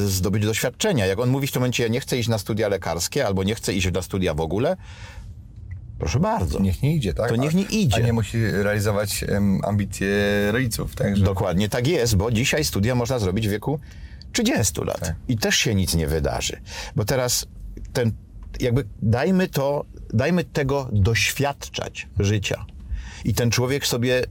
zdobyć 0.09 0.45
doświadczenia. 0.45 1.07
Jak 1.07 1.19
on 1.19 1.31
mówi 1.31 1.47
w 1.47 1.53
tym 1.53 1.61
momencie, 1.61 1.83
ja 1.83 1.89
nie 1.89 2.01
chcę 2.01 2.19
iść 2.19 2.29
na 2.29 2.39
studia 2.39 2.69
lekarskie 2.69 3.27
albo 3.27 3.45
nie 3.45 3.55
chcę 3.55 3.75
iść 3.75 3.93
na 3.93 4.03
studia 4.03 4.35
w 4.35 4.41
ogóle, 4.41 4.77
proszę 5.99 6.21
bardzo. 6.21 6.61
Niech 6.61 6.83
nie 6.83 6.95
idzie, 6.97 7.15
tak? 7.15 7.29
To 7.29 7.37
niech 7.37 7.55
nie 7.55 7.63
idzie. 7.63 7.97
A 7.97 8.01
nie 8.07 8.13
musi 8.13 8.47
realizować 8.47 9.25
em, 9.29 9.61
ambicje 9.65 10.09
rodziców, 10.53 10.95
tak? 10.95 11.17
Że- 11.17 11.25
Dokładnie 11.25 11.69
tak 11.69 11.87
jest, 11.87 12.17
bo 12.17 12.31
dzisiaj 12.31 12.65
studia 12.65 12.95
można 12.95 13.19
zrobić 13.19 13.49
w 13.49 13.51
wieku 13.51 13.81
30 14.33 14.81
lat 14.85 15.01
Tak. 15.01 15.15
i 15.29 15.39
też 15.39 15.57
się 15.57 15.75
nic 15.75 15.95
nie 15.95 16.07
wydarzy. 16.07 16.61
Bo 16.97 17.05
teraz 17.05 17.47
ten, 17.93 18.13
jakby 18.61 18.85
dajmy 19.03 19.49
to, 19.49 19.85
dajmy 20.15 20.45
tego 20.45 20.89
doświadczać 20.93 22.09
życia. 22.19 22.65
I 23.25 23.35
ten 23.35 23.51
człowiek 23.51 23.87
sobie 23.87 24.23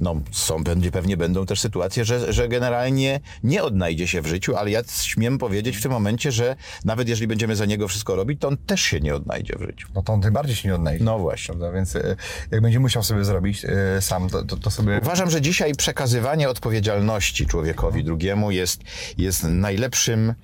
no, 0.00 0.20
są, 0.32 0.64
będzie, 0.64 0.90
pewnie 0.90 1.16
będą 1.16 1.46
też 1.46 1.60
sytuacje, 1.60 2.04
że, 2.04 2.32
że 2.32 2.48
generalnie 2.48 3.20
nie 3.44 3.62
odnajdzie 3.62 4.06
się 4.08 4.22
w 4.22 4.26
życiu, 4.26 4.56
ale 4.56 4.70
ja 4.70 4.82
śmiem 5.02 5.38
powiedzieć 5.38 5.76
w 5.76 5.82
tym 5.82 5.92
momencie, 5.92 6.32
że 6.32 6.56
nawet 6.84 7.08
jeżeli 7.08 7.26
będziemy 7.26 7.56
za 7.56 7.64
niego 7.64 7.88
wszystko 7.88 8.16
robić, 8.16 8.40
to 8.40 8.48
on 8.48 8.56
też 8.56 8.80
się 8.80 9.00
nie 9.00 9.14
odnajdzie 9.14 9.56
w 9.58 9.62
życiu. 9.62 9.88
No 9.94 10.02
to 10.02 10.12
on 10.12 10.20
tym 10.20 10.32
bardziej 10.32 10.56
się 10.56 10.68
nie 10.68 10.74
odnajdzie. 10.74 11.04
No 11.04 11.18
właśnie. 11.18 11.54
Prawda? 11.54 11.72
Więc 11.72 11.96
e, 11.96 12.16
jak 12.50 12.60
będzie 12.60 12.80
musiał 12.80 13.02
sobie 13.02 13.24
zrobić 13.24 13.64
e, 13.64 14.02
sam, 14.02 14.30
to, 14.30 14.44
to, 14.44 14.56
to 14.56 14.70
sobie... 14.70 15.00
Uważam, 15.02 15.30
że 15.30 15.40
dzisiaj 15.40 15.74
przekazywanie 15.74 16.48
odpowiedzialności 16.48 17.46
człowiekowi 17.46 18.04
drugiemu 18.04 18.50
jest, 18.50 18.80
jest 19.18 19.44
najlepszym, 19.44 20.34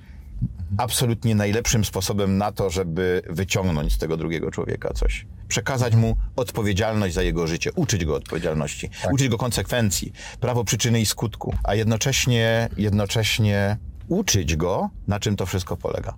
absolutnie 0.79 1.35
najlepszym 1.35 1.85
sposobem 1.85 2.39
na 2.39 2.53
to, 2.53 2.71
żeby 2.71 3.23
wyciągnąć 3.31 3.93
z 3.93 3.99
tego 3.99 4.17
drugiego 4.17 4.51
człowieka 4.51 4.93
coś. 4.95 5.27
Przekazać 5.49 5.95
mu 5.95 6.17
odpowiedzialność 6.37 7.15
za 7.15 7.23
jego 7.23 7.47
życie, 7.47 7.73
uczyć 7.73 8.05
go 8.05 8.15
odpowiedzialności, 8.15 8.91
uczyć 9.13 9.29
go 9.29 9.39
konsekwencji, 9.39 10.13
prawo 10.41 10.65
przyczyny 10.65 11.01
i 11.01 11.07
skutku, 11.07 11.55
a 11.65 11.75
jednocześnie, 11.75 12.69
jednocześnie 12.77 13.77
uczyć 14.17 14.57
go, 14.57 14.91
na 15.09 15.21
czym 15.21 15.37
to 15.37 15.47
wszystko 15.47 15.77
polega. 15.77 16.15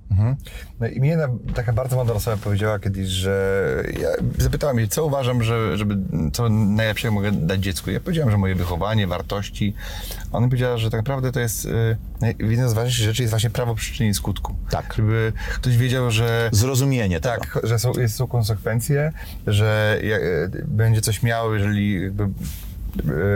No 0.81 0.87
i 0.87 1.01
mnie 1.01 1.09
jedna 1.09 1.29
taka 1.55 1.73
bardzo 1.73 1.97
mądra 1.97 2.15
osoba 2.17 2.37
powiedziała 2.37 2.79
kiedyś, 2.79 3.09
że 3.09 3.65
ja 4.01 4.09
zapytała 4.39 4.73
mnie, 4.75 4.89
co 4.89 5.07
uważam, 5.07 5.43
że, 5.43 5.77
żeby, 5.79 5.97
co 6.33 6.49
najlepszego 6.49 7.15
mogę 7.15 7.33
dać 7.33 7.61
dziecku. 7.61 7.91
Ja 7.91 8.01
powiedziałem, 8.01 8.31
że 8.31 8.39
moje 8.39 8.55
wychowanie, 8.55 9.07
wartości. 9.07 9.75
A 10.33 10.37
Ona 10.37 10.47
powiedziała, 10.47 10.77
że 10.79 10.91
tak 10.91 10.99
naprawdę 11.01 11.33
to 11.33 11.41
jest, 11.41 11.69
naj- 12.21 12.51
jedna 12.51 12.69
z 12.69 12.73
ważniejszych 12.73 13.05
rzeczy 13.05 13.23
jest 13.23 13.31
właśnie 13.31 13.51
prawo 13.51 13.75
przyczyny 13.75 14.09
i 14.09 14.15
skutku. 14.15 14.55
Tak. 14.71 14.95
Żeby 14.97 15.33
ktoś 15.55 15.77
wiedział, 15.77 16.11
że 16.11 16.49
Zrozumienie 16.53 17.21
tego. 17.21 17.35
tak, 17.37 17.61
że 17.63 17.79
są, 17.79 17.93
jest, 17.93 18.17
są 18.17 18.27
konsekwencje, 18.27 19.13
że 19.47 19.99
ja- 20.05 20.17
e, 20.19 20.49
będzie 20.65 21.01
coś 21.01 21.23
miało, 21.23 21.55
jeżeli 21.55 22.01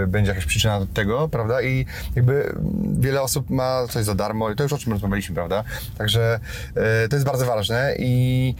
będzie 0.07 0.29
jakaś 0.29 0.45
przyczyna 0.45 0.87
tego, 0.95 1.29
prawda? 1.29 1.63
I 1.63 1.87
jakby 2.17 2.55
wiele 2.99 3.23
osób 3.23 3.51
ma 3.51 3.87
coś 3.91 4.05
za 4.05 4.15
darmo 4.15 4.51
i 4.51 4.57
to 4.57 4.63
już 4.63 4.73
o 4.73 4.79
czym 4.79 4.93
rozmawialiśmy, 4.93 5.35
prawda? 5.35 5.65
Także 5.99 6.41
e, 6.75 7.09
to 7.09 7.17
jest 7.17 7.27
bardzo 7.27 7.47
ważne 7.47 7.95
i 7.99 8.55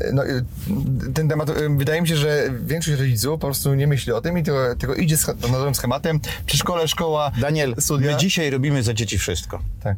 e, 0.00 0.12
no, 0.12 0.22
ten 1.14 1.28
temat, 1.28 1.50
wydaje 1.76 2.02
mi 2.02 2.08
się, 2.08 2.16
że 2.16 2.50
większość 2.64 2.98
rodziców 2.98 3.40
po 3.40 3.46
prostu 3.46 3.74
nie 3.74 3.86
myśli 3.86 4.12
o 4.12 4.20
tym 4.20 4.38
i 4.38 4.42
tylko, 4.42 4.76
tylko 4.76 4.94
idzie 4.94 5.16
z 5.16 5.26
nowym 5.52 5.74
schematem, 5.74 6.20
przedszkole, 6.46 6.88
szkoła, 6.88 7.32
Daniel, 7.40 7.74
studia. 7.78 8.12
my 8.12 8.16
dzisiaj 8.16 8.50
robimy 8.50 8.82
za 8.82 8.94
dzieci 8.94 9.18
wszystko. 9.18 9.62
Tak. 9.82 9.96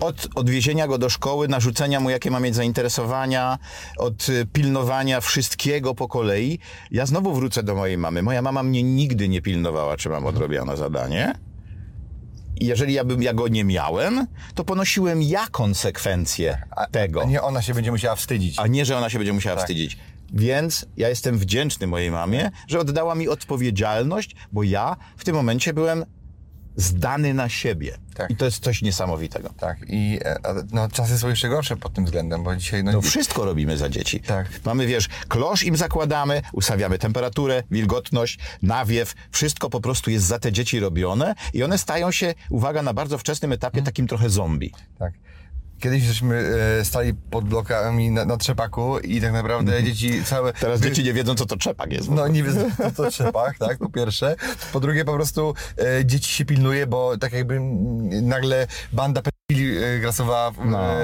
Od 0.00 0.28
odwiezienia 0.34 0.86
go 0.88 0.98
do 0.98 1.08
szkoły, 1.10 1.48
narzucenia 1.48 2.00
mu, 2.00 2.10
jakie 2.10 2.30
ma 2.30 2.40
mieć 2.40 2.54
zainteresowania, 2.54 3.58
od 3.98 4.28
y, 4.28 4.46
pilnowania 4.52 5.20
wszystkiego 5.20 5.94
po 5.94 6.08
kolei. 6.08 6.58
Ja 6.90 7.06
znowu 7.06 7.34
wrócę 7.34 7.62
do 7.62 7.74
mojej 7.74 7.98
mamy. 7.98 8.22
Moja 8.22 8.42
mama 8.42 8.62
mnie 8.62 8.82
nigdy 8.82 9.28
nie 9.28 9.42
pilnowała, 9.42 9.96
czy 9.96 10.08
mam 10.08 10.26
odrobione 10.26 10.76
zadanie. 10.76 11.34
I 12.60 12.66
jeżeli 12.66 12.94
ja, 12.94 13.04
bym, 13.04 13.22
ja 13.22 13.34
go 13.34 13.48
nie 13.48 13.64
miałem, 13.64 14.26
to 14.54 14.64
ponosiłem 14.64 15.22
ja 15.22 15.46
konsekwencje 15.50 16.62
tego, 16.90 17.22
A 17.22 17.24
nie 17.24 17.42
ona 17.42 17.62
się 17.62 17.74
będzie 17.74 17.90
musiała 17.90 18.16
wstydzić. 18.16 18.58
a 18.58 18.66
nie, 18.66 18.84
że 18.84 18.96
ona 18.98 19.10
się 19.10 19.18
będzie 19.18 19.32
musiała 19.32 19.56
Tak. 19.56 19.64
wstydzić. 19.64 19.98
Więc 20.32 20.86
ja 20.96 21.08
jestem 21.08 21.38
wdzięczny 21.38 21.86
mojej 21.86 22.10
mamie, 22.10 22.50
że 22.68 22.78
oddała 22.80 23.14
mi 23.14 23.28
odpowiedzialność, 23.28 24.36
bo 24.52 24.62
ja 24.62 24.96
w 25.16 25.24
tym 25.24 25.34
momencie 25.36 25.72
byłem 25.74 26.04
zdany 26.76 27.34
na 27.34 27.48
siebie. 27.48 27.98
Tak. 28.14 28.30
I 28.30 28.36
to 28.36 28.44
jest 28.44 28.64
coś 28.64 28.82
niesamowitego. 28.82 29.50
Tak, 29.60 29.78
i 29.88 30.18
e, 30.24 30.36
no, 30.72 30.88
czasy 30.88 31.18
są 31.18 31.28
jeszcze 31.28 31.48
gorsze 31.48 31.76
pod 31.76 31.92
tym 31.92 32.04
względem, 32.04 32.42
bo 32.42 32.56
dzisiaj 32.56 32.84
no, 32.84 32.92
No 32.92 33.00
wszystko 33.00 33.44
robimy 33.44 33.76
za 33.76 33.88
dzieci. 33.88 34.20
Tak. 34.20 34.46
Mamy, 34.64 34.86
wiesz, 34.86 35.08
klosz 35.28 35.62
im 35.62 35.76
zakładamy, 35.76 36.42
ustawiamy 36.52 36.98
temperaturę, 36.98 37.62
wilgotność, 37.70 38.38
nawiew, 38.62 39.14
wszystko 39.30 39.70
po 39.70 39.80
prostu 39.80 40.10
jest 40.10 40.26
za 40.26 40.38
te 40.38 40.52
dzieci 40.52 40.80
robione 40.80 41.34
i 41.54 41.62
one 41.62 41.78
stają 41.78 42.10
się, 42.10 42.34
uwaga, 42.50 42.82
na 42.82 42.94
bardzo 42.94 43.18
wczesnym 43.18 43.52
etapie 43.52 43.82
takim 43.82 44.06
trochę 44.06 44.30
zombie. 44.30 44.72
Tak. 44.98 45.12
Kiedyś 45.82 46.02
żeśmy 46.02 46.36
e, 46.80 46.84
stali 46.84 47.14
pod 47.14 47.44
blokami 47.44 48.10
na, 48.10 48.24
na 48.24 48.36
trzepaku 48.36 48.98
i 48.98 49.20
tak 49.20 49.32
naprawdę 49.32 49.82
dzieci 49.82 50.24
całe... 50.24 50.52
Teraz 50.52 50.80
dzieci 50.80 51.04
nie 51.04 51.12
wiedzą, 51.12 51.34
co 51.34 51.46
to 51.46 51.56
czepak 51.56 51.92
jest. 51.92 52.10
No 52.10 52.28
nie 52.28 52.42
wiedzą, 52.42 52.70
co 52.76 52.90
to 52.90 53.10
trzepak, 53.10 53.58
tak, 53.58 53.78
po 53.78 53.88
pierwsze. 53.90 54.36
Po 54.72 54.80
drugie, 54.80 55.04
po 55.04 55.14
prostu 55.14 55.54
e, 55.78 56.06
dzieci 56.06 56.32
się 56.32 56.44
pilnuje, 56.44 56.86
bo 56.86 57.18
tak 57.18 57.32
jakby 57.32 57.60
nagle 58.22 58.66
banda 58.92 59.22
pedofili 59.22 59.76
e, 59.78 59.98
grasowała 59.98 60.50
w, 60.50 60.64
No. 60.64 60.92
e, 60.92 61.02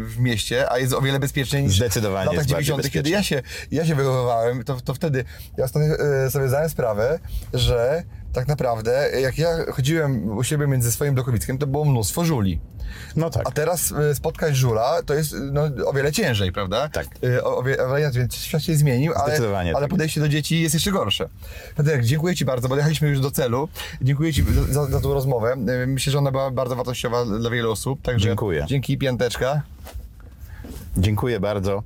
w 0.00 0.18
mieście, 0.18 0.72
a 0.72 0.78
jest 0.78 0.92
o 0.92 1.00
wiele 1.00 1.18
bezpieczniej 1.18 1.62
niż 1.62 1.76
Zdecydowanie 1.76 2.24
w 2.24 2.26
latach 2.26 2.38
jest 2.38 2.50
bardziej 2.50 2.66
90., 2.66 2.94
kiedy 2.94 3.10
ja 3.10 3.22
się, 3.22 3.42
ja 3.70 3.86
się 3.86 3.94
wychowywałem, 3.94 4.64
to, 4.64 4.80
to 4.80 4.94
wtedy 4.94 5.24
ja 5.56 5.68
stąd, 5.68 5.84
e, 6.00 6.30
sobie 6.30 6.48
zdałem 6.48 6.68
sprawę, 6.68 7.18
że 7.54 8.02
tak 8.32 8.48
naprawdę 8.48 9.10
jak 9.20 9.38
ja 9.38 9.48
chodziłem 9.72 10.36
u 10.38 10.44
siebie 10.44 10.66
między 10.66 10.92
swoim 10.92 11.14
blokowiskiem, 11.14 11.58
to 11.58 11.66
było 11.66 11.84
mnóstwo 11.84 12.24
żuli. 12.24 12.60
No 13.16 13.30
tak. 13.30 13.48
A 13.48 13.50
teraz 13.50 13.92
e, 13.92 14.14
spotkać 14.14 14.56
żula 14.56 15.02
to 15.06 15.14
jest 15.14 15.34
no, 15.52 15.62
o 15.86 15.92
wiele 15.92 16.12
ciężej, 16.12 16.52
prawda? 16.52 16.88
Tak. 16.88 17.06
E, 17.24 17.44
O, 17.44 17.56
o, 17.56 17.62
wie- 17.62 17.84
o 17.86 17.94
wiele, 17.96 18.10
więc 18.10 18.34
świat 18.34 18.62
się 18.62 18.74
zmienił, 18.76 19.12
ale, 19.16 19.38
ale 19.58 19.74
tak. 19.80 19.88
podejście 19.90 20.20
do 20.20 20.28
dzieci 20.28 20.62
jest 20.62 20.74
jeszcze 20.74 20.90
gorsze. 20.92 21.28
Patryk, 21.76 22.04
dziękuję 22.04 22.36
Ci 22.36 22.44
bardzo, 22.44 22.68
bo 22.68 22.74
dojechaliśmy 22.74 23.08
już 23.08 23.20
do 23.20 23.30
celu. 23.30 23.68
Dziękuję 24.02 24.32
Ci 24.32 24.44
za, 24.70 24.86
za, 24.86 25.00
tą 25.00 25.14
rozmowę. 25.14 25.56
Myślę, 25.86 26.10
że 26.12 26.18
ona 26.18 26.30
była 26.30 26.50
bardzo 26.50 26.76
wartościowa 26.76 27.24
dla 27.24 27.50
wielu 27.50 27.72
osób. 27.72 28.02
Także 28.02 28.28
Dziękuję. 28.28 28.64
Dzięki 28.68 28.98
piąteczka. 28.98 29.62
Dziękuję 30.96 31.40
bardzo. 31.40 31.82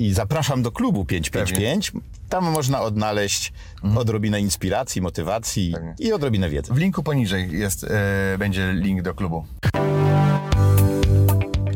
I 0.00 0.14
zapraszam 0.14 0.62
do 0.62 0.72
klubu 0.72 1.04
555. 1.04 1.92
Tam 2.28 2.44
można 2.44 2.80
odnaleźć 2.82 3.52
odrobinę 3.96 4.40
inspiracji, 4.40 5.02
motywacji 5.02 5.72
Pewnie. 5.74 5.94
i 5.98 6.12
odrobinę 6.12 6.50
wiedzy. 6.50 6.74
W 6.74 6.76
linku 6.76 7.02
poniżej 7.02 7.48
jest, 7.52 7.84
e, 7.84 8.38
będzie 8.38 8.72
link 8.72 9.02
do 9.02 9.14
klubu. 9.14 9.44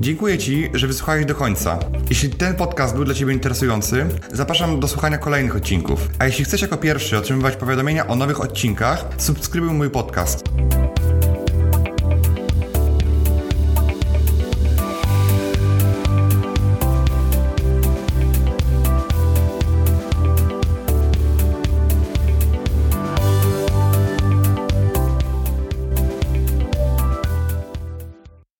Dziękuję 0.01 0.39
Ci, 0.39 0.70
że 0.75 0.87
wysłuchałeś 0.87 1.27
do 1.27 1.35
końca. 1.35 1.79
Jeśli 2.11 2.31
ten 2.31 2.55
podcast 2.55 2.95
był 2.95 3.05
dla 3.05 3.14
Ciebie 3.14 3.33
interesujący, 3.33 4.07
zapraszam 4.33 4.81
do 4.81 4.89
słuchania 4.89 5.18
kolejnych 5.18 5.57
odcinków. 5.57 6.09
A 6.18 6.27
jeśli 6.27 6.45
chcesz 6.45 6.62
jako 6.62 6.77
pierwszy 6.77 7.18
otrzymywać 7.18 7.57
powiadomienia 7.57 8.07
o 8.07 8.16
nowych 8.16 8.41
odcinkach, 8.41 9.09
subskrybuj 9.18 9.70
mój 9.70 9.91
podcast. 9.91 10.45